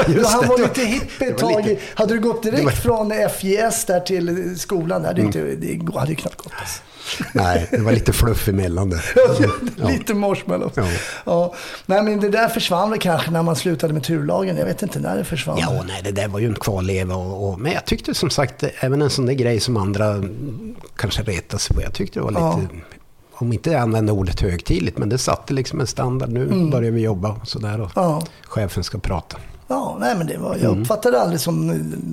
du 0.15 0.25
hann 0.25 0.41
det. 0.43 0.49
vara 0.49 0.59
Det 0.59 0.63
lite 0.65 0.81
var- 0.81 0.87
hipp 0.87 1.03
ett 1.03 1.19
det 1.19 1.33
tag. 1.39 1.67
lite- 1.67 1.81
Hade 1.95 2.15
du 2.15 2.21
gått 2.21 2.43
direkt 2.43 2.59
det 2.59 2.65
var- 2.65 2.71
från 2.73 3.13
FJS 3.13 3.85
där 3.85 4.01
till 4.01 4.59
skolan, 4.59 5.03
där, 5.03 5.15
det, 5.15 5.21
Mm. 5.21 5.27
inte, 5.27 5.67
det 5.67 5.99
hade 5.99 6.11
ju 6.11 6.17
knappt 6.17 6.37
gått. 6.37 6.53
Alltså. 6.61 6.81
Nej, 7.33 7.67
det 7.71 7.79
var 7.79 7.93
lite 7.93 8.13
fluff 8.13 8.49
emellan 8.49 8.91
det. 8.91 9.01
Ja. 9.77 9.89
Lite 9.89 10.15
marshmallow. 10.15 10.71
Ja. 10.75 10.85
Ja. 11.25 11.55
Nej, 11.87 12.03
men 12.03 12.21
det 12.21 12.29
där 12.29 12.49
försvann 12.49 12.91
väl 12.91 12.99
kanske 12.99 13.31
när 13.31 13.43
man 13.43 13.57
slutade 13.57 13.93
med 13.95 14.03
turlagen. 14.03 14.57
Jag 14.57 14.65
vet 14.67 14.83
inte 14.83 14.99
när 14.99 15.17
det 15.17 15.25
försvann. 15.25 15.59
Ja, 15.61 15.83
nej, 15.89 16.01
det 16.05 16.11
där 16.11 16.29
var 16.29 16.39
ju 16.41 16.47
en 16.47 16.55
kvarleva. 16.55 17.15
Och, 17.17 17.49
och, 17.49 17.61
men 17.61 17.73
jag 17.73 17.85
tyckte 17.85 18.15
som 18.15 18.31
sagt, 18.31 18.65
även 18.81 19.03
en 19.03 19.11
sån 19.11 19.27
där 19.27 19.33
grej 19.35 19.61
som 19.61 19.77
andra 19.77 20.07
mm, 20.07 20.75
kanske 20.97 21.23
retar 21.23 21.59
sig 21.59 21.77
på. 21.77 21.83
Jag 21.83 21.95
tyckte 21.95 22.19
det 22.19 22.23
var 22.25 22.31
lite, 22.31 22.43
Ja. 22.43 22.61
om 23.33 23.53
inte 23.53 23.71
jag 23.71 23.81
använder 23.81 24.13
ordet 24.13 24.41
högtidligt, 24.41 24.99
men 24.99 25.09
det 25.09 25.19
satte 25.19 25.55
liksom 25.55 25.81
en 25.81 25.87
standard. 25.87 26.29
Nu 26.31 26.71
börjar 26.71 26.91
vi 26.91 27.01
jobba 27.01 27.37
sådär 27.45 27.81
och 27.81 27.97
Mm. 27.97 28.09
Ja. 28.11 28.23
chefen 28.43 28.85
ska 28.85 28.99
prata. 28.99 29.37
Ja, 29.69 29.97
nej, 30.01 30.15
men 30.17 30.27
det 30.27 30.39
var, 30.39 30.55
Mm. 30.55 30.65
jag 30.65 30.79
uppfattade 30.81 31.21
aldrig 31.21 31.41
som 31.41 31.67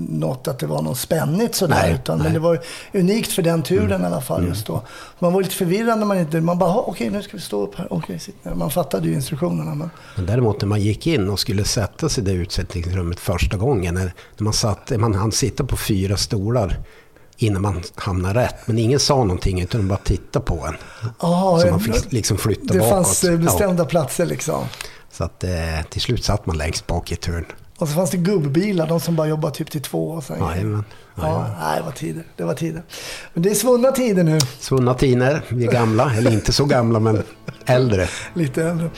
något 0.10 0.48
att 0.48 0.60
det 0.60 0.68
var 0.68 0.82
något 0.82 0.98
spännigt 0.98 1.56
sådär. 1.56 1.76
Nej, 1.84 1.94
utan, 1.94 2.18
nej. 2.18 2.24
Men 2.24 2.34
det 2.34 2.40
var 2.40 2.60
unikt 2.94 3.32
för 3.32 3.42
den 3.42 3.64
turen 3.64 3.86
Mm. 3.92 4.02
i 4.02 4.06
alla 4.06 4.22
fall 4.22 4.48
just 4.48 4.68
då. 4.68 4.82
Man 5.20 5.34
var 5.34 5.42
lite 5.42 5.56
förvirrad 5.56 6.00
när 6.00 6.06
man 6.06 6.18
inte... 6.20 6.42
Man 6.42 6.58
bara, 6.60 6.70
"Ha, 6.70 6.82
okej 6.88 7.10
nu 7.10 7.22
ska 7.22 7.38
vi 7.38 7.42
stå 7.44 7.64
upp 7.64 7.76
här. 7.76 7.88
Okej, 7.94 8.20
ner. 8.44 8.56
Man 8.56 8.72
fattade 8.72 9.08
ju 9.08 9.14
instruktionerna. 9.14 9.76
Men, 9.76 9.90
Men 10.16 10.26
däremot 10.26 10.62
när 10.62 10.68
man 10.68 10.82
gick 10.82 11.08
in 11.08 11.30
och 11.30 11.40
skulle 11.40 11.64
sätta 11.64 12.10
sig 12.10 12.24
i 12.24 12.26
det 12.26 12.32
utsättningsrummet 12.34 13.20
första 13.20 13.58
gången, 13.58 13.94
när, 13.94 14.14
när 14.38 14.44
man 14.44 14.54
satt, 14.54 14.92
man 15.00 15.16
hann 15.16 15.32
sitta 15.32 15.64
på 15.64 15.78
fyra 15.78 16.18
stolar 16.18 16.80
innan 17.38 17.62
man 17.62 17.82
hamnade 17.96 18.40
rätt. 18.40 18.56
Men 18.68 18.80
ingen 18.80 19.00
sa 19.00 19.16
någonting 19.16 19.62
utan 19.62 19.82
de 19.82 19.88
bara 19.88 20.00
tittade 20.00 20.46
på 20.46 20.66
en. 20.68 20.76
Aha, 21.20 21.60
så 21.60 21.68
ja, 21.68 21.72
man 21.72 21.80
fick 21.80 22.12
liksom 22.12 22.38
flytta 22.38 22.74
det 22.74 22.80
bakåt. 22.80 22.90
fanns 22.94 23.24
eh, 23.24 23.32
Ja. 23.32 23.38
bestämda 23.38 23.86
platser 23.86 24.26
liksom. 24.26 24.64
Så 25.14 25.24
att 25.24 25.44
eh, 25.44 25.52
till 25.90 26.02
slut 26.02 26.24
satt 26.24 26.46
man 26.46 26.58
längst 26.58 26.88
bak 26.88 27.12
i 27.12 27.14
ett 27.14 27.26
hörn. 27.26 27.46
Och 27.78 27.88
så 27.88 27.94
fanns 27.94 28.12
det 28.12 28.18
gubbbilar, 28.18 28.88
de 28.88 29.00
som 29.00 29.16
bara 29.16 29.28
jobbade 29.28 29.56
typ 29.56 29.72
till 29.72 29.82
två. 29.82 30.10
Och 30.10 30.24
sen, 30.24 30.40
Jajamän. 30.40 30.84
ja, 31.16 31.48
nej, 31.60 31.78
det 31.78 31.84
var 31.86 31.92
tider. 31.92 32.24
Det 32.36 32.44
var 32.44 32.54
tider. 32.54 32.84
Men 33.34 33.44
det 33.44 33.50
är 33.50 33.56
svunna 33.56 33.92
tider 33.92 34.24
nu. 34.24 34.40
Svunna 34.60 34.94
tider, 34.94 35.42
vi 35.50 35.66
är 35.68 35.72
gamla, 35.72 36.16
eller 36.16 36.32
inte 36.32 36.54
så 36.54 36.66
gamla 36.66 37.00
men 37.00 37.24
äldre. 37.66 38.08
Lite 38.34 38.64
äldre. 38.64 38.90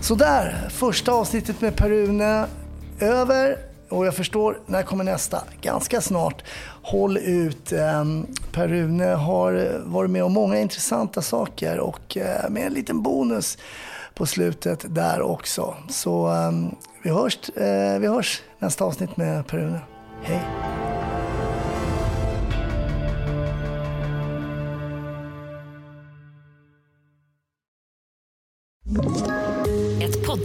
Sådär, 0.00 0.68
första 0.70 1.12
avsnittet 1.12 1.60
med 1.60 1.76
Per-Rune 1.76 2.46
över. 2.98 3.71
Och 3.92 4.06
jag 4.06 4.14
förstår, 4.14 4.58
när 4.66 4.82
kommer 4.82 5.04
nästa? 5.04 5.42
Ganska 5.60 6.00
snart. 6.00 6.44
Håll 6.82 7.18
ut. 7.18 7.72
Ehm, 7.72 8.26
Per-Rune 8.52 9.04
har 9.04 9.80
varit 9.84 10.10
med 10.10 10.24
om 10.24 10.32
många 10.32 10.60
intressanta 10.60 11.22
saker 11.22 11.78
och 11.78 12.16
eh, 12.16 12.50
med 12.50 12.66
en 12.66 12.72
liten 12.72 13.02
bonus 13.02 13.58
på 14.14 14.26
slutet 14.26 14.84
där 14.88 15.22
också. 15.22 15.74
Så 15.88 16.26
ehm, 16.26 16.74
vi, 17.02 17.10
hörs, 17.10 17.48
eh, 17.48 17.98
vi 17.98 18.06
hörs 18.06 18.42
nästa 18.58 18.84
avsnitt 18.84 19.16
med 19.16 19.46
Per-Rune. 19.46 19.80
Hej! 20.22 20.42
you 28.94 29.31